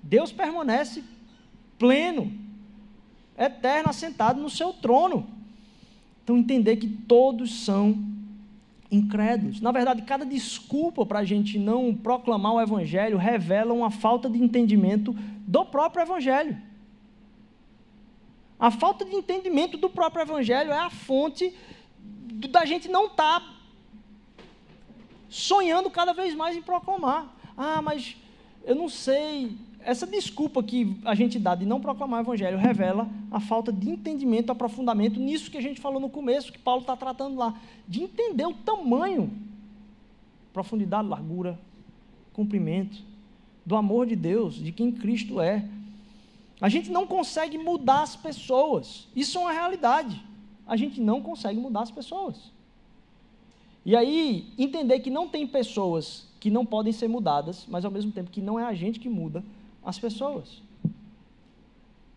Deus 0.00 0.30
permanece 0.30 1.02
pleno, 1.76 2.32
eterno, 3.36 3.90
assentado 3.90 4.40
no 4.40 4.48
seu 4.48 4.72
trono. 4.72 5.26
Então, 6.22 6.38
entender 6.38 6.76
que 6.76 6.86
todos 6.86 7.64
são 7.64 7.98
incrédulos. 8.90 9.60
Na 9.60 9.72
verdade, 9.72 10.02
cada 10.02 10.24
desculpa 10.24 11.04
para 11.04 11.18
a 11.18 11.24
gente 11.24 11.58
não 11.58 11.92
proclamar 11.92 12.54
o 12.54 12.60
Evangelho 12.60 13.18
revela 13.18 13.72
uma 13.72 13.90
falta 13.90 14.30
de 14.30 14.40
entendimento 14.40 15.12
do 15.46 15.64
próprio 15.64 16.02
Evangelho. 16.02 16.56
A 18.58 18.70
falta 18.70 19.04
de 19.04 19.14
entendimento 19.14 19.76
do 19.76 19.88
próprio 19.90 20.22
Evangelho 20.22 20.72
é 20.72 20.78
a 20.78 20.90
fonte 20.90 21.54
da 22.50 22.64
gente 22.64 22.88
não 22.88 23.06
estar 23.06 23.40
tá 23.40 23.54
sonhando 25.28 25.90
cada 25.90 26.12
vez 26.12 26.34
mais 26.34 26.56
em 26.56 26.62
proclamar. 26.62 27.34
Ah, 27.56 27.82
mas 27.82 28.16
eu 28.64 28.74
não 28.74 28.88
sei, 28.88 29.56
essa 29.80 30.06
desculpa 30.06 30.62
que 30.62 30.96
a 31.04 31.14
gente 31.14 31.38
dá 31.38 31.54
de 31.54 31.64
não 31.64 31.80
proclamar 31.80 32.20
o 32.20 32.22
Evangelho 32.24 32.58
revela 32.58 33.08
a 33.30 33.38
falta 33.38 33.72
de 33.72 33.88
entendimento, 33.88 34.50
aprofundamento 34.50 35.20
nisso 35.20 35.50
que 35.50 35.58
a 35.58 35.62
gente 35.62 35.80
falou 35.80 36.00
no 36.00 36.10
começo, 36.10 36.52
que 36.52 36.58
Paulo 36.58 36.80
está 36.80 36.96
tratando 36.96 37.36
lá, 37.36 37.54
de 37.86 38.02
entender 38.02 38.46
o 38.46 38.54
tamanho, 38.54 39.30
profundidade, 40.52 41.06
largura, 41.06 41.58
comprimento 42.32 42.98
do 43.64 43.76
amor 43.76 44.06
de 44.06 44.16
Deus, 44.16 44.56
de 44.56 44.72
quem 44.72 44.90
Cristo 44.90 45.40
é. 45.40 45.68
A 46.60 46.68
gente 46.68 46.90
não 46.90 47.06
consegue 47.06 47.58
mudar 47.58 48.02
as 48.02 48.16
pessoas, 48.16 49.08
isso 49.14 49.38
é 49.38 49.40
uma 49.40 49.52
realidade. 49.52 50.24
A 50.66 50.76
gente 50.76 51.00
não 51.00 51.20
consegue 51.20 51.60
mudar 51.60 51.82
as 51.82 51.90
pessoas. 51.90 52.50
E 53.84 53.94
aí, 53.94 54.52
entender 54.58 54.98
que 55.00 55.10
não 55.10 55.28
tem 55.28 55.46
pessoas 55.46 56.26
que 56.40 56.50
não 56.50 56.66
podem 56.66 56.92
ser 56.92 57.08
mudadas, 57.08 57.64
mas 57.68 57.84
ao 57.84 57.90
mesmo 57.90 58.10
tempo 58.10 58.30
que 58.30 58.40
não 58.40 58.58
é 58.58 58.64
a 58.64 58.74
gente 58.74 58.98
que 58.98 59.08
muda, 59.08 59.44
as 59.84 59.98
pessoas. 59.98 60.60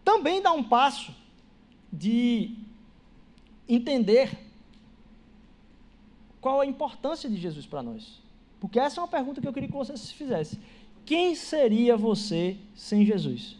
Também 0.03 0.41
dá 0.41 0.51
um 0.51 0.63
passo 0.63 1.13
de 1.93 2.55
entender 3.67 4.35
qual 6.41 6.61
a 6.61 6.65
importância 6.65 7.29
de 7.29 7.37
Jesus 7.37 7.67
para 7.67 7.83
nós. 7.83 8.19
Porque 8.59 8.79
essa 8.79 8.99
é 8.99 9.03
uma 9.03 9.07
pergunta 9.07 9.39
que 9.39 9.47
eu 9.47 9.53
queria 9.53 9.69
que 9.69 9.75
você 9.75 9.95
se 9.95 10.13
fizesse. 10.13 10.59
Quem 11.05 11.35
seria 11.35 11.95
você 11.95 12.57
sem 12.73 13.05
Jesus? 13.05 13.58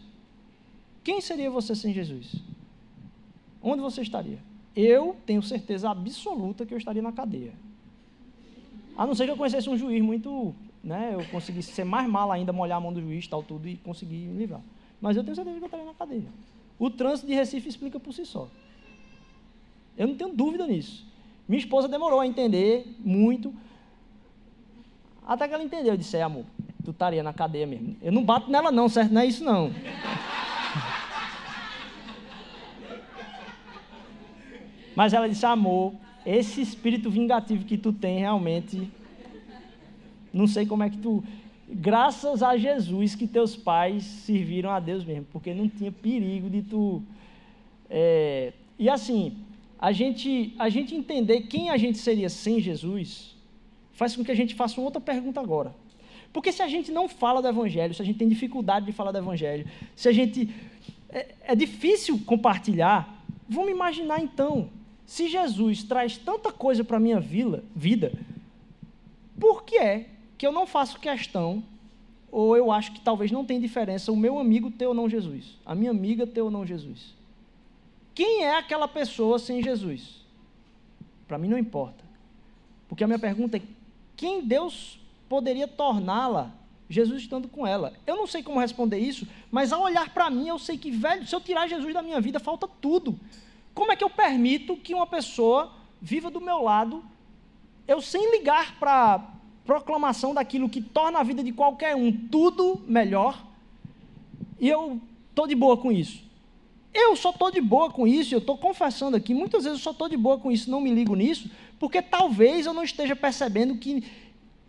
Quem 1.02 1.20
seria 1.20 1.50
você 1.50 1.74
sem 1.74 1.92
Jesus? 1.92 2.34
Onde 3.62 3.82
você 3.82 4.02
estaria? 4.02 4.38
Eu 4.74 5.16
tenho 5.26 5.42
certeza 5.42 5.90
absoluta 5.90 6.64
que 6.64 6.72
eu 6.72 6.78
estaria 6.78 7.02
na 7.02 7.12
cadeia. 7.12 7.52
A 8.96 9.06
não 9.06 9.14
ser 9.14 9.24
que 9.24 9.30
eu 9.30 9.36
conhecesse 9.36 9.68
um 9.68 9.76
juiz 9.76 10.02
muito 10.02 10.54
né, 10.82 11.10
eu 11.14 11.24
consegui 11.26 11.62
ser 11.62 11.84
mais 11.84 12.08
mal 12.08 12.32
ainda, 12.32 12.52
molhar 12.52 12.78
a 12.78 12.80
mão 12.80 12.92
do 12.92 13.00
juiz, 13.00 13.26
tal, 13.26 13.42
tudo, 13.42 13.68
e 13.68 13.76
conseguir 13.76 14.26
me 14.26 14.38
livrar. 14.38 14.60
Mas 15.00 15.16
eu 15.16 15.22
tenho 15.22 15.34
certeza 15.34 15.56
que 15.56 15.62
eu 15.62 15.66
estaria 15.66 15.86
na 15.86 15.94
cadeia. 15.94 16.28
O 16.78 16.90
trânsito 16.90 17.28
de 17.28 17.34
Recife 17.34 17.68
explica 17.68 18.00
por 18.00 18.12
si 18.12 18.24
só. 18.24 18.48
Eu 19.96 20.08
não 20.08 20.14
tenho 20.14 20.32
dúvida 20.32 20.66
nisso. 20.66 21.06
Minha 21.46 21.58
esposa 21.58 21.88
demorou 21.88 22.20
a 22.20 22.26
entender 22.26 22.86
muito, 23.00 23.52
até 25.26 25.46
que 25.46 25.54
ela 25.54 25.62
entendeu. 25.62 25.92
Eu 25.92 25.98
disse, 25.98 26.16
é, 26.16 26.22
amor, 26.22 26.44
tu 26.84 26.90
estaria 26.90 27.22
na 27.22 27.32
cadeia 27.32 27.66
mesmo. 27.66 27.96
Eu 28.00 28.12
não 28.12 28.24
bato 28.24 28.50
nela 28.50 28.70
não, 28.70 28.88
certo? 28.88 29.12
Não 29.12 29.20
é 29.20 29.26
isso 29.26 29.44
não. 29.44 29.70
Mas 34.94 35.12
ela 35.12 35.28
disse, 35.28 35.46
amor, 35.46 35.94
esse 36.24 36.60
espírito 36.60 37.10
vingativo 37.10 37.64
que 37.64 37.78
tu 37.78 37.92
tem 37.92 38.18
realmente 38.18 38.90
não 40.32 40.46
sei 40.46 40.66
como 40.66 40.82
é 40.82 40.90
que 40.90 40.98
tu. 40.98 41.22
Graças 41.68 42.42
a 42.42 42.56
Jesus 42.56 43.14
que 43.14 43.26
teus 43.26 43.56
pais 43.56 44.04
serviram 44.04 44.70
a 44.70 44.80
Deus 44.80 45.04
mesmo, 45.04 45.26
porque 45.32 45.54
não 45.54 45.68
tinha 45.68 45.92
perigo 45.92 46.48
de 46.48 46.62
tu. 46.62 47.02
É, 47.88 48.52
e 48.78 48.88
assim, 48.88 49.36
a 49.78 49.92
gente, 49.92 50.54
a 50.58 50.68
gente 50.68 50.94
entender 50.94 51.42
quem 51.42 51.70
a 51.70 51.76
gente 51.76 51.98
seria 51.98 52.28
sem 52.28 52.60
Jesus 52.60 53.36
faz 53.92 54.16
com 54.16 54.24
que 54.24 54.30
a 54.30 54.34
gente 54.34 54.54
faça 54.54 54.80
uma 54.80 54.86
outra 54.86 55.00
pergunta 55.00 55.40
agora. 55.40 55.74
Porque 56.32 56.52
se 56.52 56.62
a 56.62 56.68
gente 56.68 56.90
não 56.90 57.08
fala 57.08 57.42
do 57.42 57.48
Evangelho, 57.48 57.92
se 57.92 58.00
a 58.00 58.04
gente 58.04 58.18
tem 58.18 58.28
dificuldade 58.28 58.86
de 58.86 58.92
falar 58.92 59.12
do 59.12 59.18
Evangelho, 59.18 59.66
se 59.94 60.08
a 60.08 60.12
gente. 60.12 60.48
É, 61.08 61.34
é 61.48 61.54
difícil 61.56 62.20
compartilhar, 62.24 63.24
vamos 63.48 63.72
imaginar 63.72 64.22
então, 64.22 64.70
se 65.10 65.26
Jesus 65.26 65.82
traz 65.82 66.16
tanta 66.16 66.52
coisa 66.52 66.84
para 66.84 66.96
a 66.96 67.00
minha 67.00 67.18
vida, 67.18 68.12
por 69.40 69.64
que 69.64 69.76
é 69.76 70.08
que 70.38 70.46
eu 70.46 70.52
não 70.52 70.68
faço 70.68 71.00
questão, 71.00 71.64
ou 72.30 72.56
eu 72.56 72.70
acho 72.70 72.92
que 72.92 73.00
talvez 73.00 73.32
não 73.32 73.44
tenha 73.44 73.58
diferença 73.58 74.12
o 74.12 74.16
meu 74.16 74.38
amigo 74.38 74.70
ter 74.70 74.86
ou 74.86 74.94
não 74.94 75.08
Jesus, 75.08 75.58
a 75.66 75.74
minha 75.74 75.90
amiga 75.90 76.28
ter 76.28 76.42
ou 76.42 76.48
não 76.50 76.64
Jesus. 76.64 77.12
Quem 78.14 78.44
é 78.44 78.56
aquela 78.56 78.86
pessoa 78.86 79.36
sem 79.40 79.60
Jesus? 79.60 80.24
Para 81.26 81.38
mim 81.38 81.48
não 81.48 81.58
importa. 81.58 82.04
Porque 82.88 83.02
a 83.02 83.08
minha 83.08 83.18
pergunta 83.18 83.56
é: 83.56 83.62
quem 84.16 84.46
Deus 84.46 85.00
poderia 85.28 85.66
torná-la 85.66 86.52
Jesus 86.88 87.22
estando 87.22 87.48
com 87.48 87.66
ela? 87.66 87.94
Eu 88.06 88.14
não 88.14 88.28
sei 88.28 88.44
como 88.44 88.60
responder 88.60 89.00
isso, 89.00 89.26
mas 89.50 89.72
ao 89.72 89.82
olhar 89.82 90.14
para 90.14 90.30
mim, 90.30 90.46
eu 90.46 90.58
sei 90.60 90.78
que, 90.78 90.92
velho, 90.92 91.26
se 91.26 91.34
eu 91.34 91.40
tirar 91.40 91.66
Jesus 91.66 91.92
da 91.92 92.00
minha 92.00 92.20
vida, 92.20 92.38
falta 92.38 92.68
tudo. 92.80 93.18
Como 93.80 93.92
é 93.92 93.96
que 93.96 94.04
eu 94.04 94.10
permito 94.10 94.76
que 94.76 94.92
uma 94.92 95.06
pessoa 95.06 95.72
viva 96.02 96.30
do 96.30 96.38
meu 96.38 96.62
lado, 96.62 97.02
eu 97.88 97.98
sem 98.02 98.30
ligar 98.30 98.78
para 98.78 99.26
proclamação 99.64 100.34
daquilo 100.34 100.68
que 100.68 100.82
torna 100.82 101.18
a 101.18 101.22
vida 101.22 101.42
de 101.42 101.50
qualquer 101.50 101.96
um 101.96 102.12
tudo 102.12 102.82
melhor, 102.86 103.42
e 104.60 104.68
eu 104.68 105.00
estou 105.30 105.46
de 105.46 105.54
boa 105.54 105.78
com 105.78 105.90
isso. 105.90 106.22
Eu 106.92 107.16
só 107.16 107.30
estou 107.30 107.50
de 107.50 107.58
boa 107.58 107.90
com 107.90 108.06
isso, 108.06 108.34
eu 108.34 108.40
estou 108.40 108.58
confessando 108.58 109.16
aqui, 109.16 109.32
muitas 109.32 109.64
vezes 109.64 109.78
eu 109.78 109.82
só 109.82 109.92
estou 109.92 110.10
de 110.10 110.16
boa 110.18 110.38
com 110.38 110.52
isso, 110.52 110.70
não 110.70 110.82
me 110.82 110.92
ligo 110.92 111.14
nisso, 111.14 111.50
porque 111.78 112.02
talvez 112.02 112.66
eu 112.66 112.74
não 112.74 112.82
esteja 112.82 113.16
percebendo 113.16 113.78
que 113.78 114.04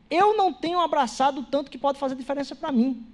eu 0.09 0.37
não 0.37 0.53
tenho 0.53 0.79
abraçado 0.79 1.43
tanto 1.51 1.69
que 1.69 1.77
pode 1.77 1.99
fazer 1.99 2.15
diferença 2.15 2.55
para 2.55 2.71
mim. 2.71 3.05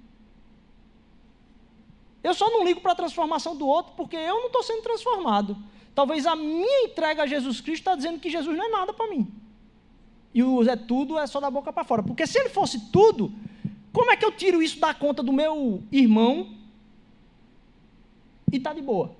Eu 2.22 2.34
só 2.34 2.48
não 2.50 2.64
ligo 2.64 2.80
para 2.80 2.92
a 2.92 2.94
transformação 2.94 3.56
do 3.56 3.66
outro 3.66 3.94
porque 3.96 4.14
eu 4.14 4.36
não 4.36 4.46
estou 4.46 4.62
sendo 4.62 4.82
transformado. 4.82 5.56
Talvez 5.98 6.26
a 6.26 6.36
minha 6.36 6.84
entrega 6.84 7.24
a 7.24 7.26
Jesus 7.26 7.60
Cristo 7.60 7.80
está 7.80 7.96
dizendo 7.96 8.20
que 8.20 8.30
Jesus 8.30 8.56
não 8.56 8.66
é 8.66 8.68
nada 8.68 8.92
para 8.92 9.10
mim. 9.10 9.26
E 10.32 10.44
o 10.44 10.62
é 10.62 10.76
tudo 10.76 11.18
é 11.18 11.26
só 11.26 11.40
da 11.40 11.50
boca 11.50 11.72
para 11.72 11.82
fora. 11.82 12.04
Porque 12.04 12.24
se 12.24 12.38
ele 12.38 12.50
fosse 12.50 12.92
tudo, 12.92 13.32
como 13.92 14.12
é 14.12 14.16
que 14.16 14.24
eu 14.24 14.30
tiro 14.30 14.62
isso 14.62 14.78
da 14.78 14.94
conta 14.94 15.24
do 15.24 15.32
meu 15.32 15.82
irmão 15.90 16.54
e 18.52 18.58
está 18.58 18.72
de 18.72 18.80
boa? 18.80 19.16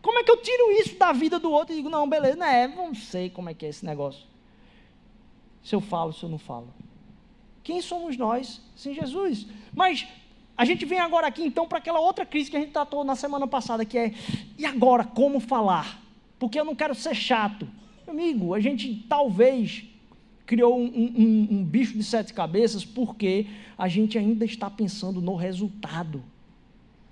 Como 0.00 0.18
é 0.18 0.24
que 0.24 0.30
eu 0.30 0.38
tiro 0.38 0.72
isso 0.72 0.96
da 0.96 1.12
vida 1.12 1.38
do 1.38 1.50
outro 1.50 1.74
e 1.74 1.76
digo, 1.76 1.90
não, 1.90 2.08
beleza, 2.08 2.36
não 2.36 2.46
é, 2.46 2.66
não 2.66 2.94
sei 2.94 3.28
como 3.28 3.50
é 3.50 3.52
que 3.52 3.66
é 3.66 3.68
esse 3.68 3.84
negócio. 3.84 4.24
Se 5.62 5.74
eu 5.74 5.82
falo, 5.82 6.14
se 6.14 6.22
eu 6.22 6.30
não 6.30 6.38
falo. 6.38 6.72
Quem 7.62 7.82
somos 7.82 8.16
nós 8.16 8.58
sem 8.74 8.94
Jesus? 8.94 9.46
Mas 9.74 10.08
a 10.56 10.64
gente 10.64 10.84
vem 10.84 10.98
agora 10.98 11.26
aqui 11.26 11.42
então 11.42 11.66
para 11.66 11.78
aquela 11.78 12.00
outra 12.00 12.24
crise 12.24 12.50
que 12.50 12.56
a 12.56 12.60
gente 12.60 12.72
tratou 12.72 13.04
na 13.04 13.16
semana 13.16 13.46
passada, 13.46 13.84
que 13.84 13.98
é, 13.98 14.14
e 14.56 14.64
agora, 14.64 15.04
como 15.04 15.40
falar? 15.40 16.00
Porque 16.38 16.58
eu 16.58 16.64
não 16.64 16.74
quero 16.74 16.94
ser 16.94 17.14
chato. 17.14 17.66
Amigo, 18.06 18.54
a 18.54 18.60
gente 18.60 19.04
talvez 19.08 19.84
criou 20.46 20.78
um, 20.78 20.84
um, 20.84 21.48
um, 21.50 21.64
bicho 21.64 21.96
de 21.96 22.04
sete 22.04 22.32
cabeças 22.32 22.84
porque 22.84 23.46
a 23.76 23.88
gente 23.88 24.16
ainda 24.18 24.44
está 24.44 24.70
pensando 24.70 25.20
no 25.20 25.34
resultado. 25.34 26.22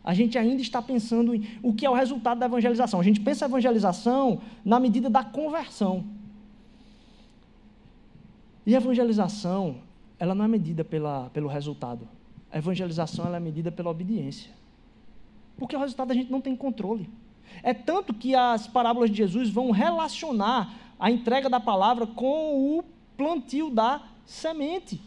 A 0.05 0.15
gente 0.15 0.37
ainda 0.37 0.61
está 0.61 0.83
pensando 0.83 1.35
em 1.35 1.47
o 1.63 1.73
que 1.73 1.87
é 1.87 1.91
o 1.91 1.95
resultado 1.95 2.39
da 2.39 2.47
evangelização. 2.47 3.01
A 3.01 3.05
gente 3.05 3.21
pensa 3.21 3.45
a 3.45 3.49
evangelização 3.49 4.41
na 4.65 4.79
medida 4.79 5.09
da 5.09 5.25
conversão. 5.25 6.05
E 8.67 8.75
a 8.75 8.79
evangelização, 8.79 9.77
ela 10.19 10.35
não 10.35 10.45
é 10.45 10.49
medida 10.49 10.85
pela, 10.85 11.31
pelo 11.31 11.49
resultado. 11.49 12.07
A 12.53 12.59
evangelização 12.59 13.35
é 13.35 13.41
medida 13.41 13.73
pela 13.73 13.91
obediência. 13.91 14.51
Porque 15.57 15.75
o 15.75 15.79
resultado 15.79 16.11
a 16.11 16.15
gente 16.15 16.31
não 16.31 16.41
tem 16.41 16.55
controle. 16.55 17.09
É 17.63 17.73
tanto 17.73 18.13
que 18.13 18.35
as 18.35 18.67
parábolas 18.67 19.11
de 19.11 19.17
Jesus 19.17 19.49
vão 19.49 19.71
relacionar 19.71 20.75
a 20.99 21.11
entrega 21.11 21.49
da 21.49 21.59
palavra 21.59 22.07
com 22.07 22.79
o 22.79 22.85
plantio 23.17 23.71
da 23.71 24.03
semente. 24.27 25.01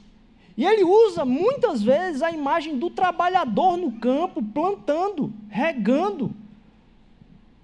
E 0.58 0.66
ele 0.66 0.84
usa 0.84 1.26
muitas 1.26 1.84
vezes 1.84 2.22
a 2.22 2.32
imagem 2.32 2.78
do 2.78 2.90
trabalhador 2.90 3.78
no 3.78 3.92
campo, 3.94 4.42
plantando, 4.42 5.34
regando. 5.50 6.34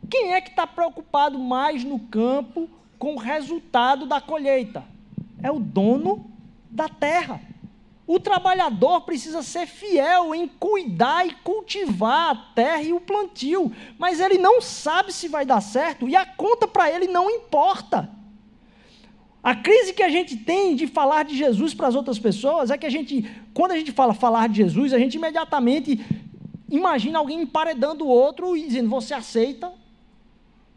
Quem 0.09 0.33
é 0.33 0.41
que 0.41 0.49
está 0.49 0.67
preocupado 0.67 1.39
mais 1.39 1.83
no 1.83 1.97
campo 1.97 2.69
com 2.99 3.15
o 3.15 3.19
resultado 3.19 4.05
da 4.05 4.19
colheita? 4.19 4.83
É 5.41 5.49
o 5.49 5.59
dono 5.59 6.25
da 6.69 6.89
terra. 6.89 7.41
O 8.13 8.19
trabalhador 8.19 8.99
precisa 9.03 9.41
ser 9.41 9.65
fiel 9.65 10.35
em 10.35 10.45
cuidar 10.45 11.25
e 11.25 11.31
cultivar 11.31 12.31
a 12.31 12.35
terra 12.35 12.81
e 12.81 12.91
o 12.91 12.99
plantio, 12.99 13.71
mas 13.97 14.19
ele 14.19 14.37
não 14.37 14.59
sabe 14.59 15.13
se 15.13 15.29
vai 15.29 15.45
dar 15.45 15.61
certo 15.61 16.09
e 16.09 16.13
a 16.13 16.25
conta 16.25 16.67
para 16.67 16.91
ele 16.91 17.07
não 17.07 17.29
importa. 17.29 18.09
A 19.41 19.55
crise 19.55 19.93
que 19.93 20.03
a 20.03 20.09
gente 20.09 20.35
tem 20.35 20.75
de 20.75 20.87
falar 20.87 21.23
de 21.23 21.37
Jesus 21.37 21.73
para 21.73 21.87
as 21.87 21.95
outras 21.95 22.19
pessoas 22.19 22.69
é 22.69 22.77
que 22.77 22.85
a 22.85 22.89
gente, 22.89 23.25
quando 23.53 23.71
a 23.71 23.77
gente 23.77 23.93
fala 23.93 24.13
falar 24.13 24.49
de 24.49 24.57
Jesus, 24.57 24.91
a 24.91 24.99
gente 24.99 25.15
imediatamente 25.15 25.97
imagina 26.69 27.17
alguém 27.17 27.43
emparedando 27.43 28.03
o 28.03 28.09
outro 28.09 28.57
e 28.57 28.65
dizendo, 28.65 28.89
você 28.89 29.13
aceita, 29.13 29.71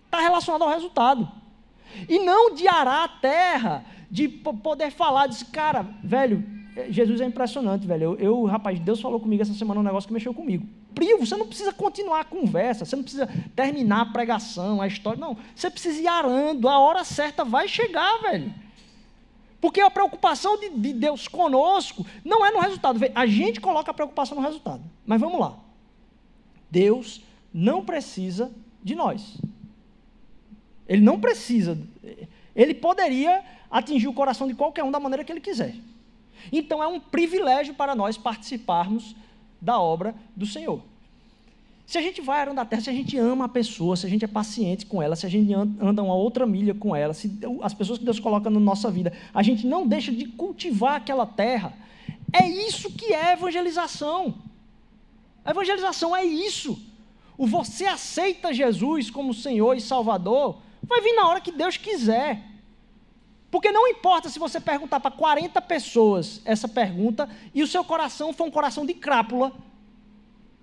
está 0.04 0.20
relacionado 0.20 0.62
ao 0.62 0.70
resultado. 0.70 1.28
E 2.08 2.20
não 2.20 2.54
de 2.54 2.68
arar 2.68 3.02
a 3.02 3.08
terra, 3.08 3.84
de 4.08 4.28
poder 4.28 4.92
falar, 4.92 5.26
desse 5.26 5.46
cara, 5.46 5.84
velho, 6.00 6.54
Jesus 6.88 7.20
é 7.20 7.24
impressionante, 7.24 7.86
velho. 7.86 8.02
Eu, 8.02 8.18
eu, 8.18 8.44
rapaz, 8.44 8.78
Deus 8.80 9.00
falou 9.00 9.20
comigo 9.20 9.42
essa 9.42 9.54
semana 9.54 9.80
um 9.80 9.84
negócio 9.84 10.08
que 10.08 10.12
mexeu 10.12 10.34
comigo. 10.34 10.66
Privo, 10.94 11.24
você 11.24 11.36
não 11.36 11.46
precisa 11.46 11.72
continuar 11.72 12.20
a 12.20 12.24
conversa, 12.24 12.84
você 12.84 12.96
não 12.96 13.02
precisa 13.02 13.28
terminar 13.54 14.00
a 14.00 14.06
pregação, 14.06 14.80
a 14.80 14.86
história. 14.86 15.20
Não, 15.20 15.36
você 15.54 15.70
precisa 15.70 16.00
ir 16.00 16.08
arando, 16.08 16.68
a 16.68 16.78
hora 16.78 17.04
certa 17.04 17.44
vai 17.44 17.68
chegar, 17.68 18.20
velho. 18.22 18.52
Porque 19.60 19.80
a 19.80 19.90
preocupação 19.90 20.58
de, 20.58 20.68
de 20.70 20.92
Deus 20.92 21.28
conosco 21.28 22.04
não 22.24 22.44
é 22.44 22.50
no 22.50 22.58
resultado. 22.58 23.00
A 23.14 23.26
gente 23.26 23.60
coloca 23.60 23.90
a 23.90 23.94
preocupação 23.94 24.36
no 24.36 24.42
resultado. 24.42 24.82
Mas 25.06 25.20
vamos 25.20 25.40
lá. 25.40 25.56
Deus 26.70 27.22
não 27.52 27.84
precisa 27.84 28.52
de 28.82 28.94
nós. 28.94 29.38
Ele 30.88 31.02
não 31.02 31.20
precisa. 31.20 31.78
Ele 32.54 32.74
poderia 32.74 33.42
atingir 33.70 34.08
o 34.08 34.12
coração 34.12 34.46
de 34.46 34.54
qualquer 34.54 34.84
um 34.84 34.90
da 34.90 35.00
maneira 35.00 35.24
que 35.24 35.32
ele 35.32 35.40
quiser. 35.40 35.74
Então 36.52 36.82
é 36.82 36.86
um 36.86 37.00
privilégio 37.00 37.74
para 37.74 37.94
nós 37.94 38.16
participarmos 38.16 39.14
da 39.60 39.80
obra 39.80 40.14
do 40.36 40.46
Senhor. 40.46 40.80
Se 41.86 41.98
a 41.98 42.02
gente 42.02 42.20
vai 42.22 42.40
arando 42.40 42.60
a 42.60 42.64
terra, 42.64 42.82
se 42.82 42.90
a 42.90 42.94
gente 42.94 43.16
ama 43.18 43.44
a 43.44 43.48
pessoa, 43.48 43.94
se 43.94 44.06
a 44.06 44.08
gente 44.08 44.24
é 44.24 44.28
paciente 44.28 44.86
com 44.86 45.02
ela, 45.02 45.14
se 45.14 45.26
a 45.26 45.28
gente 45.28 45.52
anda 45.52 46.02
uma 46.02 46.14
outra 46.14 46.46
milha 46.46 46.74
com 46.74 46.96
ela, 46.96 47.12
se 47.12 47.30
as 47.62 47.74
pessoas 47.74 47.98
que 47.98 48.04
Deus 48.04 48.18
coloca 48.18 48.48
na 48.48 48.58
nossa 48.58 48.90
vida, 48.90 49.12
a 49.34 49.42
gente 49.42 49.66
não 49.66 49.86
deixa 49.86 50.10
de 50.10 50.24
cultivar 50.24 50.96
aquela 50.96 51.26
terra, 51.26 51.74
é 52.32 52.48
isso 52.48 52.90
que 52.90 53.12
é 53.12 53.34
evangelização. 53.34 54.34
A 55.44 55.50
evangelização 55.50 56.16
é 56.16 56.24
isso. 56.24 56.80
O 57.36 57.46
você 57.46 57.84
aceita 57.84 58.52
Jesus 58.52 59.10
como 59.10 59.34
Senhor 59.34 59.76
e 59.76 59.80
Salvador, 59.80 60.58
vai 60.82 61.00
vir 61.02 61.12
na 61.14 61.28
hora 61.28 61.40
que 61.40 61.52
Deus 61.52 61.76
quiser. 61.76 62.42
Porque 63.54 63.70
não 63.70 63.86
importa 63.86 64.28
se 64.28 64.36
você 64.36 64.58
perguntar 64.58 64.98
para 64.98 65.12
40 65.12 65.62
pessoas 65.62 66.42
essa 66.44 66.66
pergunta 66.66 67.30
e 67.54 67.62
o 67.62 67.68
seu 67.68 67.84
coração 67.84 68.32
for 68.32 68.48
um 68.48 68.50
coração 68.50 68.84
de 68.84 68.92
crápula 68.94 69.52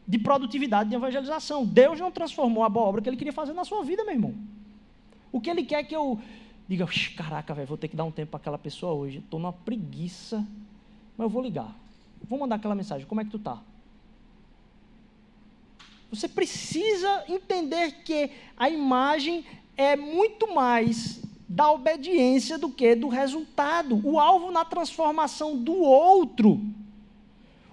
de 0.06 0.20
produtividade 0.20 0.90
de 0.90 0.96
evangelização. 0.98 1.66
Deus 1.66 1.98
não 2.02 2.12
transformou 2.12 2.66
a 2.66 2.70
boa 2.70 2.88
obra 2.88 3.02
que 3.02 3.08
ele 3.08 3.16
queria 3.16 3.32
fazer 3.32 3.54
na 3.54 3.64
sua 3.64 3.82
vida, 3.82 4.04
meu 4.04 4.14
irmão. 4.14 4.36
O 5.32 5.40
que 5.40 5.50
ele 5.50 5.64
quer 5.64 5.80
é 5.80 5.84
que 5.86 5.96
eu 5.96 6.20
diga, 6.68 6.86
caraca, 7.16 7.54
velho, 7.54 7.66
vou 7.66 7.78
ter 7.78 7.88
que 7.88 7.96
dar 7.96 8.04
um 8.04 8.12
tempo 8.12 8.32
para 8.32 8.42
aquela 8.42 8.58
pessoa 8.58 8.92
hoje. 8.92 9.20
Estou 9.20 9.40
numa 9.40 9.54
preguiça, 9.54 10.46
mas 11.18 11.24
eu 11.24 11.30
vou 11.30 11.42
ligar. 11.42 11.74
Vou 12.22 12.38
mandar 12.38 12.58
aquela 12.58 12.76
mensagem. 12.76 13.08
Como 13.08 13.22
é 13.22 13.24
que 13.24 13.32
tu 13.32 13.38
está? 13.38 13.58
Você 16.10 16.28
precisa 16.28 17.24
entender 17.30 18.04
que 18.04 18.32
a 18.58 18.70
imagem 18.70 19.46
é 19.78 19.96
muito 19.96 20.54
mais 20.54 21.22
da 21.52 21.70
obediência 21.70 22.58
do 22.58 22.70
que 22.70 22.96
do 22.96 23.10
resultado. 23.10 24.00
O 24.06 24.18
alvo 24.18 24.52
na 24.52 24.64
transformação 24.64 25.58
do 25.58 25.76
outro. 25.76 26.62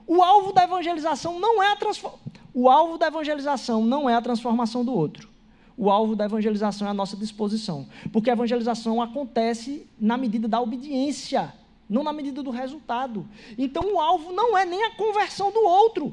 O 0.05 0.20
alvo 0.20 0.53
da 0.53 0.64
evangelização 0.64 1.39
não 1.39 1.62
é 1.62 1.70
a 1.70 1.76
transformação. 1.76 2.20
O 2.53 2.68
alvo 2.68 2.99
da 2.99 3.07
evangelização 3.07 3.85
não 3.85 4.11
é 4.11 4.16
a 4.16 4.20
transformação 4.20 4.85
do 4.85 4.93
outro. 4.93 5.29
O 5.76 5.91
alvo 5.91 6.16
da 6.16 6.24
evangelização 6.24 6.89
é 6.89 6.91
a 6.91 6.95
nossa 6.95 7.16
disposição. 7.16 7.87
Porque 8.12 8.29
a 8.29 8.33
evangelização 8.33 9.01
acontece 9.01 9.87
na 9.97 10.16
medida 10.16 10.49
da 10.49 10.61
obediência, 10.61 11.55
não 11.89 12.03
na 12.03 12.12
medida 12.12 12.43
do 12.43 12.51
resultado. 12.51 13.29
Então 13.57 13.95
o 13.95 14.01
alvo 14.01 14.33
não 14.33 14.59
é 14.59 14.66
nem 14.66 14.83
a 14.87 14.97
conversão 14.97 15.53
do 15.53 15.61
outro. 15.61 16.12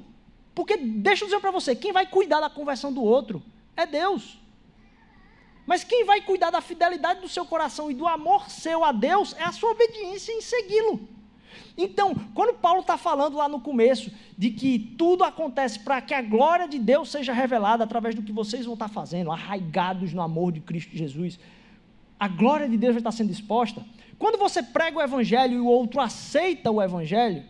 Porque, 0.54 0.78
deixa 0.78 1.24
eu 1.24 1.30
dizer 1.30 1.40
para 1.40 1.50
você, 1.50 1.76
quem 1.76 1.92
vai 1.92 2.06
cuidar 2.06 2.42
da 2.42 2.50
conversão 2.50 2.94
do 2.94 3.02
outro 3.04 3.42
é 3.76 3.88
Deus. 3.88 4.38
Mas 5.66 5.84
quem 5.84 6.06
vai 6.06 6.22
cuidar 6.22 6.52
da 6.52 6.62
fidelidade 6.62 7.22
do 7.22 7.28
seu 7.28 7.46
coração 7.46 7.90
e 7.90 7.94
do 7.94 8.08
amor 8.08 8.50
seu 8.50 8.84
a 8.84 8.92
Deus 8.92 9.34
é 9.38 9.44
a 9.44 9.52
sua 9.52 9.72
obediência 9.72 10.32
em 10.32 10.42
segui-lo. 10.42 11.08
Então, 11.78 12.14
quando 12.34 12.58
Paulo 12.58 12.82
está 12.82 12.98
falando 12.98 13.38
lá 13.38 13.50
no 13.50 13.60
começo 13.60 14.12
de 14.38 14.52
que 14.52 14.78
tudo 14.98 15.24
acontece 15.24 15.80
para 15.80 16.02
que 16.02 16.14
a 16.14 16.22
glória 16.22 16.68
de 16.68 16.80
Deus 16.80 17.10
seja 17.10 17.34
revelada 17.34 17.84
através 17.84 18.16
do 18.16 18.22
que 18.22 18.32
vocês 18.32 18.66
vão 18.66 18.76
estar 18.76 18.88
tá 18.88 18.94
fazendo, 18.94 19.32
arraigados 19.32 20.14
no 20.14 20.22
amor 20.22 20.52
de 20.52 20.62
Cristo 20.62 20.96
Jesus, 20.96 21.40
a 22.20 22.28
glória 22.28 22.70
de 22.70 22.78
Deus 22.78 22.94
vai 22.94 23.00
estar 23.00 23.12
tá 23.12 23.18
sendo 23.18 23.32
exposta. 23.32 23.84
Quando 24.18 24.38
você 24.38 24.64
prega 24.64 24.98
o 24.98 25.02
Evangelho 25.02 25.56
e 25.56 25.60
o 25.60 25.68
outro 25.68 26.00
aceita 26.00 26.72
o 26.72 26.82
Evangelho, 26.82 27.44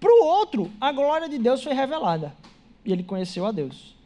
para 0.00 0.10
o 0.10 0.24
outro, 0.24 0.70
a 0.80 0.92
glória 0.92 1.28
de 1.28 1.38
Deus 1.38 1.62
foi 1.62 1.74
revelada 1.74 2.34
e 2.84 2.92
ele 2.92 3.02
conheceu 3.02 3.44
a 3.44 3.52
Deus 3.52 3.97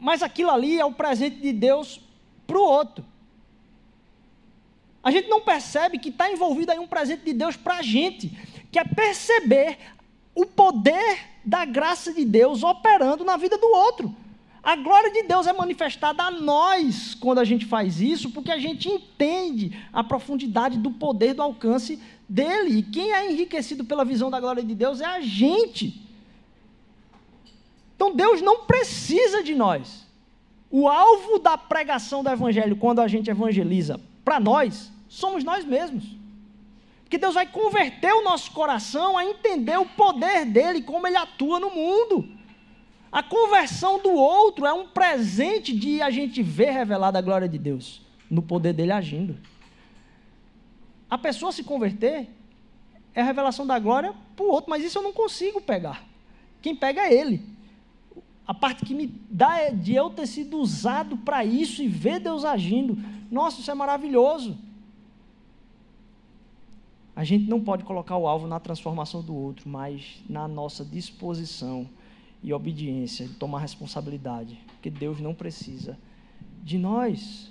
mas 0.00 0.22
aquilo 0.22 0.50
ali 0.50 0.78
é 0.78 0.84
o 0.84 0.92
presente 0.92 1.36
de 1.36 1.52
Deus 1.52 2.00
para 2.46 2.58
o 2.58 2.62
outro. 2.62 3.04
A 5.02 5.10
gente 5.10 5.28
não 5.28 5.40
percebe 5.40 5.98
que 5.98 6.08
está 6.08 6.30
envolvido 6.30 6.72
aí 6.72 6.78
um 6.78 6.86
presente 6.86 7.24
de 7.24 7.32
Deus 7.32 7.56
para 7.56 7.76
a 7.76 7.82
gente, 7.82 8.28
que 8.72 8.78
é 8.78 8.84
perceber 8.84 9.78
o 10.34 10.44
poder 10.44 11.18
da 11.44 11.64
graça 11.64 12.12
de 12.12 12.24
Deus 12.24 12.62
operando 12.62 13.24
na 13.24 13.36
vida 13.36 13.56
do 13.56 13.66
outro. 13.66 14.14
A 14.62 14.74
glória 14.74 15.12
de 15.12 15.22
Deus 15.22 15.46
é 15.46 15.52
manifestada 15.52 16.24
a 16.24 16.30
nós 16.32 17.14
quando 17.14 17.38
a 17.38 17.44
gente 17.44 17.64
faz 17.64 18.00
isso, 18.00 18.30
porque 18.30 18.50
a 18.50 18.58
gente 18.58 18.88
entende 18.88 19.80
a 19.92 20.02
profundidade 20.02 20.76
do 20.76 20.90
poder, 20.90 21.34
do 21.34 21.42
alcance 21.42 22.00
dele. 22.28 22.78
E 22.78 22.82
quem 22.82 23.12
é 23.12 23.30
enriquecido 23.30 23.84
pela 23.84 24.04
visão 24.04 24.28
da 24.28 24.40
glória 24.40 24.64
de 24.64 24.74
Deus 24.74 25.00
é 25.00 25.04
a 25.04 25.20
gente. 25.20 26.05
Então 27.96 28.14
Deus 28.14 28.40
não 28.42 28.64
precisa 28.64 29.42
de 29.42 29.54
nós. 29.54 30.06
O 30.70 30.86
alvo 30.86 31.38
da 31.38 31.56
pregação 31.56 32.22
do 32.22 32.30
evangelho, 32.30 32.76
quando 32.76 33.00
a 33.00 33.08
gente 33.08 33.30
evangeliza 33.30 33.98
para 34.24 34.38
nós, 34.38 34.92
somos 35.08 35.42
nós 35.42 35.64
mesmos. 35.64 36.04
Porque 37.02 37.18
Deus 37.18 37.34
vai 37.34 37.46
converter 37.46 38.12
o 38.12 38.22
nosso 38.22 38.52
coração 38.52 39.16
a 39.16 39.24
entender 39.24 39.78
o 39.78 39.86
poder 39.86 40.44
dele, 40.44 40.82
como 40.82 41.06
ele 41.06 41.16
atua 41.16 41.58
no 41.58 41.70
mundo. 41.70 42.28
A 43.10 43.22
conversão 43.22 44.02
do 44.02 44.12
outro 44.12 44.66
é 44.66 44.72
um 44.72 44.88
presente 44.88 45.74
de 45.74 46.02
a 46.02 46.10
gente 46.10 46.42
ver 46.42 46.70
revelada 46.70 47.18
a 47.18 47.22
glória 47.22 47.48
de 47.48 47.56
Deus, 47.56 48.02
no 48.28 48.42
poder 48.42 48.74
dele 48.74 48.92
agindo. 48.92 49.38
A 51.08 51.16
pessoa 51.16 51.52
se 51.52 51.62
converter 51.62 52.28
é 53.14 53.22
a 53.22 53.24
revelação 53.24 53.66
da 53.66 53.78
glória 53.78 54.12
para 54.34 54.44
o 54.44 54.50
outro, 54.50 54.68
mas 54.68 54.84
isso 54.84 54.98
eu 54.98 55.02
não 55.02 55.12
consigo 55.12 55.60
pegar. 55.60 56.04
Quem 56.60 56.74
pega 56.74 57.02
é 57.02 57.14
ele. 57.14 57.55
A 58.46 58.54
parte 58.54 58.84
que 58.84 58.94
me 58.94 59.08
dá 59.28 59.58
é 59.58 59.72
de 59.72 59.94
eu 59.94 60.10
ter 60.10 60.26
sido 60.26 60.58
usado 60.58 61.16
para 61.16 61.44
isso 61.44 61.82
e 61.82 61.88
ver 61.88 62.20
Deus 62.20 62.44
agindo. 62.44 62.96
Nossa, 63.30 63.60
isso 63.60 63.70
é 63.70 63.74
maravilhoso. 63.74 64.56
A 67.14 67.24
gente 67.24 67.48
não 67.48 67.60
pode 67.60 67.82
colocar 67.82 68.16
o 68.16 68.28
alvo 68.28 68.46
na 68.46 68.60
transformação 68.60 69.22
do 69.22 69.34
outro, 69.34 69.68
mas 69.68 70.22
na 70.28 70.46
nossa 70.46 70.84
disposição 70.84 71.88
e 72.42 72.52
obediência, 72.52 73.26
de 73.26 73.34
tomar 73.34 73.60
responsabilidade, 73.60 74.60
porque 74.68 74.90
Deus 74.90 75.18
não 75.18 75.34
precisa 75.34 75.98
de 76.62 76.78
nós. 76.78 77.50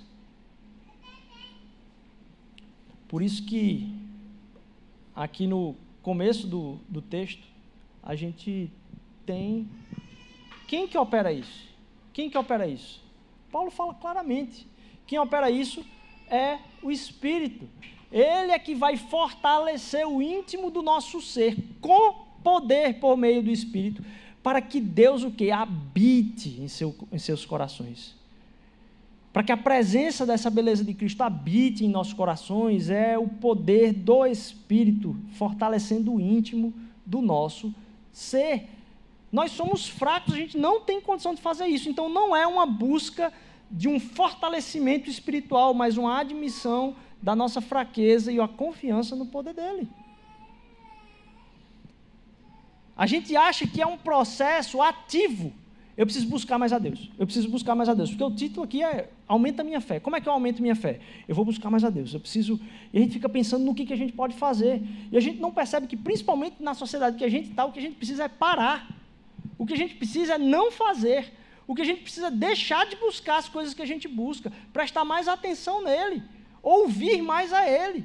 Por 3.08 3.20
isso 3.20 3.44
que 3.44 3.92
aqui 5.14 5.46
no 5.46 5.74
começo 6.00 6.46
do, 6.46 6.78
do 6.88 7.02
texto 7.02 7.42
a 8.02 8.14
gente 8.14 8.70
tem 9.26 9.68
quem 10.66 10.86
que 10.88 10.98
opera 10.98 11.32
isso? 11.32 11.66
Quem 12.12 12.30
que 12.30 12.38
opera 12.38 12.66
isso? 12.66 13.02
Paulo 13.50 13.70
fala 13.70 13.94
claramente. 13.94 14.66
Quem 15.06 15.18
opera 15.18 15.50
isso 15.50 15.84
é 16.28 16.58
o 16.82 16.90
Espírito. 16.90 17.68
Ele 18.10 18.52
é 18.52 18.58
que 18.58 18.74
vai 18.74 18.96
fortalecer 18.96 20.06
o 20.06 20.22
íntimo 20.22 20.70
do 20.70 20.82
nosso 20.82 21.20
ser 21.20 21.56
com 21.80 22.26
poder 22.42 23.00
por 23.00 23.16
meio 23.16 23.42
do 23.42 23.50
Espírito 23.50 24.02
para 24.46 24.62
que 24.62 24.80
Deus 24.80 25.24
o 25.24 25.30
que 25.32 25.50
habite 25.50 26.60
em, 26.60 26.68
seu, 26.68 26.94
em 27.10 27.18
seus 27.18 27.44
corações. 27.44 28.14
Para 29.32 29.42
que 29.42 29.50
a 29.50 29.56
presença 29.56 30.24
dessa 30.24 30.48
beleza 30.48 30.84
de 30.84 30.94
Cristo 30.94 31.22
habite 31.22 31.84
em 31.84 31.88
nossos 31.88 32.12
corações, 32.12 32.88
é 32.88 33.18
o 33.18 33.26
poder 33.26 33.92
do 33.92 34.24
Espírito 34.24 35.16
fortalecendo 35.32 36.14
o 36.14 36.20
íntimo 36.20 36.72
do 37.04 37.20
nosso 37.20 37.74
ser. 38.12 38.68
Nós 39.38 39.52
somos 39.52 39.86
fracos, 39.86 40.32
a 40.32 40.36
gente 40.38 40.56
não 40.56 40.80
tem 40.80 40.98
condição 40.98 41.34
de 41.34 41.42
fazer 41.42 41.66
isso. 41.66 41.90
Então 41.90 42.08
não 42.08 42.34
é 42.34 42.46
uma 42.46 42.64
busca 42.64 43.30
de 43.70 43.86
um 43.86 44.00
fortalecimento 44.00 45.10
espiritual, 45.10 45.74
mas 45.74 45.98
uma 45.98 46.18
admissão 46.18 46.96
da 47.20 47.36
nossa 47.36 47.60
fraqueza 47.60 48.32
e 48.32 48.40
a 48.40 48.48
confiança 48.48 49.14
no 49.14 49.26
poder 49.26 49.52
dele. 49.52 49.90
A 52.96 53.06
gente 53.06 53.36
acha 53.36 53.66
que 53.66 53.82
é 53.82 53.86
um 53.86 53.98
processo 53.98 54.80
ativo. 54.80 55.52
Eu 55.98 56.06
preciso 56.06 56.28
buscar 56.28 56.56
mais 56.56 56.72
a 56.72 56.78
Deus. 56.78 57.10
Eu 57.18 57.26
preciso 57.26 57.50
buscar 57.50 57.74
mais 57.74 57.90
a 57.90 57.94
Deus. 57.94 58.08
Porque 58.08 58.24
o 58.24 58.30
título 58.30 58.64
aqui 58.64 58.82
é 58.82 59.10
Aumenta 59.28 59.60
a 59.60 59.64
minha 59.66 59.82
fé. 59.82 60.00
Como 60.00 60.16
é 60.16 60.20
que 60.22 60.30
eu 60.30 60.32
aumento 60.32 60.62
minha 60.62 60.74
fé? 60.74 60.98
Eu 61.28 61.34
vou 61.34 61.44
buscar 61.44 61.68
mais 61.68 61.84
a 61.84 61.90
Deus. 61.90 62.14
Eu 62.14 62.20
preciso. 62.20 62.58
E 62.90 62.96
a 62.96 63.00
gente 63.02 63.12
fica 63.12 63.28
pensando 63.28 63.66
no 63.66 63.74
que, 63.74 63.84
que 63.84 63.92
a 63.92 63.96
gente 63.96 64.14
pode 64.14 64.34
fazer. 64.34 64.82
E 65.12 65.16
a 65.16 65.20
gente 65.20 65.38
não 65.42 65.52
percebe 65.52 65.86
que, 65.86 65.96
principalmente 65.96 66.56
na 66.58 66.72
sociedade 66.72 67.18
que 67.18 67.24
a 67.24 67.28
gente 67.28 67.50
está, 67.50 67.66
o 67.66 67.72
que 67.72 67.78
a 67.78 67.82
gente 67.82 67.96
precisa 67.96 68.24
é 68.24 68.28
parar. 68.28 68.96
O 69.58 69.64
que 69.64 69.74
a 69.74 69.76
gente 69.76 69.94
precisa 69.94 70.34
é 70.34 70.38
não 70.38 70.70
fazer. 70.70 71.32
O 71.66 71.74
que 71.74 71.82
a 71.82 71.84
gente 71.84 72.02
precisa 72.02 72.28
é 72.28 72.30
deixar 72.30 72.86
de 72.86 72.96
buscar 72.96 73.38
as 73.38 73.48
coisas 73.48 73.74
que 73.74 73.82
a 73.82 73.86
gente 73.86 74.06
busca, 74.06 74.52
prestar 74.72 75.04
mais 75.04 75.26
atenção 75.26 75.82
nele, 75.82 76.22
ouvir 76.62 77.22
mais 77.22 77.52
a 77.52 77.68
ele. 77.68 78.00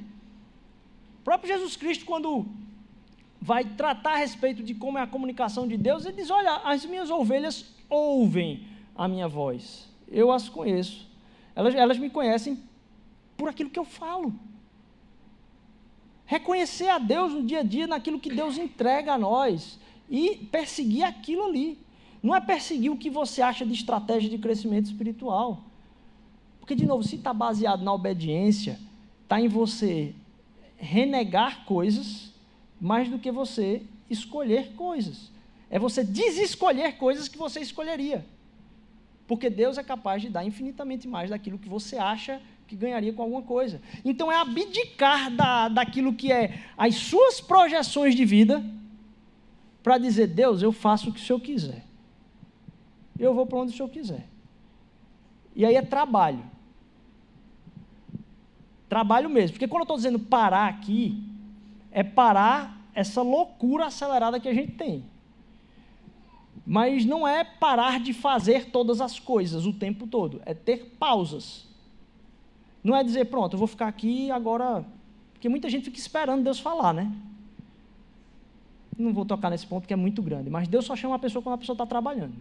O 1.19 1.23
próprio 1.23 1.53
Jesus 1.53 1.75
Cristo, 1.75 2.05
quando 2.05 2.47
vai 3.39 3.63
tratar 3.63 4.13
a 4.13 4.17
respeito 4.17 4.63
de 4.63 4.73
como 4.73 4.97
é 4.97 5.01
a 5.01 5.07
comunicação 5.07 5.67
de 5.67 5.77
Deus, 5.77 6.05
ele 6.05 6.15
diz: 6.15 6.31
Olha, 6.31 6.55
as 6.63 6.85
minhas 6.85 7.11
ovelhas 7.11 7.73
ouvem 7.89 8.67
a 8.95 9.07
minha 9.07 9.27
voz, 9.27 9.87
eu 10.07 10.31
as 10.31 10.49
conheço, 10.49 11.07
elas, 11.55 11.75
elas 11.75 11.97
me 11.97 12.09
conhecem 12.09 12.63
por 13.37 13.49
aquilo 13.49 13.69
que 13.69 13.79
eu 13.79 13.85
falo. 13.85 14.33
Reconhecer 16.25 16.87
a 16.87 16.97
Deus 16.97 17.33
no 17.33 17.43
dia 17.43 17.59
a 17.59 17.63
dia, 17.63 17.85
naquilo 17.85 18.19
que 18.19 18.33
Deus 18.33 18.57
entrega 18.57 19.13
a 19.13 19.17
nós 19.17 19.77
e 20.11 20.35
perseguir 20.51 21.03
aquilo 21.03 21.45
ali. 21.45 21.79
Não 22.21 22.35
é 22.35 22.41
perseguir 22.41 22.91
o 22.91 22.97
que 22.97 23.09
você 23.09 23.41
acha 23.41 23.65
de 23.65 23.73
estratégia 23.73 24.29
de 24.29 24.37
crescimento 24.37 24.87
espiritual. 24.87 25.63
Porque, 26.59 26.75
de 26.75 26.85
novo, 26.85 27.01
se 27.01 27.15
está 27.15 27.33
baseado 27.33 27.81
na 27.81 27.93
obediência, 27.93 28.77
está 29.23 29.39
em 29.39 29.47
você 29.47 30.13
renegar 30.77 31.63
coisas 31.65 32.33
mais 32.79 33.09
do 33.09 33.17
que 33.17 33.31
você 33.31 33.83
escolher 34.09 34.73
coisas. 34.73 35.31
É 35.69 35.79
você 35.79 36.03
desescolher 36.03 36.97
coisas 36.97 37.29
que 37.29 37.37
você 37.37 37.61
escolheria. 37.61 38.25
Porque 39.25 39.49
Deus 39.49 39.77
é 39.77 39.83
capaz 39.83 40.21
de 40.21 40.29
dar 40.29 40.43
infinitamente 40.43 41.07
mais 41.07 41.29
daquilo 41.29 41.57
que 41.57 41.69
você 41.69 41.97
acha 41.97 42.41
que 42.67 42.75
ganharia 42.75 43.13
com 43.13 43.21
alguma 43.21 43.41
coisa. 43.41 43.81
Então 44.03 44.29
é 44.29 44.35
abdicar 44.35 45.31
da, 45.31 45.69
daquilo 45.69 46.13
que 46.13 46.31
é 46.31 46.59
as 46.77 46.95
suas 46.95 47.39
projeções 47.39 48.13
de 48.13 48.25
vida 48.25 48.63
para 49.83 49.97
dizer, 49.97 50.27
Deus, 50.27 50.61
eu 50.61 50.71
faço 50.71 51.09
o 51.09 51.13
que 51.13 51.19
o 51.19 51.23
Senhor 51.23 51.39
quiser. 51.39 51.85
Eu 53.17 53.33
vou 53.33 53.45
para 53.45 53.59
onde 53.59 53.73
o 53.73 53.75
Senhor 53.75 53.89
quiser. 53.89 54.27
E 55.55 55.65
aí 55.65 55.75
é 55.75 55.81
trabalho. 55.81 56.43
Trabalho 58.87 59.29
mesmo. 59.29 59.53
Porque 59.53 59.67
quando 59.67 59.81
eu 59.81 59.85
estou 59.85 59.97
dizendo 59.97 60.19
parar 60.19 60.67
aqui, 60.67 61.23
é 61.91 62.03
parar 62.03 62.79
essa 62.93 63.21
loucura 63.21 63.85
acelerada 63.85 64.39
que 64.39 64.49
a 64.49 64.53
gente 64.53 64.73
tem. 64.73 65.05
Mas 66.65 67.05
não 67.05 67.27
é 67.27 67.43
parar 67.43 67.99
de 67.99 68.13
fazer 68.13 68.69
todas 68.69 69.01
as 69.01 69.19
coisas 69.19 69.65
o 69.65 69.73
tempo 69.73 70.05
todo, 70.05 70.41
é 70.45 70.53
ter 70.53 70.95
pausas. 70.99 71.67
Não 72.83 72.95
é 72.95 73.03
dizer, 73.03 73.25
pronto, 73.25 73.53
eu 73.53 73.59
vou 73.59 73.67
ficar 73.67 73.87
aqui 73.87 74.31
agora. 74.31 74.85
Porque 75.33 75.49
muita 75.49 75.69
gente 75.69 75.85
fica 75.85 75.97
esperando 75.97 76.43
Deus 76.43 76.59
falar, 76.59 76.93
né? 76.93 77.11
Não 79.01 79.13
vou 79.13 79.25
tocar 79.25 79.49
nesse 79.49 79.65
ponto 79.65 79.87
que 79.87 79.93
é 79.93 79.97
muito 79.97 80.21
grande, 80.21 80.49
mas 80.49 80.67
Deus 80.67 80.85
só 80.85 80.95
chama 80.95 81.15
a 81.15 81.19
pessoa 81.19 81.41
quando 81.41 81.55
a 81.55 81.57
pessoa 81.57 81.73
está 81.73 81.85
trabalhando. 81.85 82.33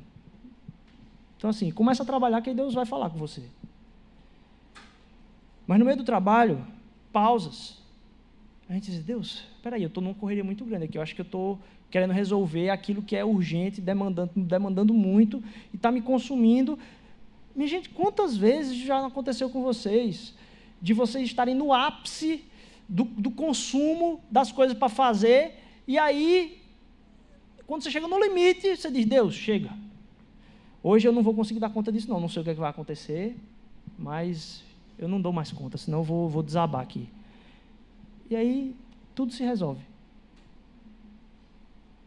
Então, 1.37 1.49
assim, 1.49 1.71
começa 1.71 2.03
a 2.03 2.07
trabalhar 2.07 2.43
que 2.43 2.51
aí 2.51 2.57
Deus 2.57 2.75
vai 2.75 2.85
falar 2.85 3.09
com 3.11 3.19
você. 3.19 3.43
Mas 5.67 5.79
no 5.79 5.85
meio 5.85 5.97
do 5.97 6.05
trabalho, 6.05 6.65
pausas. 7.13 7.79
A 8.69 8.75
gente 8.75 8.91
diz, 8.91 9.03
Deus, 9.03 9.45
peraí, 9.63 9.83
eu 9.83 9.89
estou 9.89 10.03
numa 10.03 10.15
correria 10.15 10.45
muito 10.45 10.65
grande 10.65 10.85
aqui, 10.85 10.99
eu 10.99 11.03
acho 11.03 11.15
que 11.15 11.21
eu 11.21 11.25
estou 11.25 11.59
querendo 11.91 12.13
resolver 12.13 12.71
aquilo 12.71 13.03
que 13.03 13.17
é 13.17 13.25
urgente, 13.25 13.81
demandando, 13.81 14.31
demandando 14.37 14.95
muito 14.95 15.43
e 15.73 15.77
está 15.77 15.91
me 15.91 16.01
consumindo. 16.01 16.79
Minha 17.55 17.69
gente, 17.69 17.89
quantas 17.89 18.37
vezes 18.37 18.77
já 18.77 19.05
aconteceu 19.07 19.51
com 19.51 19.63
vocês 19.63 20.35
de 20.81 20.95
vocês 20.95 21.25
estarem 21.25 21.55
no 21.55 21.73
ápice 21.73 22.45
do, 22.89 23.05
do 23.05 23.31
consumo 23.31 24.21
das 24.31 24.53
coisas 24.53 24.77
para 24.77 24.89
fazer 24.89 25.60
e 25.87 25.99
aí, 25.99 26.61
quando 27.67 27.83
você 27.83 27.91
chega 27.91 28.07
no 28.07 28.19
limite, 28.19 28.77
você 28.77 28.91
diz, 28.91 29.07
Deus, 29.07 29.35
chega. 29.35 29.71
Hoje 30.83 31.07
eu 31.07 31.13
não 31.13 31.23
vou 31.23 31.35
conseguir 31.35 31.61
dar 31.61 31.71
conta 31.71 31.93
disso, 31.93 32.09
não. 32.09 32.21
Não 32.21 32.29
sei 32.29 32.41
o 32.41 32.45
que, 32.45 32.51
é 32.51 32.55
que 32.55 32.61
vai 32.61 32.71
acontecer, 32.71 33.37
mas 33.99 34.65
eu 34.99 35.09
não 35.09 35.21
dou 35.21 35.33
mais 35.33 35.53
conta, 35.53 35.77
senão 35.77 35.99
eu 35.99 36.05
vou, 36.05 36.29
vou 36.29 36.43
desabar 36.43 36.81
aqui. 36.81 37.09
E 38.31 38.37
aí 38.37 38.75
tudo 39.15 39.33
se 39.33 39.43
resolve. 39.43 39.83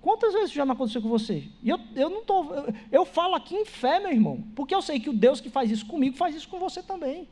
Quantas 0.01 0.33
vezes 0.33 0.51
já 0.51 0.65
não 0.65 0.73
aconteceu 0.73 1.01
com 1.01 1.07
você? 1.07 1.47
E 1.61 1.69
eu, 1.69 1.79
eu 1.95 2.09
não 2.09 2.25
tô, 2.25 2.53
eu, 2.53 2.73
eu 2.91 3.05
falo 3.05 3.35
aqui 3.35 3.55
em 3.55 3.65
fé, 3.65 3.99
meu 3.99 4.11
irmão, 4.11 4.43
porque 4.53 4.75
eu 4.75 4.81
sei 4.81 4.99
que 4.99 5.09
o 5.09 5.13
Deus 5.13 5.39
que 5.39 5.49
faz 5.49 5.71
isso 5.71 5.85
comigo 5.85 6.17
faz 6.17 6.35
isso 6.35 6.49
com 6.49 6.59
você 6.59 6.83
também. 6.83 7.27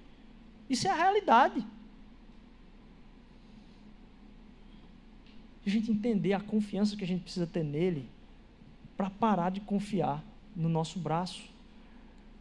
Isso 0.70 0.88
é 0.88 0.92
a 0.92 0.96
realidade. 0.96 1.66
A 5.66 5.70
gente 5.70 5.92
entender 5.92 6.34
a 6.34 6.40
confiança 6.40 6.96
que 6.96 7.04
a 7.04 7.08
gente 7.08 7.22
precisa 7.22 7.46
ter 7.48 7.64
nele 7.64 8.10
para 8.98 9.10
parar 9.10 9.52
de 9.52 9.62
confiar 9.62 10.24
no 10.56 10.68
nosso 10.68 11.00
braço 11.00 11.52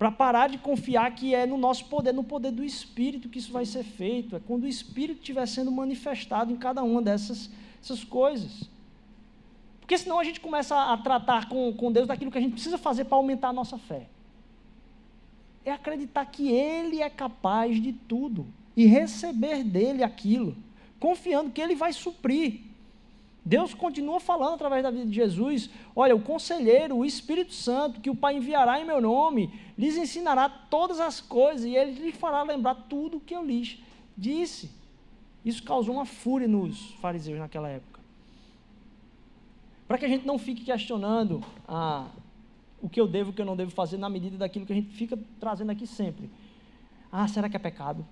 para 0.01 0.11
parar 0.11 0.49
de 0.49 0.57
confiar 0.57 1.15
que 1.15 1.35
é 1.35 1.45
no 1.45 1.59
nosso 1.59 1.85
poder, 1.85 2.15
no 2.15 2.25
poder 2.25 2.53
do 2.53 2.65
Espírito 2.65 3.29
que 3.29 3.39
isso 3.39 3.53
vai 3.53 3.67
ser 3.67 3.85
feito. 3.85 4.35
É 4.35 4.41
quando 4.41 4.63
o 4.63 4.67
Espírito 4.67 5.19
estiver 5.19 5.45
sendo 5.47 5.71
manifestado 5.71 6.51
em 6.51 6.57
cada 6.57 6.83
uma 6.83 7.03
dessas 7.03 7.51
essas 7.83 8.03
coisas. 8.03 8.63
Porque 9.79 9.99
senão 9.99 10.19
a 10.19 10.25
gente 10.25 10.41
começa 10.41 10.75
a 10.75 10.97
tratar 10.97 11.51
com, 11.51 11.71
com 11.75 11.93
Deus 11.93 12.09
daquilo 12.09 12.31
que 12.31 12.39
a 12.39 12.41
gente 12.41 12.53
precisa 12.53 12.79
fazer 12.79 13.05
para 13.05 13.19
aumentar 13.19 13.49
a 13.49 13.53
nossa 13.53 13.77
fé. 13.77 14.07
é 15.67 15.71
acreditar 15.71 16.25
que 16.25 16.49
Ele 16.51 17.03
é 17.03 17.11
capaz 17.11 17.79
de 17.83 17.93
tudo 17.93 18.47
e 18.75 18.87
receber 18.87 19.63
dele 19.63 20.03
aquilo, 20.03 20.57
confiando 20.99 21.51
que 21.51 21.61
Ele 21.61 21.75
vai 21.75 21.93
suprir. 21.93 22.63
Deus 23.45 23.73
continua 23.73 24.21
falando 24.21 24.55
através 24.55 24.83
da 24.83 24.91
vida 24.91 25.07
de 25.07 25.15
Jesus: 25.15 25.71
olha, 25.97 26.15
o 26.15 26.21
conselheiro, 26.21 26.97
o 26.97 27.05
Espírito 27.05 27.55
Santo, 27.55 28.01
que 28.01 28.11
o 28.11 28.15
Pai 28.15 28.37
enviará 28.37 28.81
em 28.81 28.85
meu 28.85 29.01
nome, 29.01 29.53
lhes 29.79 29.97
ensinará 29.97 30.49
todas 30.49 31.01
as 31.01 31.21
coisas 31.21 31.65
e 31.65 31.75
ele 31.75 31.93
lhes 31.93 32.17
fará 32.17 32.43
lembrar 32.43 32.75
tudo 32.75 33.17
o 33.17 33.21
que 33.21 33.35
eu 33.35 33.45
lhes 33.45 33.79
disse. 34.17 34.71
Isso 35.45 35.63
causou 35.63 35.95
uma 35.95 36.05
fúria 36.05 36.47
nos 36.47 36.93
fariseus 37.01 37.39
naquela 37.39 37.69
época. 37.69 38.01
Para 39.89 39.99
que 39.99 40.05
a 40.05 40.09
gente 40.09 40.27
não 40.27 40.39
fique 40.39 40.65
questionando 40.65 41.43
ah, 41.67 42.09
o 42.81 42.89
que 42.89 43.01
eu 43.01 43.09
devo 43.09 43.31
e 43.31 43.33
o 43.33 43.35
que 43.35 43.41
eu 43.41 43.47
não 43.47 43.57
devo 43.57 43.71
fazer 43.71 43.97
na 43.97 44.09
medida 44.09 44.37
daquilo 44.37 44.67
que 44.67 44.73
a 44.73 44.77
gente 44.77 44.91
fica 44.95 45.19
trazendo 45.41 45.71
aqui 45.71 45.87
sempre. 45.87 46.31
Ah, 47.11 47.27
será 47.27 47.49
que 47.49 47.57
é 47.57 47.59
pecado? 47.59 48.07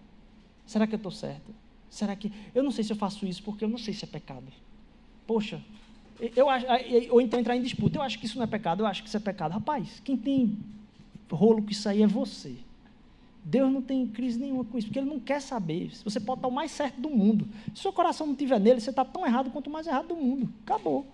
Será 0.67 0.87
que 0.87 0.95
eu 0.95 0.99
estou 0.99 1.13
certo? 1.13 1.55
Será 1.91 2.17
que. 2.17 2.33
Eu 2.55 2.63
não 2.63 2.71
sei 2.71 2.83
se 2.83 2.93
eu 2.93 2.97
faço 2.97 3.27
isso 3.27 3.43
porque 3.43 3.65
eu 3.65 3.69
não 3.69 3.79
sei 3.79 3.95
se 3.95 4.05
é 4.05 4.09
pecado. 4.09 4.47
Poxa, 5.29 5.61
eu 6.35 6.47
ou 7.11 7.21
então 7.21 7.39
entrar 7.39 7.55
em 7.55 7.61
disputa. 7.61 7.99
Eu 7.99 8.03
acho 8.03 8.19
que 8.19 8.25
isso 8.25 8.39
não 8.39 8.45
é 8.45 8.47
pecado, 8.47 8.83
eu 8.83 8.87
acho 8.87 9.03
que 9.03 9.09
isso 9.09 9.17
é 9.19 9.21
pecado. 9.21 9.53
Rapaz, 9.53 10.01
quem 10.03 10.17
tem 10.17 10.59
rolo 11.31 11.63
com 11.63 11.71
isso 11.71 11.87
aí 11.87 12.03
é 12.03 12.07
você. 12.07 12.57
Deus 13.45 13.71
não 13.71 13.83
tem 13.83 14.07
crise 14.07 14.41
nenhuma 14.41 14.65
com 14.65 14.79
isso, 14.79 14.87
porque 14.87 14.99
Ele 14.99 15.09
não 15.09 15.21
quer 15.21 15.43
saber. 15.43 15.91
Você 16.03 16.19
pode 16.19 16.39
estar 16.39 16.49
o 16.49 16.51
mais 16.51 16.71
certo 16.71 16.99
do 16.99 17.11
mundo. 17.11 17.47
Se 17.75 17.83
seu 17.83 17.93
coração 17.93 18.27
não 18.27 18.33
estiver 18.33 18.59
nele, 18.59 18.81
você 18.81 18.89
está 18.89 19.05
tão 19.05 19.27
errado 19.27 19.51
quanto 19.51 19.67
o 19.67 19.71
mais 19.71 19.87
errado 19.87 20.09
do 20.09 20.17
mundo. 20.17 20.49
Acabou. 20.65 21.07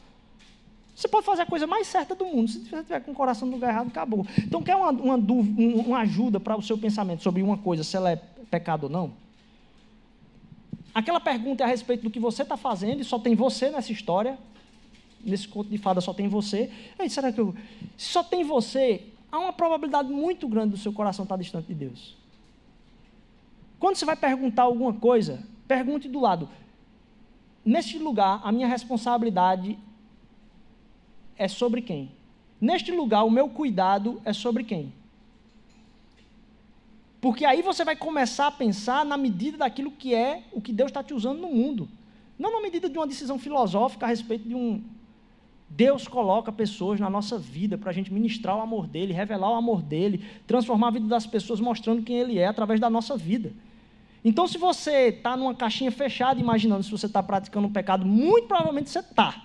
Você 0.95 1.09
pode 1.09 1.27
fazer 1.27 1.43
a 1.43 1.47
coisa 1.47 1.67
mais 1.67 1.89
certa 1.89 2.15
do 2.15 2.25
mundo. 2.25 2.49
Se 2.49 2.61
você 2.61 2.77
estiver 2.77 3.01
com 3.01 3.11
o 3.11 3.15
coração 3.15 3.49
no 3.49 3.55
lugar 3.55 3.71
errado, 3.71 3.89
acabou. 3.89 4.25
Então, 4.39 4.62
quer 4.62 4.77
uma, 4.77 4.91
uma, 4.91 5.17
uma 5.17 5.99
ajuda 5.99 6.39
para 6.39 6.57
o 6.57 6.62
seu 6.62 6.79
pensamento 6.79 7.21
sobre 7.21 7.43
uma 7.43 7.59
coisa, 7.59 7.83
se 7.83 7.97
ela 7.97 8.12
é 8.12 8.17
pecado 8.49 8.85
ou 8.85 8.91
não? 8.91 9.24
Aquela 10.95 11.19
pergunta 11.19 11.65
é 11.65 11.67
a 11.67 11.69
respeito 11.69 12.03
do 12.05 12.11
que 12.11 12.21
você 12.21 12.43
está 12.43 12.57
fazendo 12.57 13.01
e 13.01 13.05
só 13.05 13.19
tem 13.19 13.35
você 13.35 13.69
nessa 13.71 13.91
história. 13.91 14.39
Nesse 15.25 15.49
conto 15.49 15.69
de 15.69 15.79
fada 15.79 16.01
só 16.01 16.15
tem 16.15 16.29
você. 16.29 16.71
Ei, 16.99 17.09
será 17.09 17.33
que 17.33 17.41
eu. 17.41 17.55
Se 17.97 18.11
só 18.11 18.23
tem 18.23 18.45
você, 18.45 19.03
há 19.33 19.39
uma 19.39 19.53
probabilidade 19.53 20.09
muito 20.13 20.47
grande 20.47 20.71
do 20.71 20.77
seu 20.77 20.93
coração 20.93 21.25
estar 21.25 21.37
distante 21.37 21.67
de 21.67 21.75
Deus. 21.75 22.17
Quando 23.81 23.97
você 23.97 24.05
vai 24.05 24.17
perguntar 24.17 24.63
alguma 24.63 24.93
coisa, 24.93 25.43
pergunte 25.67 26.09
do 26.09 26.21
lado. 26.21 26.49
Neste 27.65 27.99
lugar, 27.99 28.41
a 28.45 28.53
minha 28.53 28.69
responsabilidade 28.69 29.79
é 31.37 31.49
sobre 31.49 31.83
quem? 31.83 32.13
Neste 32.61 32.93
lugar, 32.93 33.25
o 33.25 33.31
meu 33.31 33.49
cuidado 33.49 34.23
é 34.25 34.33
sobre 34.33 34.63
quem? 34.63 34.93
Porque 37.25 37.47
aí 37.47 37.62
você 37.62 37.87
vai 37.87 37.97
começar 37.97 38.49
a 38.49 38.51
pensar 38.51 39.03
na 39.03 39.16
medida 39.16 39.57
daquilo 39.57 39.91
que 39.91 40.14
é 40.14 40.43
o 40.53 40.61
que 40.61 40.75
Deus 40.75 40.91
está 40.91 41.03
te 41.03 41.14
usando 41.14 41.41
no 41.41 41.49
mundo. 41.49 41.89
Não 42.39 42.53
na 42.53 42.61
medida 42.61 42.87
de 42.87 42.99
uma 42.99 43.07
decisão 43.07 43.39
filosófica 43.39 44.05
a 44.05 44.09
respeito 44.11 44.47
de 44.47 44.55
um. 44.55 44.85
Deus 45.66 46.07
coloca 46.07 46.53
pessoas 46.53 47.01
na 47.01 47.09
nossa 47.09 47.39
vida 47.39 47.79
para 47.79 47.89
a 47.89 47.95
gente 47.95 48.12
ministrar 48.12 48.55
o 48.59 48.61
amor 48.61 48.87
dele, 48.87 49.14
revelar 49.14 49.51
o 49.53 49.55
amor 49.55 49.81
dele, 49.81 50.22
transformar 50.47 50.89
a 50.89 50.91
vida 50.91 51.07
das 51.07 51.27
pessoas 51.27 51.61
mostrando 51.61 52.03
quem 52.03 52.18
ele 52.18 52.39
é 52.39 52.47
através 52.47 52.79
da 52.79 52.91
nossa 52.91 53.16
vida. 53.16 53.55
Então, 54.22 54.47
se 54.47 54.59
você 54.59 55.09
está 55.09 55.35
numa 55.35 55.55
caixinha 55.55 55.91
fechada, 55.91 56.39
imaginando 56.39 56.83
se 56.83 56.91
você 56.91 57.07
está 57.07 57.22
praticando 57.22 57.68
um 57.68 57.72
pecado, 57.72 58.05
muito 58.05 58.49
provavelmente 58.49 58.91
você 58.91 58.99
está. 58.99 59.43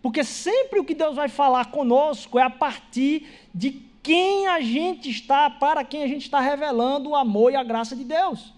Porque 0.00 0.24
sempre 0.24 0.80
o 0.80 0.84
que 0.86 0.94
Deus 0.94 1.16
vai 1.16 1.28
falar 1.28 1.66
conosco 1.66 2.38
é 2.38 2.42
a 2.42 2.48
partir 2.48 3.26
de 3.54 3.89
quem 4.02 4.46
a 4.46 4.60
gente 4.60 5.10
está, 5.10 5.50
para 5.50 5.84
quem 5.84 6.02
a 6.02 6.06
gente 6.06 6.22
está 6.22 6.40
revelando 6.40 7.10
o 7.10 7.16
amor 7.16 7.52
e 7.52 7.56
a 7.56 7.62
graça 7.62 7.94
de 7.94 8.04
Deus. 8.04 8.52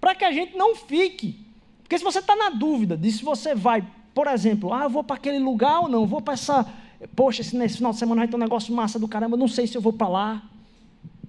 Para 0.00 0.14
que 0.14 0.24
a 0.24 0.32
gente 0.32 0.56
não 0.56 0.76
fique. 0.76 1.46
Porque 1.82 1.98
se 1.98 2.04
você 2.04 2.18
está 2.18 2.36
na 2.36 2.50
dúvida 2.50 2.96
de 2.96 3.10
se 3.10 3.24
você 3.24 3.54
vai, 3.54 3.86
por 4.14 4.26
exemplo, 4.26 4.72
ah, 4.72 4.84
eu 4.84 4.90
vou 4.90 5.02
para 5.02 5.16
aquele 5.16 5.38
lugar 5.38 5.80
ou 5.80 5.88
não, 5.88 6.06
vou 6.06 6.20
para 6.20 6.34
essa. 6.34 6.66
Poxa, 7.16 7.40
esse, 7.40 7.76
final 7.76 7.92
de 7.92 7.98
semana 7.98 8.22
vai 8.22 8.28
ter 8.28 8.36
um 8.36 8.40
negócio 8.40 8.74
massa 8.74 8.98
do 8.98 9.08
caramba, 9.08 9.36
não 9.36 9.48
sei 9.48 9.66
se 9.66 9.76
eu 9.76 9.80
vou 9.80 9.92
para 9.92 10.08
lá. 10.08 10.42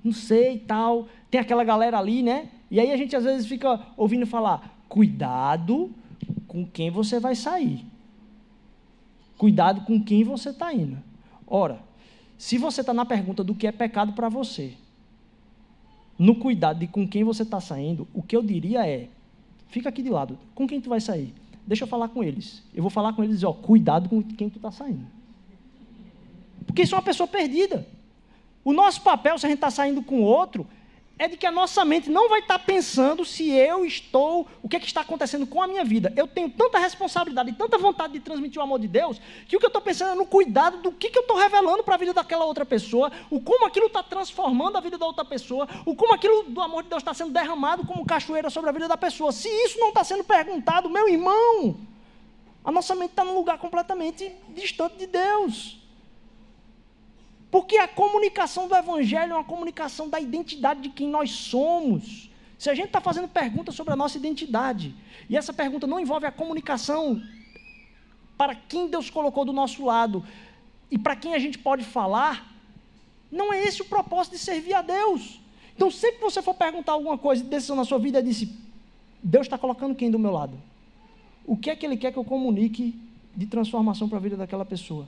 Não 0.04 0.12
sei 0.12 0.56
e 0.56 0.60
tal. 0.60 1.08
Tem 1.32 1.40
aquela 1.40 1.64
galera 1.64 1.98
ali, 1.98 2.22
né? 2.22 2.50
E 2.70 2.80
aí 2.80 2.92
a 2.92 2.98
gente 2.98 3.16
às 3.16 3.24
vezes 3.24 3.48
fica 3.48 3.80
ouvindo 3.96 4.26
falar: 4.26 4.84
cuidado 4.88 5.92
com 6.48 6.66
quem 6.66 6.90
você 6.90 7.20
vai 7.20 7.36
sair. 7.36 7.86
Cuidado 9.38 9.82
com 9.82 10.04
quem 10.04 10.24
você 10.24 10.50
está 10.50 10.74
indo. 10.74 10.98
Ora, 11.48 11.80
se 12.40 12.58
você 12.58 12.80
está 12.80 12.94
na 12.94 13.04
pergunta 13.04 13.44
do 13.44 13.54
que 13.54 13.68
é 13.68 13.72
pecado 13.72 14.14
para 14.14 14.30
você, 14.30 14.72
no 16.18 16.36
cuidado 16.36 16.80
de 16.80 16.88
com 16.88 17.06
quem 17.06 17.22
você 17.22 17.44
está 17.44 17.60
saindo, 17.60 18.08
o 18.14 18.24
que 18.24 18.34
eu 18.34 18.42
diria 18.42 18.88
é: 18.88 19.10
fica 19.68 19.90
aqui 19.90 20.02
de 20.02 20.10
lado, 20.10 20.40
com 20.56 20.66
quem 20.66 20.80
tu 20.80 20.88
vai 20.88 21.02
sair? 21.02 21.34
Deixa 21.68 21.84
eu 21.84 21.88
falar 21.88 22.08
com 22.08 22.24
eles. 22.24 22.64
Eu 22.74 22.82
vou 22.82 22.90
falar 22.90 23.12
com 23.12 23.22
eles 23.22 23.34
e 23.34 23.38
dizer: 23.40 23.46
ó, 23.46 23.52
cuidado 23.52 24.08
com 24.08 24.24
quem 24.24 24.50
tu 24.50 24.56
está 24.56 24.72
saindo. 24.72 25.06
Porque 26.66 26.84
isso 26.84 26.96
é 26.96 26.98
uma 26.98 27.04
pessoa 27.04 27.28
perdida. 27.28 27.86
O 28.64 28.72
nosso 28.72 29.02
papel, 29.02 29.38
se 29.38 29.46
a 29.46 29.50
gente 29.50 29.58
está 29.58 29.70
saindo 29.70 30.02
com 30.02 30.22
outro, 30.22 30.66
é 31.20 31.28
de 31.28 31.36
que 31.36 31.46
a 31.46 31.52
nossa 31.52 31.84
mente 31.84 32.10
não 32.10 32.30
vai 32.30 32.40
estar 32.40 32.58
pensando 32.60 33.26
se 33.26 33.50
eu 33.52 33.86
estou, 33.86 34.48
o 34.64 34.70
que, 34.70 34.78
é 34.78 34.80
que 34.80 34.86
está 34.86 35.02
acontecendo 35.02 35.46
com 35.46 35.62
a 35.62 35.68
minha 35.68 35.84
vida. 35.84 36.14
Eu 36.16 36.26
tenho 36.26 36.50
tanta 36.50 36.80
responsabilidade 36.80 37.50
e 37.50 37.54
tanta 37.54 37.78
vontade 37.78 38.14
de 38.14 38.22
transmitir 38.22 38.58
o 38.58 38.64
amor 38.64 38.80
de 38.80 38.88
Deus, 38.88 39.20
que 39.46 39.58
o 39.58 39.60
que 39.60 39.66
eu 39.66 39.68
estou 39.68 39.82
pensando 39.82 40.14
é 40.14 40.16
no 40.16 40.26
cuidado 40.26 40.78
do 40.78 40.94
que, 40.94 41.10
que 41.10 41.18
eu 41.18 41.24
estou 41.24 41.36
revelando 41.36 41.84
para 41.84 41.96
a 41.96 41.98
vida 41.98 42.14
daquela 42.14 42.46
outra 42.46 42.66
pessoa, 42.66 43.12
o 43.30 43.42
como 43.42 43.66
aquilo 43.66 43.88
está 43.88 44.02
transformando 44.02 44.78
a 44.78 44.82
vida 44.82 44.98
da 44.98 45.06
outra 45.06 45.26
pessoa, 45.26 45.68
o 45.86 45.94
como 45.94 46.14
aquilo 46.14 46.44
do 46.44 46.62
amor 46.62 46.84
de 46.84 46.90
Deus 46.90 47.02
está 47.02 47.14
sendo 47.14 47.34
derramado 47.34 47.86
como 47.86 48.06
cachoeira 48.06 48.50
sobre 48.50 48.70
a 48.70 48.74
vida 48.74 48.88
da 48.88 48.96
pessoa. 48.96 49.34
Se 49.34 49.50
isso 49.50 49.78
não 49.78 49.90
está 49.90 50.06
sendo 50.06 50.24
perguntado, 50.24 50.90
meu 50.90 51.10
irmão, 51.10 51.76
a 52.64 52.72
nossa 52.72 52.96
mente 52.96 53.12
está 53.12 53.26
num 53.26 53.36
lugar 53.36 53.58
completamente 53.58 54.32
distante 54.50 54.96
de 54.96 55.08
Deus. 55.08 55.79
Porque 57.52 57.78
a 57.78 57.88
comunicação 57.88 58.68
do 58.68 58.76
Evangelho 58.76 59.34
é 59.34 59.36
uma 59.36 59.44
comunicação 59.44 60.08
da 60.08 60.20
identidade 60.20 60.82
de 60.82 60.90
quem 60.90 61.08
nós 61.08 61.32
somos. 61.32 62.30
Se 62.58 62.70
a 62.70 62.76
gente 62.76 62.88
está 62.88 63.02
fazendo 63.02 63.28
perguntas 63.28 63.74
sobre 63.74 63.94
a 63.94 63.96
nossa 63.96 64.18
identidade, 64.18 64.94
e 65.30 65.36
essa 65.36 65.54
pergunta 65.54 65.88
não 65.88 66.00
envolve 66.00 66.26
a 66.26 66.32
comunicação 66.32 67.22
para 68.38 68.54
quem 68.56 68.88
Deus 68.88 69.10
colocou 69.10 69.44
do 69.44 69.52
nosso 69.52 69.84
lado 69.84 70.24
e 70.92 70.98
para 70.98 71.16
quem 71.16 71.34
a 71.34 71.40
gente 71.40 71.58
pode 71.58 71.84
falar, 71.84 72.54
não 73.32 73.52
é 73.52 73.64
esse 73.64 73.82
o 73.82 73.86
propósito 73.86 74.34
de 74.34 74.40
servir 74.40 74.74
a 74.74 74.82
Deus. 74.82 75.40
Então, 75.76 75.90
sempre 75.90 76.18
que 76.18 76.24
você 76.24 76.42
for 76.42 76.54
perguntar 76.54 76.94
alguma 76.94 77.18
coisa 77.18 77.44
de 77.44 77.50
decisão 77.50 77.76
na 77.76 77.86
sua 77.86 78.00
vida, 78.00 78.22
disse: 78.22 78.54
Deus 79.24 79.46
está 79.46 79.58
colocando 79.58 79.96
quem 79.96 80.12
do 80.12 80.20
meu 80.20 80.32
lado? 80.32 80.58
O 81.46 81.58
que 81.58 81.70
é 81.70 81.76
que 81.76 81.86
Ele 81.86 81.98
quer 81.98 82.12
que 82.12 82.20
eu 82.20 82.24
comunique 82.24 83.00
de 83.36 83.46
transformação 83.46 84.08
para 84.08 84.18
a 84.18 84.22
vida 84.22 84.36
daquela 84.36 84.66
pessoa? 84.66 85.08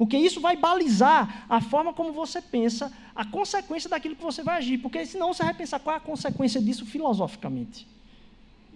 Porque 0.00 0.16
isso 0.16 0.40
vai 0.40 0.56
balizar 0.56 1.44
a 1.46 1.60
forma 1.60 1.92
como 1.92 2.10
você 2.10 2.40
pensa, 2.40 2.90
a 3.14 3.22
consequência 3.22 3.90
daquilo 3.90 4.16
que 4.16 4.22
você 4.22 4.42
vai 4.42 4.56
agir. 4.56 4.78
Porque 4.78 5.04
senão 5.04 5.34
você 5.34 5.44
vai 5.44 5.52
pensar 5.52 5.78
qual 5.78 5.92
é 5.92 5.98
a 5.98 6.00
consequência 6.00 6.58
disso 6.58 6.86
filosoficamente. 6.86 7.86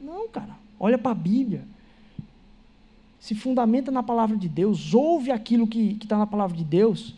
Não, 0.02 0.28
cara. 0.28 0.54
Olha 0.78 0.98
para 0.98 1.12
a 1.12 1.14
Bíblia. 1.14 1.66
Se 3.18 3.34
fundamenta 3.34 3.90
na 3.90 4.02
palavra 4.02 4.36
de 4.36 4.50
Deus, 4.50 4.92
ouve 4.92 5.30
aquilo 5.30 5.66
que 5.66 5.96
está 5.98 6.18
na 6.18 6.26
palavra 6.26 6.54
de 6.54 6.62
Deus. 6.62 7.14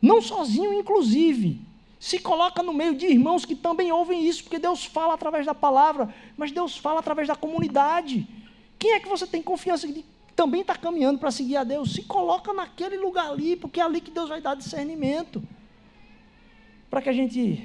Não 0.00 0.22
sozinho, 0.22 0.72
inclusive. 0.72 1.60
Se 1.98 2.20
coloca 2.20 2.62
no 2.62 2.72
meio 2.72 2.94
de 2.94 3.06
irmãos 3.06 3.44
que 3.44 3.56
também 3.56 3.90
ouvem 3.90 4.28
isso, 4.28 4.44
porque 4.44 4.60
Deus 4.60 4.84
fala 4.84 5.14
através 5.14 5.44
da 5.44 5.56
palavra, 5.56 6.14
mas 6.36 6.52
Deus 6.52 6.76
fala 6.76 7.00
através 7.00 7.26
da 7.26 7.34
comunidade. 7.34 8.28
Quem 8.78 8.92
é 8.92 9.00
que 9.00 9.08
você 9.08 9.26
tem 9.26 9.42
confiança 9.42 9.88
de 9.88 10.04
também 10.40 10.62
está 10.62 10.74
caminhando 10.74 11.18
para 11.18 11.30
seguir 11.30 11.58
a 11.58 11.64
Deus, 11.64 11.92
se 11.92 12.02
coloca 12.02 12.50
naquele 12.54 12.96
lugar 12.96 13.30
ali, 13.30 13.56
porque 13.56 13.78
é 13.78 13.82
ali 13.82 14.00
que 14.00 14.10
Deus 14.10 14.30
vai 14.30 14.40
dar 14.40 14.54
discernimento. 14.54 15.42
Para 16.88 17.02
que 17.02 17.10
a 17.10 17.12
gente, 17.12 17.62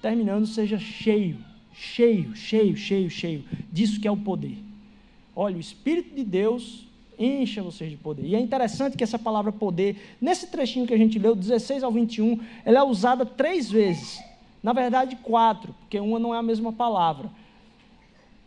terminando, 0.00 0.46
seja 0.46 0.78
cheio, 0.78 1.44
cheio, 1.72 2.32
cheio, 2.36 2.76
cheio, 2.76 3.10
cheio 3.10 3.44
disso 3.72 4.00
que 4.00 4.06
é 4.06 4.10
o 4.10 4.16
poder. 4.16 4.56
Olha, 5.34 5.56
o 5.56 5.60
Espírito 5.60 6.14
de 6.14 6.22
Deus 6.22 6.86
encha 7.18 7.60
vocês 7.60 7.90
de 7.90 7.96
poder. 7.96 8.24
E 8.24 8.36
é 8.36 8.40
interessante 8.40 8.96
que 8.96 9.02
essa 9.02 9.18
palavra 9.18 9.50
poder, 9.50 10.16
nesse 10.20 10.46
trechinho 10.46 10.86
que 10.86 10.94
a 10.94 10.98
gente 10.98 11.18
leu, 11.18 11.34
16 11.34 11.82
ao 11.82 11.90
21, 11.90 12.38
ela 12.64 12.78
é 12.78 12.82
usada 12.84 13.26
três 13.26 13.68
vezes. 13.68 14.22
Na 14.62 14.72
verdade, 14.72 15.16
quatro, 15.16 15.74
porque 15.80 15.98
uma 15.98 16.20
não 16.20 16.32
é 16.32 16.38
a 16.38 16.42
mesma 16.42 16.72
palavra. 16.72 17.28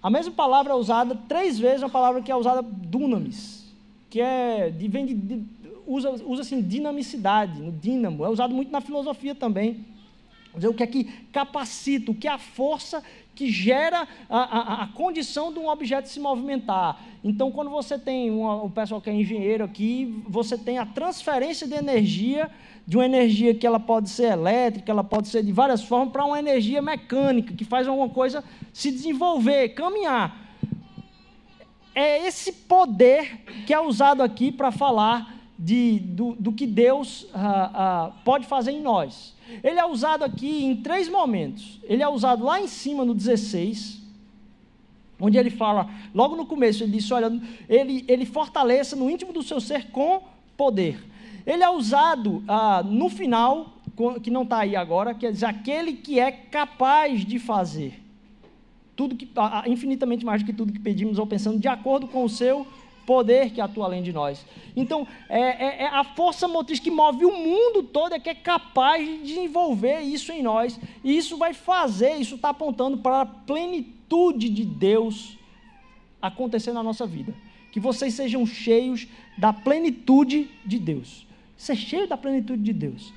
A 0.01 0.09
mesma 0.09 0.31
palavra 0.31 0.71
é 0.71 0.75
usada 0.77 1.13
três 1.27 1.59
vezes, 1.59 1.81
uma 1.81 1.89
palavra 1.89 2.21
que 2.21 2.31
é 2.31 2.35
usada 2.37 2.61
dunamis 2.61 3.54
que 4.15 4.21
é, 4.21 4.69
vem 4.69 5.05
de, 5.05 5.13
de, 5.13 5.43
usa, 5.85 6.09
usa 6.23 6.41
assim, 6.41 6.61
dinamicidade, 6.61 7.61
no 7.61 7.69
dínamo, 7.69 8.23
é 8.23 8.29
usado 8.29 8.55
muito 8.55 8.71
na 8.71 8.79
filosofia 8.79 9.35
também. 9.35 9.85
Dizer, 10.55 10.69
o 10.69 10.73
que 10.73 10.83
é 10.83 10.87
que 10.87 11.03
capacita, 11.33 12.11
o 12.11 12.15
que 12.15 12.25
é 12.25 12.31
a 12.31 12.37
força 12.37 13.03
que 13.35 13.51
gera 13.51 14.07
a, 14.29 14.37
a, 14.37 14.83
a 14.83 14.87
condição 14.87 15.51
de 15.51 15.59
um 15.59 15.67
objeto 15.67 16.07
se 16.07 16.17
movimentar. 16.17 16.97
Então, 17.21 17.51
quando 17.51 17.69
você 17.69 17.99
tem 17.99 18.31
um, 18.31 18.69
pessoal 18.69 19.01
que 19.01 19.09
é 19.09 19.13
engenheiro 19.13 19.65
aqui, 19.65 20.23
você 20.29 20.57
tem 20.57 20.77
a 20.77 20.85
transferência 20.85 21.67
de 21.67 21.73
energia 21.73 22.49
de 22.87 22.95
uma 22.95 23.05
energia 23.05 23.53
que 23.53 23.67
ela 23.67 23.81
pode 23.81 24.09
ser 24.09 24.31
elétrica, 24.31 24.89
ela 24.89 25.03
pode 25.03 25.27
ser 25.27 25.43
de 25.43 25.51
várias 25.51 25.83
formas, 25.83 26.13
para 26.13 26.23
uma 26.23 26.39
energia 26.39 26.81
mecânica, 26.81 27.53
que 27.53 27.65
faz 27.65 27.85
alguma 27.85 28.07
coisa 28.07 28.41
se 28.71 28.91
desenvolver, 28.91 29.69
caminhar. 29.69 30.44
É 31.95 32.27
esse 32.27 32.51
poder 32.51 33.39
que 33.65 33.73
é 33.73 33.79
usado 33.79 34.21
aqui 34.21 34.51
para 34.51 34.69
falar 34.69 35.33
de, 35.57 35.99
do, 35.99 36.35
do 36.35 36.51
que 36.51 36.67
Deus 36.67 37.25
ah, 37.33 37.71
ah, 37.73 38.11
pode 38.25 38.45
fazer 38.45 38.71
em 38.71 38.81
nós. 38.81 39.33
Ele 39.63 39.79
é 39.79 39.85
usado 39.85 40.23
aqui 40.23 40.65
em 40.65 40.75
três 40.75 41.07
momentos. 41.07 41.79
Ele 41.83 42.03
é 42.03 42.09
usado 42.09 42.43
lá 42.43 42.59
em 42.59 42.67
cima, 42.67 43.05
no 43.05 43.15
16, 43.15 44.01
onde 45.19 45.37
ele 45.37 45.49
fala, 45.49 45.89
logo 46.13 46.35
no 46.35 46.45
começo, 46.45 46.83
ele 46.83 46.91
diz: 46.91 47.09
olha, 47.11 47.31
ele, 47.69 48.03
ele 48.09 48.25
fortaleça 48.25 48.95
no 48.97 49.09
íntimo 49.09 49.31
do 49.31 49.41
seu 49.41 49.61
ser 49.61 49.89
com 49.91 50.21
poder. 50.57 51.01
Ele 51.45 51.63
é 51.63 51.69
usado 51.69 52.43
ah, 52.45 52.83
no 52.83 53.07
final, 53.07 53.77
que 54.21 54.29
não 54.29 54.43
está 54.43 54.59
aí 54.59 54.75
agora, 54.75 55.13
quer 55.13 55.31
dizer, 55.31 55.45
aquele 55.45 55.93
que 55.93 56.19
é 56.19 56.29
capaz 56.29 57.23
de 57.23 57.39
fazer 57.39 58.04
tudo 58.95 59.15
que 59.15 59.27
infinitamente 59.67 60.25
mais 60.25 60.41
do 60.41 60.45
que 60.45 60.53
tudo 60.53 60.73
que 60.73 60.79
pedimos 60.79 61.19
ou 61.19 61.27
pensando, 61.27 61.59
de 61.59 61.67
acordo 61.67 62.07
com 62.07 62.23
o 62.23 62.29
seu 62.29 62.65
poder 63.05 63.51
que 63.51 63.61
atua 63.61 63.85
além 63.85 64.01
de 64.01 64.11
nós. 64.11 64.45
Então, 64.75 65.07
é, 65.29 65.39
é, 65.39 65.83
é, 65.83 65.87
a 65.87 66.03
força 66.03 66.47
motriz 66.47 66.79
que 66.79 66.89
move 66.89 67.23
o 67.23 67.31
mundo 67.31 67.83
todo 67.83 68.13
é 68.13 68.19
que 68.19 68.29
é 68.29 68.33
capaz 68.33 69.05
de 69.05 69.17
desenvolver 69.19 70.01
isso 70.01 70.31
em 70.31 70.41
nós. 70.41 70.79
E 71.03 71.15
isso 71.15 71.37
vai 71.37 71.53
fazer, 71.53 72.15
isso 72.15 72.35
está 72.35 72.49
apontando 72.49 72.97
para 72.97 73.21
a 73.21 73.25
plenitude 73.25 74.49
de 74.49 74.65
Deus 74.65 75.37
acontecer 76.19 76.73
na 76.73 76.81
nossa 76.81 77.05
vida. 77.05 77.33
Que 77.71 77.79
vocês 77.79 78.13
sejam 78.15 78.45
cheios 78.45 79.07
da 79.37 79.53
plenitude 79.53 80.49
de 80.65 80.79
Deus 80.79 81.25
ser 81.57 81.75
cheio 81.75 82.07
da 82.07 82.17
plenitude 82.17 82.61
de 82.61 82.73
Deus. 82.73 83.13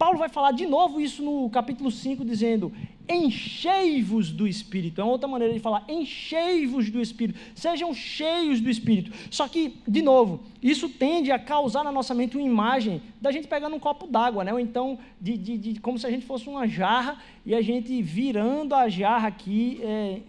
Paulo 0.00 0.18
vai 0.18 0.30
falar 0.30 0.52
de 0.52 0.64
novo 0.64 0.98
isso 0.98 1.22
no 1.22 1.50
capítulo 1.50 1.90
5, 1.90 2.24
dizendo: 2.24 2.72
enchei-vos 3.06 4.30
do 4.30 4.48
Espírito. 4.48 4.98
É 4.98 5.04
uma 5.04 5.12
outra 5.12 5.28
maneira 5.28 5.52
de 5.52 5.60
falar: 5.60 5.84
enchei-vos 5.86 6.88
do 6.88 7.02
Espírito. 7.02 7.38
Sejam 7.54 7.92
cheios 7.92 8.62
do 8.62 8.70
Espírito. 8.70 9.12
Só 9.30 9.46
que, 9.46 9.76
de 9.86 10.00
novo, 10.00 10.40
isso 10.62 10.88
tende 10.88 11.30
a 11.30 11.38
causar 11.38 11.84
na 11.84 11.92
nossa 11.92 12.14
mente 12.14 12.34
uma 12.38 12.46
imagem 12.46 13.02
da 13.20 13.30
gente 13.30 13.46
pegando 13.46 13.76
um 13.76 13.78
copo 13.78 14.06
d'água, 14.06 14.42
né? 14.42 14.54
ou 14.54 14.58
então 14.58 14.98
de, 15.20 15.36
de, 15.36 15.58
de, 15.58 15.80
como 15.80 15.98
se 15.98 16.06
a 16.06 16.10
gente 16.10 16.24
fosse 16.24 16.48
uma 16.48 16.66
jarra 16.66 17.18
e 17.44 17.54
a 17.54 17.60
gente 17.60 18.00
virando 18.00 18.74
a 18.74 18.88
jarra 18.88 19.28
aqui 19.28 19.80
é, 19.82 20.20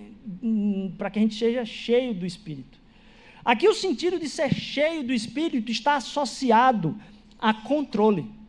para 0.98 1.10
que 1.10 1.18
a 1.18 1.22
gente 1.22 1.36
seja 1.36 1.64
cheio 1.64 2.14
do 2.14 2.26
Espírito. 2.26 2.78
Aqui 3.46 3.70
o 3.70 3.74
sentido 3.74 4.20
de 4.20 4.28
ser 4.28 4.54
cheio 4.54 5.02
do 5.02 5.14
Espírito 5.14 5.72
está 5.72 5.96
associado 5.96 7.00
a 7.40 7.54
controle. 7.54 8.41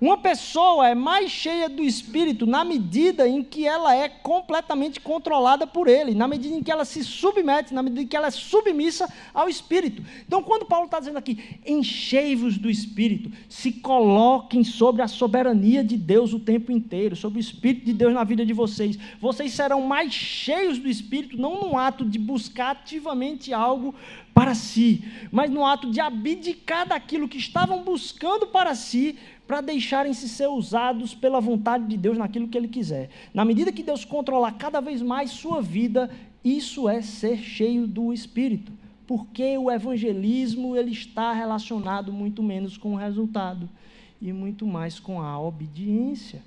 Uma 0.00 0.18
pessoa 0.18 0.88
é 0.88 0.94
mais 0.94 1.30
cheia 1.30 1.68
do 1.68 1.82
espírito 1.82 2.46
na 2.46 2.64
medida 2.64 3.26
em 3.26 3.42
que 3.42 3.66
ela 3.66 3.94
é 3.94 4.08
completamente 4.08 5.00
controlada 5.00 5.66
por 5.66 5.88
ele, 5.88 6.14
na 6.14 6.28
medida 6.28 6.54
em 6.54 6.62
que 6.62 6.70
ela 6.70 6.84
se 6.84 7.02
submete, 7.02 7.72
na 7.72 7.82
medida 7.82 8.02
em 8.02 8.06
que 8.06 8.16
ela 8.16 8.26
é 8.26 8.30
submissa 8.30 9.12
ao 9.32 9.48
espírito. 9.48 10.02
Então, 10.26 10.42
quando 10.42 10.66
Paulo 10.66 10.86
está 10.86 10.98
dizendo 10.98 11.18
aqui, 11.18 11.60
enchei-vos 11.64 12.58
do 12.58 12.68
espírito, 12.68 13.30
se 13.48 13.72
coloquem 13.72 14.62
sobre 14.64 15.02
a 15.02 15.08
soberania 15.08 15.82
de 15.82 15.96
Deus 15.96 16.32
o 16.32 16.40
tempo 16.40 16.70
inteiro, 16.70 17.16
sobre 17.16 17.38
o 17.38 17.40
espírito 17.40 17.86
de 17.86 17.92
Deus 17.92 18.12
na 18.12 18.24
vida 18.24 18.44
de 18.44 18.52
vocês, 18.52 18.98
vocês 19.20 19.52
serão 19.52 19.80
mais 19.80 20.12
cheios 20.12 20.78
do 20.78 20.88
espírito, 20.88 21.36
não 21.36 21.60
num 21.60 21.78
ato 21.78 22.04
de 22.04 22.18
buscar 22.18 22.72
ativamente 22.72 23.52
algo 23.52 23.94
para 24.36 24.54
si, 24.54 25.02
mas 25.32 25.50
no 25.50 25.64
ato 25.64 25.90
de 25.90 25.98
abdicar 25.98 26.86
daquilo 26.86 27.26
que 27.26 27.38
estavam 27.38 27.82
buscando 27.82 28.46
para 28.46 28.74
si, 28.74 29.16
para 29.46 29.60
deixarem-se 29.60 30.28
ser 30.28 30.48
usados 30.48 31.14
pela 31.14 31.40
vontade 31.40 31.86
de 31.86 31.96
Deus 31.96 32.18
naquilo 32.18 32.48
que 32.48 32.58
Ele 32.58 32.68
quiser. 32.68 33.10
Na 33.32 33.44
medida 33.44 33.72
que 33.72 33.82
Deus 33.82 34.04
controlar 34.04 34.52
cada 34.52 34.80
vez 34.80 35.00
mais 35.00 35.30
sua 35.30 35.62
vida, 35.62 36.10
isso 36.44 36.88
é 36.88 37.00
ser 37.00 37.38
cheio 37.38 37.86
do 37.86 38.12
Espírito, 38.12 38.72
porque 39.06 39.56
o 39.56 39.70
evangelismo 39.70 40.76
ele 40.76 40.90
está 40.90 41.32
relacionado 41.32 42.12
muito 42.12 42.42
menos 42.42 42.76
com 42.76 42.94
o 42.94 42.96
resultado 42.96 43.68
e 44.20 44.32
muito 44.32 44.66
mais 44.66 44.98
com 44.98 45.20
a 45.20 45.38
obediência. 45.38 46.42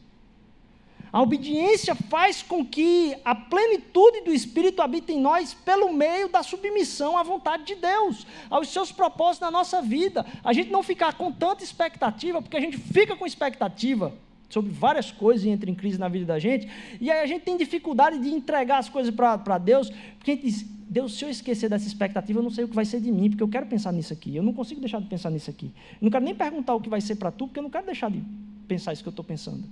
A 1.11 1.21
obediência 1.21 1.95
faz 1.95 2.41
com 2.41 2.65
que 2.65 3.15
a 3.25 3.33
plenitude 3.33 4.21
do 4.21 4.33
Espírito 4.33 4.81
habite 4.81 5.11
em 5.11 5.19
nós 5.19 5.53
pelo 5.53 5.91
meio 5.91 6.29
da 6.29 6.43
submissão 6.43 7.17
à 7.17 7.23
vontade 7.23 7.65
de 7.65 7.75
Deus, 7.75 8.27
aos 8.49 8.69
seus 8.69 8.91
propósitos 8.91 9.41
na 9.41 9.51
nossa 9.51 9.81
vida. 9.81 10.25
A 10.43 10.53
gente 10.53 10.71
não 10.71 10.83
ficar 10.83 11.13
com 11.13 11.31
tanta 11.31 11.63
expectativa, 11.63 12.41
porque 12.41 12.57
a 12.57 12.61
gente 12.61 12.77
fica 12.77 13.15
com 13.15 13.25
expectativa 13.25 14.13
sobre 14.49 14.71
várias 14.71 15.11
coisas 15.11 15.45
e 15.45 15.49
entra 15.49 15.69
em 15.69 15.75
crise 15.75 15.99
na 15.99 16.07
vida 16.07 16.25
da 16.25 16.39
gente, 16.39 16.67
e 16.99 17.11
aí 17.11 17.19
a 17.19 17.27
gente 17.27 17.43
tem 17.43 17.55
dificuldade 17.55 18.17
de 18.19 18.29
entregar 18.29 18.79
as 18.79 18.89
coisas 18.89 19.13
para 19.13 19.57
Deus, 19.59 19.91
porque 20.17 20.31
a 20.31 20.33
gente 20.33 20.45
diz, 20.45 20.65
Deus, 20.89 21.13
se 21.15 21.23
eu 21.23 21.29
esquecer 21.29 21.69
dessa 21.69 21.85
expectativa, 21.85 22.39
eu 22.39 22.43
não 22.43 22.49
sei 22.49 22.63
o 22.63 22.67
que 22.67 22.73
vai 22.73 22.85
ser 22.85 22.99
de 22.99 23.11
mim, 23.11 23.29
porque 23.29 23.43
eu 23.43 23.47
quero 23.47 23.67
pensar 23.67 23.93
nisso 23.93 24.11
aqui, 24.11 24.35
eu 24.35 24.41
não 24.41 24.51
consigo 24.51 24.81
deixar 24.81 24.99
de 24.99 25.07
pensar 25.07 25.29
nisso 25.29 25.51
aqui. 25.51 25.67
Eu 25.67 26.05
não 26.05 26.09
quero 26.09 26.25
nem 26.25 26.33
perguntar 26.33 26.73
o 26.73 26.81
que 26.81 26.89
vai 26.89 26.99
ser 26.99 27.15
para 27.15 27.29
tu, 27.31 27.45
porque 27.45 27.59
eu 27.59 27.63
não 27.63 27.69
quero 27.69 27.85
deixar 27.85 28.09
de 28.09 28.23
pensar 28.67 28.91
isso 28.91 29.03
que 29.03 29.09
eu 29.09 29.11
estou 29.11 29.23
pensando. 29.23 29.63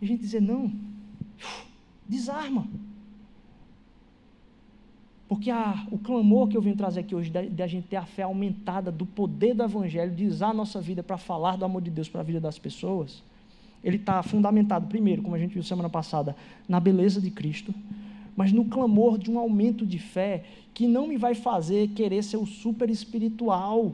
A 0.00 0.04
gente 0.04 0.20
dizer, 0.20 0.40
não, 0.40 0.72
desarma. 2.08 2.66
Porque 5.28 5.50
a, 5.50 5.86
o 5.90 5.98
clamor 5.98 6.48
que 6.48 6.56
eu 6.56 6.62
vim 6.62 6.74
trazer 6.74 7.00
aqui 7.00 7.14
hoje, 7.14 7.28
de, 7.28 7.50
de, 7.50 7.62
a 7.62 7.66
gente 7.66 7.86
ter 7.86 7.96
a 7.96 8.06
fé 8.06 8.22
aumentada 8.22 8.90
do 8.90 9.04
poder 9.04 9.54
do 9.54 9.62
Evangelho, 9.62 10.14
de 10.14 10.26
usar 10.26 10.48
a 10.48 10.54
nossa 10.54 10.80
vida 10.80 11.02
para 11.02 11.18
falar 11.18 11.56
do 11.56 11.64
amor 11.66 11.82
de 11.82 11.90
Deus 11.90 12.08
para 12.08 12.22
a 12.22 12.24
vida 12.24 12.40
das 12.40 12.58
pessoas, 12.58 13.22
ele 13.84 13.96
está 13.96 14.22
fundamentado, 14.22 14.86
primeiro, 14.86 15.22
como 15.22 15.36
a 15.36 15.38
gente 15.38 15.52
viu 15.52 15.62
semana 15.62 15.90
passada, 15.90 16.34
na 16.66 16.80
beleza 16.80 17.20
de 17.20 17.30
Cristo, 17.30 17.74
mas 18.34 18.52
no 18.52 18.64
clamor 18.64 19.18
de 19.18 19.30
um 19.30 19.38
aumento 19.38 19.84
de 19.84 19.98
fé 19.98 20.44
que 20.72 20.86
não 20.86 21.06
me 21.06 21.16
vai 21.16 21.34
fazer 21.34 21.88
querer 21.88 22.22
ser 22.22 22.38
o 22.38 22.46
super 22.46 22.88
espiritual, 22.88 23.92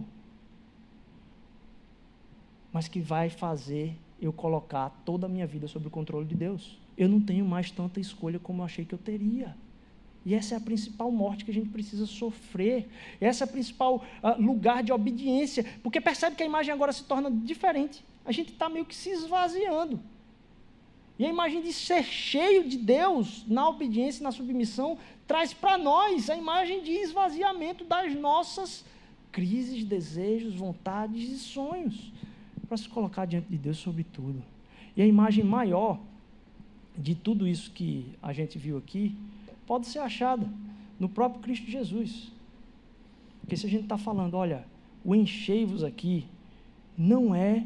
mas 2.72 2.86
que 2.86 3.00
vai 3.00 3.28
fazer 3.28 3.96
eu 4.27 4.33
colocar 4.33 4.91
toda 5.05 5.27
a 5.27 5.29
minha 5.29 5.47
vida 5.47 5.68
sob 5.68 5.87
o 5.87 5.91
controle 5.91 6.27
de 6.27 6.35
Deus. 6.35 6.79
Eu 6.97 7.09
não 7.09 7.20
tenho 7.20 7.45
mais 7.45 7.70
tanta 7.70 8.01
escolha 8.01 8.39
como 8.39 8.62
eu 8.62 8.66
achei 8.66 8.85
que 8.85 8.95
eu 8.95 8.99
teria. 8.99 9.55
E 10.25 10.35
essa 10.35 10.55
é 10.55 10.59
a 10.59 10.61
principal 10.61 11.11
morte 11.11 11.45
que 11.45 11.51
a 11.51 11.55
gente 11.55 11.68
precisa 11.68 12.07
sofrer. 12.07 12.89
Essa 13.20 13.45
é 13.45 13.47
o 13.47 13.51
principal 13.51 14.03
uh, 14.22 14.41
lugar 14.43 14.83
de 14.83 14.93
obediência. 14.93 15.64
Porque 15.83 16.01
percebe 16.01 16.35
que 16.37 16.43
a 16.43 16.47
imagem 16.47 16.72
agora 16.72 16.93
se 16.93 17.05
torna 17.05 17.31
diferente. 17.31 18.03
A 18.25 18.33
gente 18.33 18.53
está 18.53 18.68
meio 18.68 18.87
que 18.87 18.95
se 18.95 19.11
esvaziando. 19.11 20.01
E 21.18 21.27
a 21.27 21.29
imagem 21.29 21.61
de 21.61 21.72
ser 21.72 22.03
cheio 22.03 22.66
de 22.66 22.79
Deus 22.79 23.45
na 23.47 23.68
obediência 23.68 24.20
e 24.20 24.25
na 24.25 24.33
submissão 24.33 24.99
traz 25.27 25.53
para 25.53 25.77
nós 25.77 26.31
a 26.31 26.37
imagem 26.37 26.83
de 26.83 26.93
esvaziamento 26.93 27.85
das 27.85 28.14
nossas 28.14 28.85
crises, 29.31 29.85
desejos, 29.85 30.55
vontades 30.55 31.29
e 31.31 31.39
sonhos 31.39 32.12
para 32.64 32.76
se 32.76 32.88
colocar 32.88 33.26
diante 33.26 33.48
de 33.48 33.58
Deus 33.58 33.78
sobre 33.78 34.04
tudo. 34.04 34.42
E 34.96 35.02
a 35.02 35.06
imagem 35.06 35.44
maior 35.44 35.98
de 36.96 37.14
tudo 37.14 37.46
isso 37.46 37.70
que 37.72 38.14
a 38.22 38.32
gente 38.32 38.58
viu 38.58 38.78
aqui 38.78 39.16
pode 39.66 39.86
ser 39.86 39.98
achada 39.98 40.48
no 40.98 41.08
próprio 41.08 41.42
Cristo 41.42 41.70
Jesus. 41.70 42.32
Porque 43.40 43.56
se 43.56 43.66
a 43.66 43.70
gente 43.70 43.84
está 43.84 43.98
falando, 43.98 44.34
olha, 44.34 44.64
o 45.04 45.14
enchei-vos 45.14 45.82
aqui 45.82 46.26
não 46.96 47.34
é 47.34 47.64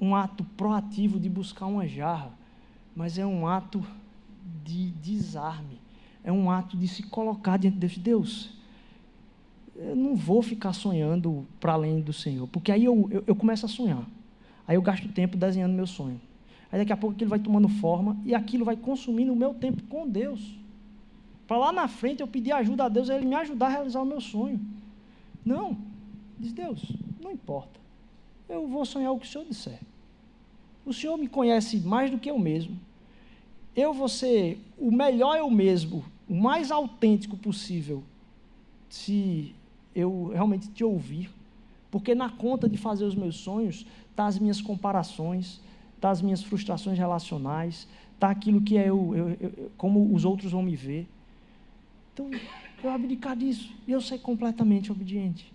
um 0.00 0.14
ato 0.14 0.44
proativo 0.56 1.18
de 1.18 1.28
buscar 1.28 1.66
uma 1.66 1.86
jarra, 1.86 2.32
mas 2.94 3.18
é 3.18 3.26
um 3.26 3.46
ato 3.46 3.84
de 4.64 4.90
desarme, 4.90 5.80
é 6.22 6.30
um 6.30 6.50
ato 6.50 6.76
de 6.76 6.86
se 6.86 7.02
colocar 7.02 7.56
diante 7.56 7.78
de 7.78 8.00
Deus 8.00 8.57
eu 9.78 9.94
não 9.94 10.16
vou 10.16 10.42
ficar 10.42 10.72
sonhando 10.72 11.46
para 11.60 11.74
além 11.74 12.00
do 12.00 12.12
Senhor, 12.12 12.48
porque 12.48 12.72
aí 12.72 12.84
eu, 12.84 13.08
eu, 13.10 13.24
eu, 13.28 13.36
começo 13.36 13.64
a 13.64 13.68
sonhar. 13.68 14.04
Aí 14.66 14.76
eu 14.76 14.82
gasto 14.82 15.08
tempo 15.08 15.36
desenhando 15.36 15.72
meu 15.72 15.86
sonho. 15.86 16.20
Aí 16.70 16.80
daqui 16.80 16.92
a 16.92 16.96
pouco 16.96 17.14
aquilo 17.14 17.30
vai 17.30 17.38
tomando 17.38 17.68
forma 17.68 18.16
e 18.24 18.34
aquilo 18.34 18.64
vai 18.64 18.76
consumindo 18.76 19.32
o 19.32 19.36
meu 19.36 19.54
tempo 19.54 19.82
com 19.84 20.06
Deus. 20.06 20.58
Para 21.46 21.58
lá 21.58 21.72
na 21.72 21.86
frente 21.86 22.20
eu 22.20 22.26
pedir 22.26 22.52
ajuda 22.52 22.84
a 22.84 22.88
Deus, 22.88 23.08
Ele 23.08 23.24
me 23.24 23.36
ajudar 23.36 23.66
a 23.66 23.70
realizar 23.70 24.02
o 24.02 24.04
meu 24.04 24.20
sonho. 24.20 24.60
Não, 25.44 25.78
diz 26.38 26.52
Deus, 26.52 26.82
não 27.22 27.30
importa. 27.30 27.78
Eu 28.48 28.66
vou 28.66 28.84
sonhar 28.84 29.12
o 29.12 29.18
que 29.18 29.26
o 29.26 29.30
Senhor 29.30 29.46
disser. 29.46 29.78
O 30.84 30.92
Senhor 30.92 31.16
me 31.16 31.28
conhece 31.28 31.78
mais 31.78 32.10
do 32.10 32.18
que 32.18 32.30
eu 32.30 32.38
mesmo. 32.38 32.78
Eu 33.76 33.94
vou 33.94 34.08
ser 34.08 34.60
o 34.76 34.90
melhor 34.90 35.38
eu 35.38 35.48
mesmo, 35.48 36.04
o 36.28 36.34
mais 36.34 36.72
autêntico 36.72 37.36
possível, 37.36 38.02
se 38.88 39.54
eu 39.98 40.30
realmente 40.32 40.68
te 40.68 40.84
ouvir, 40.84 41.30
porque 41.90 42.14
na 42.14 42.30
conta 42.30 42.68
de 42.68 42.76
fazer 42.76 43.04
os 43.04 43.14
meus 43.14 43.36
sonhos 43.36 43.86
está 44.10 44.26
as 44.26 44.38
minhas 44.38 44.60
comparações, 44.60 45.60
está 45.96 46.10
as 46.10 46.22
minhas 46.22 46.42
frustrações 46.42 46.98
relacionais, 46.98 47.88
tá 48.18 48.30
aquilo 48.30 48.60
que 48.60 48.76
é 48.76 48.88
eu, 48.88 49.14
eu, 49.14 49.36
eu, 49.40 49.70
como 49.76 50.14
os 50.14 50.24
outros 50.24 50.52
vão 50.52 50.62
me 50.62 50.76
ver. 50.76 51.08
Então, 52.12 52.30
eu 52.82 52.90
abdicar 52.90 53.36
disso 53.36 53.72
e 53.86 53.92
eu 53.92 54.00
ser 54.00 54.18
completamente 54.18 54.92
obediente. 54.92 55.52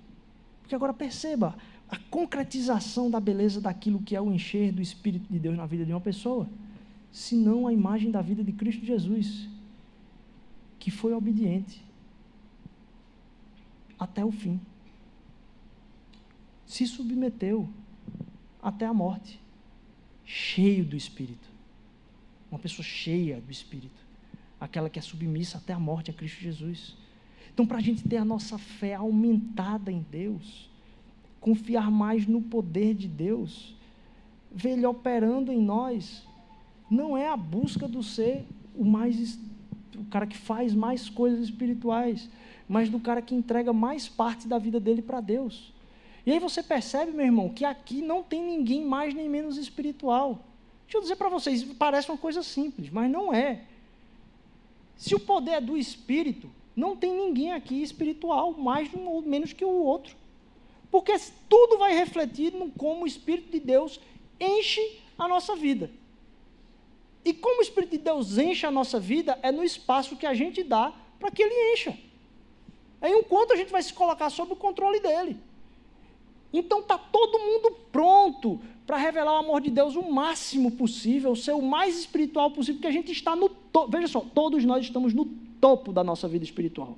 Porque 0.61 0.75
agora 0.75 0.93
perceba 0.93 1.55
a 1.89 1.97
concretização 2.09 3.09
da 3.09 3.19
beleza 3.19 3.61
daquilo 3.61 4.01
que 4.01 4.15
é 4.15 4.21
o 4.21 4.31
encher 4.31 4.71
do 4.71 4.81
Espírito 4.81 5.31
de 5.31 5.39
Deus 5.39 5.55
na 5.55 5.65
vida 5.65 5.85
de 5.85 5.93
uma 5.93 6.01
pessoa, 6.01 6.49
se 7.11 7.35
não 7.35 7.67
a 7.67 7.73
imagem 7.73 8.11
da 8.11 8.21
vida 8.21 8.43
de 8.43 8.51
Cristo 8.51 8.85
Jesus, 8.85 9.47
que 10.79 10.89
foi 10.89 11.13
obediente 11.13 11.83
até 14.03 14.23
o 14.23 14.31
fim. 14.31 14.59
Se 16.65 16.85
submeteu 16.85 17.69
até 18.61 18.85
a 18.85 18.93
morte, 18.93 19.39
cheio 20.25 20.85
do 20.85 20.95
Espírito. 20.95 21.47
Uma 22.51 22.59
pessoa 22.59 22.85
cheia 22.85 23.41
do 23.41 23.51
Espírito, 23.51 23.99
aquela 24.59 24.89
que 24.89 24.99
é 24.99 25.01
submissa 25.01 25.57
até 25.57 25.73
a 25.73 25.79
morte 25.79 26.11
a 26.11 26.13
Cristo 26.13 26.41
Jesus. 26.41 26.95
Então, 27.53 27.65
para 27.65 27.77
a 27.77 27.81
gente 27.81 28.07
ter 28.07 28.17
a 28.17 28.25
nossa 28.25 28.57
fé 28.57 28.95
aumentada 28.95 29.91
em 29.91 30.05
Deus, 30.09 30.69
confiar 31.39 31.91
mais 31.91 32.25
no 32.25 32.41
poder 32.41 32.93
de 32.93 33.07
Deus, 33.07 33.75
ver 34.51 34.71
Ele 34.71 34.85
operando 34.85 35.51
em 35.51 35.61
nós, 35.61 36.27
não 36.89 37.17
é 37.17 37.27
a 37.27 37.37
busca 37.37 37.87
do 37.87 38.03
ser 38.03 38.45
o 38.75 38.83
mais 38.83 39.39
o 39.95 40.05
cara 40.05 40.25
que 40.25 40.37
faz 40.37 40.73
mais 40.73 41.09
coisas 41.09 41.43
espirituais, 41.43 42.29
mas 42.73 42.89
do 42.89 42.99
cara 42.99 43.21
que 43.21 43.35
entrega 43.35 43.71
mais 43.71 44.09
parte 44.09 44.47
da 44.47 44.57
vida 44.57 44.79
dele 44.79 45.03
para 45.03 45.21
Deus. 45.21 45.71
E 46.25 46.31
aí 46.31 46.39
você 46.39 46.63
percebe, 46.63 47.11
meu 47.11 47.23
irmão, 47.23 47.47
que 47.47 47.63
aqui 47.63 48.01
não 48.01 48.23
tem 48.23 48.41
ninguém 48.41 48.83
mais 48.83 49.13
nem 49.13 49.29
menos 49.29 49.57
espiritual. 49.57 50.39
Deixa 50.81 50.97
eu 50.97 51.01
dizer 51.01 51.15
para 51.15 51.29
vocês, 51.29 51.63
parece 51.77 52.09
uma 52.09 52.17
coisa 52.17 52.41
simples, 52.41 52.89
mas 52.89 53.11
não 53.11 53.31
é. 53.31 53.61
Se 54.95 55.13
o 55.13 55.19
poder 55.19 55.51
é 55.51 55.61
do 55.61 55.77
Espírito, 55.77 56.49
não 56.75 56.95
tem 56.95 57.13
ninguém 57.13 57.51
aqui 57.51 57.79
espiritual, 57.79 58.53
mais 58.53 58.89
ou 58.91 59.21
menos 59.21 59.53
que 59.53 59.63
o 59.63 59.83
outro. 59.83 60.15
Porque 60.89 61.13
tudo 61.47 61.77
vai 61.77 61.93
refletir 61.93 62.53
no 62.53 62.71
como 62.71 63.03
o 63.03 63.07
Espírito 63.07 63.51
de 63.51 63.59
Deus 63.59 63.99
enche 64.39 64.99
a 65.15 65.27
nossa 65.27 65.55
vida. 65.55 65.91
E 67.23 67.35
como 67.35 67.59
o 67.59 67.63
Espírito 67.63 67.91
de 67.91 67.99
Deus 67.99 68.39
enche 68.39 68.65
a 68.65 68.71
nossa 68.71 68.99
vida, 68.99 69.37
é 69.43 69.51
no 69.51 69.63
espaço 69.63 70.15
que 70.15 70.25
a 70.25 70.33
gente 70.33 70.63
dá 70.63 70.91
para 71.19 71.29
que 71.29 71.43
ele 71.43 71.73
encha. 71.73 71.95
É 73.03 73.09
enquanto 73.09 73.51
a 73.51 73.55
gente 73.57 73.69
vai 73.69 73.83
se 73.83 73.93
colocar 73.93 74.29
sob 74.29 74.53
o 74.53 74.55
controle 74.55 75.01
dele. 75.01 75.37
Então 76.53 76.79
está 76.79 76.97
todo 76.97 77.37
mundo 77.37 77.77
pronto 77.91 78.61
para 78.87 78.95
revelar 78.95 79.33
o 79.33 79.37
amor 79.37 79.59
de 79.59 79.69
Deus 79.69 79.95
o 79.95 80.09
máximo 80.09 80.71
possível, 80.71 81.35
ser 81.35 81.51
o 81.51 81.61
mais 81.61 81.99
espiritual 81.99 82.49
possível, 82.49 82.75
porque 82.75 82.87
a 82.87 82.91
gente 82.91 83.11
está 83.11 83.35
no 83.35 83.49
topo. 83.49 83.91
Veja 83.91 84.07
só, 84.07 84.21
todos 84.21 84.63
nós 84.63 84.85
estamos 84.85 85.13
no 85.13 85.25
topo 85.59 85.91
da 85.91 86.01
nossa 86.01 86.29
vida 86.29 86.45
espiritual. 86.45 86.97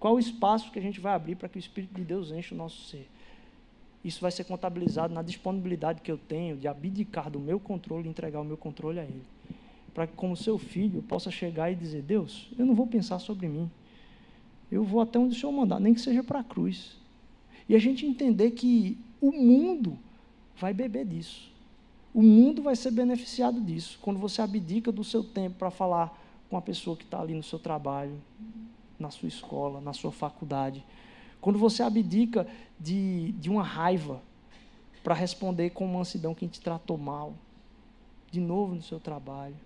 Qual 0.00 0.16
o 0.16 0.18
espaço 0.18 0.72
que 0.72 0.80
a 0.80 0.82
gente 0.82 0.98
vai 0.98 1.14
abrir 1.14 1.36
para 1.36 1.48
que 1.48 1.56
o 1.56 1.60
Espírito 1.60 1.94
de 1.94 2.02
Deus 2.02 2.32
enche 2.32 2.52
o 2.52 2.56
nosso 2.56 2.82
ser? 2.88 3.08
Isso 4.04 4.20
vai 4.20 4.32
ser 4.32 4.42
contabilizado 4.42 5.14
na 5.14 5.22
disponibilidade 5.22 6.00
que 6.00 6.10
eu 6.10 6.18
tenho 6.18 6.56
de 6.56 6.66
abdicar 6.66 7.30
do 7.30 7.38
meu 7.38 7.60
controle 7.60 8.08
e 8.08 8.10
entregar 8.10 8.40
o 8.40 8.44
meu 8.44 8.56
controle 8.56 8.98
a 8.98 9.04
Ele. 9.04 9.22
Para 9.94 10.08
que, 10.08 10.14
como 10.14 10.36
seu 10.36 10.58
filho, 10.58 10.98
eu 10.98 11.02
possa 11.04 11.30
chegar 11.30 11.70
e 11.70 11.76
dizer: 11.76 12.02
Deus, 12.02 12.48
eu 12.58 12.66
não 12.66 12.74
vou 12.74 12.86
pensar 12.86 13.20
sobre 13.20 13.46
mim. 13.46 13.70
Eu 14.72 14.82
vou 14.82 15.02
até 15.02 15.18
onde 15.18 15.36
o 15.36 15.38
Senhor 15.38 15.52
mandar, 15.52 15.78
nem 15.78 15.92
que 15.92 16.00
seja 16.00 16.24
para 16.24 16.40
a 16.40 16.44
cruz. 16.44 16.96
E 17.68 17.76
a 17.76 17.78
gente 17.78 18.06
entender 18.06 18.52
que 18.52 18.98
o 19.20 19.30
mundo 19.30 19.98
vai 20.56 20.72
beber 20.72 21.04
disso. 21.04 21.52
O 22.14 22.22
mundo 22.22 22.62
vai 22.62 22.74
ser 22.74 22.90
beneficiado 22.90 23.60
disso. 23.60 23.98
Quando 24.00 24.18
você 24.18 24.40
abdica 24.40 24.90
do 24.90 25.04
seu 25.04 25.22
tempo 25.22 25.56
para 25.58 25.70
falar 25.70 26.18
com 26.48 26.56
a 26.56 26.62
pessoa 26.62 26.96
que 26.96 27.04
está 27.04 27.20
ali 27.20 27.34
no 27.34 27.42
seu 27.42 27.58
trabalho, 27.58 28.18
na 28.98 29.10
sua 29.10 29.28
escola, 29.28 29.78
na 29.78 29.92
sua 29.92 30.10
faculdade. 30.10 30.82
Quando 31.38 31.58
você 31.58 31.82
abdica 31.82 32.46
de, 32.80 33.32
de 33.32 33.50
uma 33.50 33.62
raiva 33.62 34.22
para 35.04 35.14
responder 35.14 35.70
com 35.70 35.86
mansidão 35.86 36.34
quem 36.34 36.48
te 36.48 36.60
tratou 36.60 36.96
mal, 36.96 37.34
de 38.30 38.40
novo 38.40 38.74
no 38.74 38.82
seu 38.82 38.98
trabalho. 38.98 39.56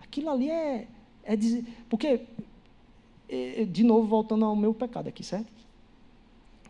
Aquilo 0.00 0.30
ali 0.30 0.50
é, 0.50 0.86
é 1.24 1.34
dizer. 1.34 1.64
Porque, 1.88 2.26
de 3.68 3.84
novo, 3.84 4.06
voltando 4.06 4.44
ao 4.44 4.56
meu 4.56 4.74
pecado 4.74 5.08
aqui, 5.08 5.22
certo? 5.22 5.52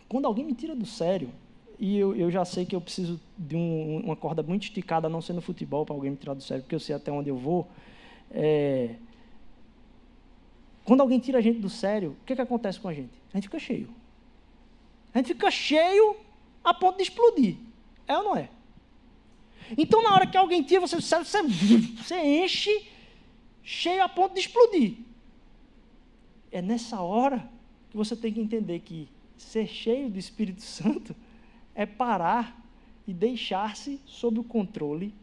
Quando 0.09 0.27
alguém 0.27 0.45
me 0.45 0.55
tira 0.55 0.75
do 0.75 0.85
sério, 0.85 1.31
e 1.79 1.97
eu, 1.97 2.15
eu 2.15 2.31
já 2.31 2.45
sei 2.45 2.67
que 2.67 2.77
eu 2.77 2.81
preciso 2.81 3.19
de 3.39 3.57
um, 3.57 4.03
uma 4.05 4.15
corda 4.15 4.43
muito 4.43 4.65
esticada, 4.65 5.09
não 5.09 5.23
ser 5.23 5.33
no 5.33 5.41
futebol, 5.41 5.87
para 5.87 5.95
alguém 5.95 6.11
me 6.11 6.17
tirar 6.17 6.35
do 6.35 6.43
sério, 6.43 6.63
porque 6.63 6.75
eu 6.75 6.81
sei 6.81 6.95
até 6.95 7.11
onde 7.11 7.31
eu 7.31 7.37
vou. 7.37 7.67
É, 8.31 8.97
quando 10.85 11.01
alguém 11.01 11.19
tira 11.19 11.39
a 11.39 11.41
gente 11.41 11.59
do 11.59 11.71
sério, 11.71 12.17
o 12.21 12.25
que, 12.27 12.35
que 12.35 12.43
acontece 12.43 12.79
com 12.79 12.89
a 12.89 12.93
gente? 12.93 13.13
A 13.33 13.37
gente 13.37 13.45
fica 13.45 13.59
cheio. 13.59 13.89
A 15.15 15.19
gente 15.19 15.29
fica 15.29 15.51
cheio 15.51 16.17
a 16.63 16.75
ponto 16.75 16.97
de 16.97 17.05
explodir. 17.05 17.57
É 18.07 18.17
ou 18.19 18.25
não 18.25 18.37
é? 18.37 18.51
Então, 19.79 20.03
na 20.03 20.13
hora 20.13 20.27
que 20.27 20.37
alguém 20.37 20.63
tira 20.63 20.81
você 20.81 20.97
do 20.97 21.03
sério, 21.03 21.25
você, 21.25 21.43
você 21.43 22.45
enche 22.45 22.89
cheio 23.63 24.03
a 24.03 24.09
ponto 24.09 24.35
de 24.35 24.41
explodir. 24.41 24.97
É 26.53 26.61
nessa 26.61 27.01
hora 27.01 27.49
que 27.91 27.97
você 27.97 28.17
tem 28.17 28.33
que 28.33 28.41
entender 28.41 28.81
que 28.81 29.09
ser 29.37 29.67
cheio 29.67 30.11
do 30.11 30.19
Espírito 30.19 30.63
Santo 30.63 31.15
é 31.75 31.87
parar 31.87 32.61
e 33.07 33.13
deixar-se 33.13 34.01
sob 34.05 34.39
o 34.39 34.45
controle 34.45 35.15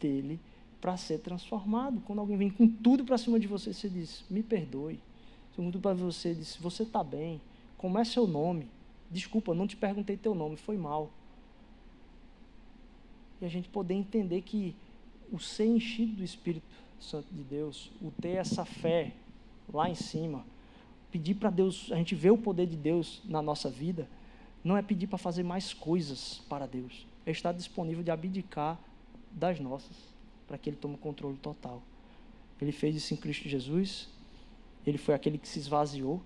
dele 0.00 0.40
para 0.80 0.96
ser 0.96 1.18
transformado. 1.18 2.00
Quando 2.04 2.18
alguém 2.18 2.36
vem 2.36 2.50
com 2.50 2.68
tudo 2.68 3.04
para 3.04 3.16
cima 3.16 3.38
de 3.38 3.46
você, 3.46 3.72
você 3.72 3.88
diz: 3.88 4.24
Me 4.28 4.42
perdoe. 4.42 4.98
Se 5.50 5.56
tudo 5.56 5.78
para 5.78 5.94
você, 5.94 6.34
diz: 6.34 6.56
Você 6.56 6.82
está 6.82 7.04
bem. 7.04 7.40
Como 7.78 7.98
é 7.98 8.04
seu 8.04 8.26
nome? 8.26 8.68
Desculpa, 9.10 9.54
não 9.54 9.66
te 9.66 9.76
perguntei 9.76 10.16
teu 10.16 10.34
nome, 10.34 10.56
foi 10.56 10.76
mal. 10.76 11.10
E 13.40 13.44
a 13.44 13.48
gente 13.48 13.68
poder 13.68 13.94
entender 13.94 14.42
que 14.42 14.74
o 15.30 15.38
ser 15.38 15.66
enchido 15.66 16.16
do 16.16 16.24
Espírito 16.24 16.64
Santo 17.00 17.26
de 17.32 17.42
Deus, 17.42 17.90
o 18.00 18.10
ter 18.10 18.36
essa 18.36 18.64
fé 18.64 19.12
lá 19.72 19.88
em 19.90 19.94
cima, 19.94 20.44
pedir 21.12 21.34
para 21.34 21.50
Deus, 21.50 21.90
a 21.92 21.96
gente 21.96 22.14
ver 22.14 22.30
o 22.30 22.38
poder 22.38 22.66
de 22.66 22.76
Deus 22.76 23.20
na 23.26 23.42
nossa 23.42 23.68
vida, 23.68 24.08
não 24.64 24.76
é 24.76 24.82
pedir 24.82 25.06
para 25.06 25.18
fazer 25.18 25.42
mais 25.42 25.74
coisas 25.74 26.40
para 26.48 26.66
Deus, 26.66 27.06
é 27.26 27.30
estar 27.30 27.52
disponível 27.52 28.02
de 28.02 28.10
abdicar 28.10 28.80
das 29.30 29.60
nossas, 29.60 29.94
para 30.48 30.56
que 30.56 30.70
Ele 30.70 30.76
tome 30.76 30.94
o 30.94 30.98
controle 30.98 31.36
total. 31.36 31.82
Ele 32.60 32.72
fez 32.72 32.96
isso 32.96 33.12
em 33.12 33.16
Cristo 33.16 33.48
Jesus, 33.48 34.08
Ele 34.86 34.96
foi 34.96 35.14
aquele 35.14 35.36
que 35.36 35.46
se 35.46 35.58
esvaziou, 35.58 36.22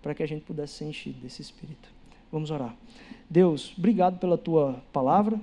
para 0.00 0.14
que 0.14 0.22
a 0.22 0.26
gente 0.26 0.42
pudesse 0.42 0.74
ser 0.74 0.86
enchido 0.86 1.20
desse 1.20 1.42
Espírito. 1.42 1.90
Vamos 2.32 2.50
orar. 2.50 2.74
Deus, 3.28 3.74
obrigado 3.76 4.18
pela 4.18 4.38
tua 4.38 4.82
palavra. 4.92 5.38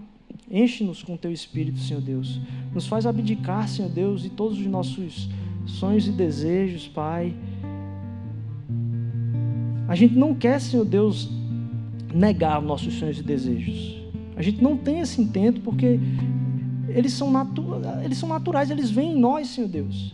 Enche-nos 0.50 1.04
com 1.04 1.16
teu 1.16 1.32
Espírito, 1.32 1.80
Senhor 1.80 2.02
Deus. 2.02 2.40
Nos 2.74 2.88
faz 2.88 3.06
abdicar, 3.06 3.68
Senhor 3.68 3.90
Deus, 3.90 4.22
de 4.22 4.30
todos 4.30 4.58
os 4.58 4.66
nossos 4.66 5.30
sonhos 5.68 6.08
e 6.08 6.12
desejos, 6.12 6.88
Pai. 6.88 7.36
A 9.88 9.96
gente 9.96 10.16
não 10.16 10.36
quer, 10.36 10.60
Senhor 10.60 10.86
Deus, 10.86 11.30
negar 12.14 12.62
nossos 12.62 12.94
sonhos 12.96 13.20
e 13.20 13.24
desejos. 13.24 14.02
A 14.36 14.42
gente 14.42 14.62
não 14.62 14.78
tem 14.78 15.00
esse 15.00 15.22
intento 15.22 15.62
porque 15.62 16.00
eles 16.90 17.14
são, 17.14 17.32
eles 18.04 18.18
são 18.18 18.30
naturais, 18.30 18.70
eles 18.70 18.90
vêm 18.90 19.14
em 19.14 19.20
nós, 19.20 19.48
Senhor 19.48 19.68
Deus. 19.68 20.14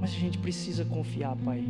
Mas 0.00 0.10
a 0.10 0.18
gente 0.18 0.38
precisa 0.38 0.84
confiar, 0.84 1.36
Pai, 1.36 1.64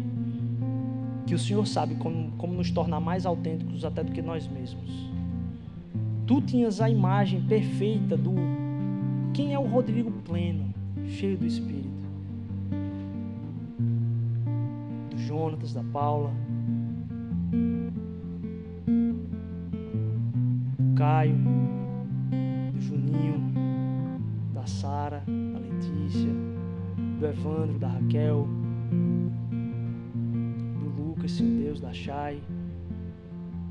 que 1.26 1.34
o 1.34 1.38
Senhor 1.38 1.66
sabe 1.66 1.94
como, 1.96 2.30
como 2.38 2.54
nos 2.54 2.70
tornar 2.70 3.00
mais 3.00 3.26
autênticos 3.26 3.84
até 3.84 4.02
do 4.02 4.12
que 4.12 4.22
nós 4.22 4.48
mesmos. 4.48 5.10
Tu 6.26 6.40
tinhas 6.42 6.80
a 6.80 6.88
imagem 6.88 7.42
perfeita 7.42 8.16
do 8.16 8.34
quem 9.34 9.52
é 9.52 9.58
o 9.58 9.66
Rodrigo 9.66 10.10
pleno, 10.24 10.72
cheio 11.06 11.36
do 11.36 11.46
Espírito. 11.46 11.79
Jonatas, 15.30 15.72
da 15.72 15.84
Paula, 15.84 16.32
Caio, 20.96 21.36
do 22.72 22.80
Juninho, 22.80 23.52
da 24.52 24.66
Sara, 24.66 25.22
da 25.28 25.58
Letícia, 25.60 26.30
do 27.20 27.24
Evandro, 27.24 27.78
da 27.78 27.86
Raquel, 27.86 28.48
do 30.80 31.00
Lucas, 31.00 31.30
Senhor 31.30 31.62
Deus, 31.62 31.80
da 31.80 31.92
Chay. 31.92 32.42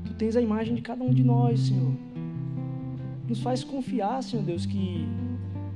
Tu 0.06 0.14
tens 0.14 0.36
a 0.36 0.40
imagem 0.40 0.74
de 0.74 0.80
cada 0.80 1.04
um 1.04 1.12
de 1.12 1.22
nós, 1.22 1.60
Senhor. 1.60 1.92
Nos 3.28 3.42
faz 3.42 3.62
confiar, 3.62 4.22
Senhor 4.22 4.42
Deus, 4.46 4.64
que 4.64 5.06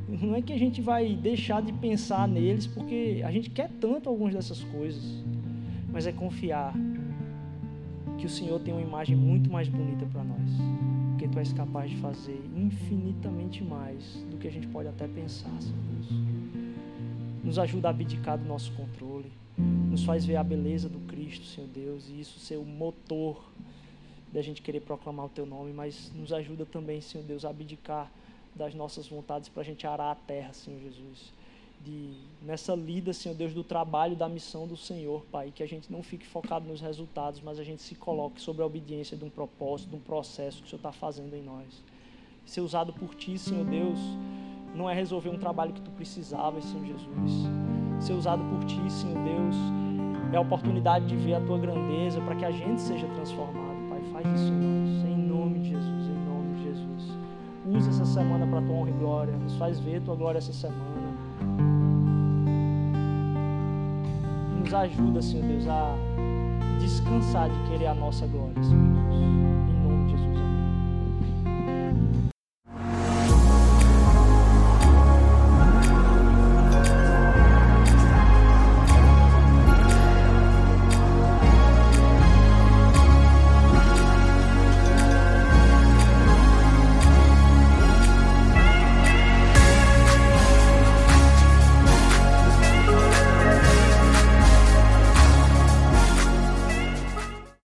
não 0.09 0.35
é 0.35 0.41
que 0.41 0.55
a 0.55 0.59
gente 0.59 0.81
vai 0.81 1.15
deixar 1.15 1.61
de 1.61 1.75
pensar 1.75 2.27
neles, 2.27 2.67
porque 2.67 3.23
a 3.23 3.31
gente 3.31 3.51
quer 3.51 3.69
tanto 3.79 4.09
algumas 4.09 4.33
dessas 4.33 4.65
coisas, 4.65 5.23
mas 5.95 6.07
é 6.07 6.13
confiar 6.13 6.75
que 8.19 8.27
o 8.27 8.29
Senhor 8.29 8.61
tem 8.61 8.75
uma 8.75 8.83
imagem 8.83 9.17
muito 9.17 9.51
mais 9.51 9.69
bonita 9.69 10.05
para 10.13 10.23
nós 10.23 10.51
porque 11.25 11.29
tu 11.29 11.39
és 11.39 11.53
capaz 11.55 11.91
de 11.91 11.97
fazer 11.97 12.39
infinitamente 12.55 13.65
mais 13.65 14.23
do 14.31 14.37
que 14.37 14.47
a 14.47 14.51
gente 14.51 14.67
pode 14.67 14.89
até 14.89 15.09
pensar, 15.09 15.51
Senhor 15.59 15.79
Deus. 15.91 16.09
Nos 17.43 17.59
ajuda 17.59 17.89
a 17.89 17.91
abdicar 17.91 18.37
do 18.37 18.45
nosso 18.45 18.71
controle, 18.73 19.33
nos 19.57 20.05
faz 20.05 20.27
ver 20.27 20.37
a 20.37 20.45
beleza 20.45 20.87
do 20.87 20.99
Cristo, 21.07 21.47
Senhor 21.47 21.69
Deus, 21.69 22.11
e 22.11 22.21
isso 22.21 22.39
ser 22.39 22.57
o 22.57 22.65
motor 22.65 23.43
da 24.33 24.43
gente 24.43 24.61
querer 24.61 24.81
proclamar 24.81 25.27
o 25.27 25.29
teu 25.31 25.47
nome, 25.47 25.73
mas 25.73 26.13
nos 26.15 26.31
ajuda 26.31 26.67
também, 26.67 27.01
Senhor 27.01 27.25
Deus, 27.25 27.45
a 27.45 27.51
abdicar 27.51 28.11
das 28.55 28.75
nossas 28.75 29.09
vontades 29.09 29.49
para 29.49 29.63
a 29.63 29.65
gente 29.65 29.87
arar 29.87 30.11
a 30.11 30.15
terra, 30.15 30.53
Senhor 30.53 30.79
Jesus 30.81 31.33
de 31.85 32.15
nessa 32.43 32.75
lida, 32.75 33.13
Senhor 33.13 33.35
Deus, 33.35 33.53
do 33.53 33.63
trabalho, 33.63 34.17
da 34.17 34.29
missão 34.29 34.67
do 34.67 34.77
Senhor, 34.77 35.25
Pai, 35.31 35.53
que 35.55 35.63
a 35.63 35.67
gente 35.67 35.93
não 35.93 36.03
fique 36.03 36.27
focado 36.27 36.67
nos 36.67 36.81
resultados, 36.81 37.41
mas 37.43 37.59
a 37.59 37.65
gente 37.65 37.83
se 37.83 37.95
coloque 37.95 38.41
sobre 38.41 38.63
a 38.63 38.67
obediência 38.67 39.17
de 39.17 39.25
um 39.25 39.31
propósito, 39.31 39.91
de 39.91 39.97
um 39.97 40.01
processo 40.01 40.59
que 40.59 40.67
o 40.67 40.71
Senhor 40.71 40.79
está 40.79 40.93
fazendo 40.93 41.35
em 41.35 41.43
nós. 41.43 41.83
Ser 42.47 42.61
usado 42.61 42.93
por 42.93 43.15
Ti, 43.15 43.39
Senhor 43.39 43.65
Deus, 43.65 43.99
não 44.75 44.89
é 44.89 44.95
resolver 44.95 45.29
um 45.29 45.39
trabalho 45.39 45.73
que 45.73 45.81
Tu 45.81 45.91
precisavas, 45.91 46.65
Senhor 46.65 46.85
Jesus. 46.85 47.49
Ser 48.01 48.13
usado 48.13 48.43
por 48.45 48.65
Ti, 48.65 48.91
Senhor 48.91 49.23
Deus, 49.23 49.57
é 50.33 50.37
a 50.37 50.41
oportunidade 50.41 51.07
de 51.07 51.17
ver 51.17 51.35
a 51.35 51.41
Tua 51.41 51.59
grandeza 51.59 52.21
para 52.21 52.35
que 52.35 52.45
a 52.45 52.51
gente 52.51 52.81
seja 52.81 53.07
transformado, 53.09 53.89
Pai. 53.89 54.03
Faz 54.13 54.41
isso 54.41 54.53
em 54.53 54.57
nós, 54.57 55.05
em 55.05 55.17
nome 55.17 55.59
de 55.61 55.69
Jesus, 55.71 56.07
em 56.09 56.25
nome 56.27 56.57
de 56.57 56.65
Jesus. 56.65 57.19
Usa 57.67 57.91
essa 57.91 58.05
semana 58.05 58.47
para 58.47 58.61
Tua 58.61 58.75
honra 58.75 58.91
e 58.91 58.95
glória. 58.95 59.37
Nos 59.37 59.57
faz 59.57 59.79
ver 59.81 60.03
Tua 60.03 60.15
glória 60.15 60.39
essa 60.39 60.53
semana. 60.53 61.34
Nos 64.65 64.73
ajuda, 64.73 65.21
Senhor 65.21 65.47
Deus, 65.47 65.69
a 65.69 65.95
descansar 66.81 67.51
de 67.51 67.71
querer 67.71 67.87
a 67.87 67.95
nossa 67.95 68.27
glória, 68.27 68.63
Senhor 68.63 69.13
Jesus. 69.13 69.54